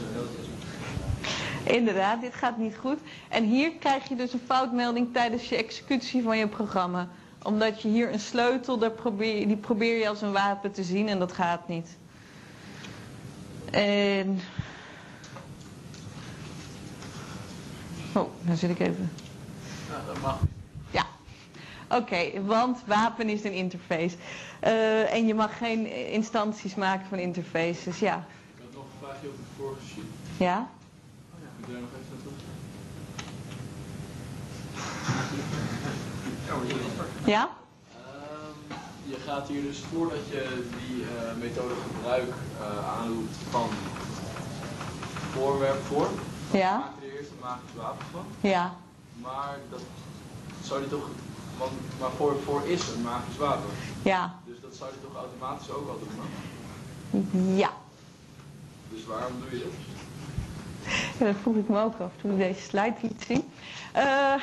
Inderdaad, 1.74 2.22
dit 2.22 2.34
gaat 2.34 2.58
niet 2.58 2.76
goed. 2.78 3.00
En 3.30 3.44
hier 3.44 3.72
krijg 3.80 4.10
je 4.10 4.16
dus 4.16 4.34
een 4.34 4.42
foutmelding 4.46 5.14
tijdens 5.14 5.50
je 5.50 5.56
executie 5.56 6.24
van 6.24 6.38
je 6.38 6.48
programma. 6.48 7.08
Omdat 7.44 7.82
je 7.82 7.88
hier 7.88 8.14
een 8.14 8.20
sleutel, 8.20 8.78
die 9.24 9.58
probeer 9.58 9.98
je 9.98 10.10
als 10.10 10.22
een 10.22 10.32
wapen 10.32 10.72
te 10.72 10.84
zien 10.84 11.08
en 11.08 11.20
dat 11.20 11.32
gaat 11.32 11.68
niet. 11.68 11.98
En... 13.72 14.40
Oh, 18.18 18.30
nou 18.42 18.58
zit 18.58 18.70
ik 18.70 18.80
even... 18.80 19.12
Ja, 19.90 20.02
dat 20.08 20.22
mag. 20.22 20.40
Ja. 20.92 21.06
Oké, 21.90 22.42
want 22.46 22.80
wapen 22.86 23.30
is 23.30 23.44
een 23.44 23.54
interface. 23.54 24.16
Eh, 24.60 25.14
en 25.14 25.28
je 25.28 25.34
mag 25.34 25.58
geen 25.58 26.12
instanties 26.12 26.76
maken 26.76 27.08
van 27.08 27.18
interfaces, 27.18 28.00
ja. 28.00 28.26
Ik 28.56 28.62
had 28.64 28.74
nog 28.74 28.84
een 28.84 29.08
vraagje 29.08 29.28
over 29.28 29.40
de 29.40 29.64
vorige 29.64 29.86
sheet. 29.88 30.38
Ja? 30.38 30.68
Kun 31.62 31.66
je 31.68 31.72
daar 31.72 31.82
nog 31.82 31.90
even 32.00 32.14
naartoe? 32.14 32.34
Ja? 37.26 37.50
Ehm, 37.92 38.80
je 39.04 39.16
gaat 39.26 39.48
hier 39.48 39.62
dus 39.62 39.84
voordat 39.94 40.28
je 40.30 40.68
die 40.78 41.04
eh, 41.04 41.08
methode 41.40 41.74
gebruik 41.88 42.30
eh, 42.60 43.00
aanroept 43.00 43.38
van 43.50 43.70
voorwerp 45.32 45.84
voor, 45.86 46.10
Ja? 46.52 46.96
Magisch 47.42 47.76
wapen 47.76 48.06
van. 48.12 48.26
Ja. 48.50 48.76
Maar 49.22 49.58
dat 49.70 49.82
zou 50.64 50.82
je 50.82 50.90
toch, 50.90 51.10
want, 51.58 51.72
maar 52.00 52.10
voor, 52.12 52.36
voor 52.46 52.62
is 52.68 52.82
een 52.96 53.02
magisch 53.02 53.38
wapen. 53.38 53.70
Ja. 54.02 54.36
Dus 54.46 54.56
dat 54.62 54.76
zou 54.76 54.90
je 54.92 55.08
toch 55.08 55.16
automatisch 55.18 55.70
ook 55.70 55.86
wel 55.86 56.00
doen, 56.00 56.16
man? 56.18 57.56
Ja. 57.56 57.72
Dus 58.90 59.06
waarom 59.06 59.34
doe 59.42 59.58
je 59.60 59.64
dit? 59.64 59.74
Ja, 61.20 61.26
dat 61.26 61.36
vroeg 61.42 61.56
ik 61.56 61.70
me 61.70 61.80
ook 61.82 62.00
af 62.00 62.12
toen 62.22 62.32
ik 62.32 62.38
deze 62.38 62.62
slide 62.62 62.96
liet 63.02 63.24
zien. 63.28 63.44
Eh, 63.94 64.34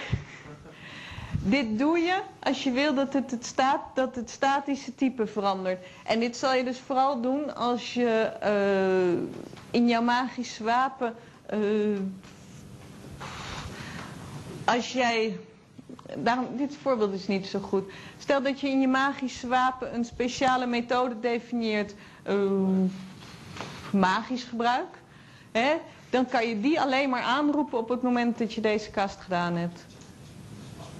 dit 1.57 1.79
doe 1.79 1.99
je 1.99 2.21
als 2.43 2.63
je 2.63 2.71
wil 2.71 2.95
dat 2.95 3.13
het, 3.13 3.31
het, 3.31 3.47
staat, 3.47 3.81
dat 3.95 4.15
het 4.15 4.31
statische 4.31 4.95
type 4.95 5.27
verandert. 5.27 5.85
En 6.05 6.21
dit 6.21 6.37
zal 6.37 6.55
je 6.55 6.65
dus 6.65 6.79
vooral 6.79 7.21
doen 7.21 7.55
als 7.57 7.95
je 7.95 8.11
eh, 8.41 9.41
in 9.71 9.89
jouw 9.89 10.03
magische 10.03 10.65
wapen... 10.65 11.15
eh, 11.47 11.59
als 14.65 14.93
jij... 14.93 15.39
Dit 16.57 16.77
voorbeeld 16.83 17.13
is 17.15 17.27
niet 17.27 17.47
zo 17.47 17.59
goed. 17.59 17.93
Stel 18.19 18.43
dat 18.43 18.61
je 18.61 18.69
in 18.69 18.81
je 18.81 18.89
magische 18.89 19.47
wapen 19.49 19.95
een 19.95 20.05
speciale 20.05 20.67
methode 20.67 21.21
definieert... 21.21 21.95
eh, 22.23 22.51
magisch 23.93 24.45
gebruik. 24.45 24.99
Hè? 25.53 25.73
Dan 26.11 26.27
kan 26.27 26.49
je 26.49 26.61
die 26.61 26.81
alleen 26.81 27.11
maar 27.11 27.23
aanroepen 27.23 27.79
op 27.79 27.89
het 27.89 28.03
moment 28.03 28.39
dat 28.39 28.53
je 28.53 28.61
deze 28.61 28.91
kast 28.91 29.21
gedaan 29.21 29.57
hebt. 29.57 29.87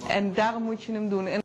En 0.07 0.33
daarom 0.33 0.63
moet 0.63 0.83
je 0.83 0.91
hem 0.91 1.09
doen. 1.09 1.27
En 1.27 1.44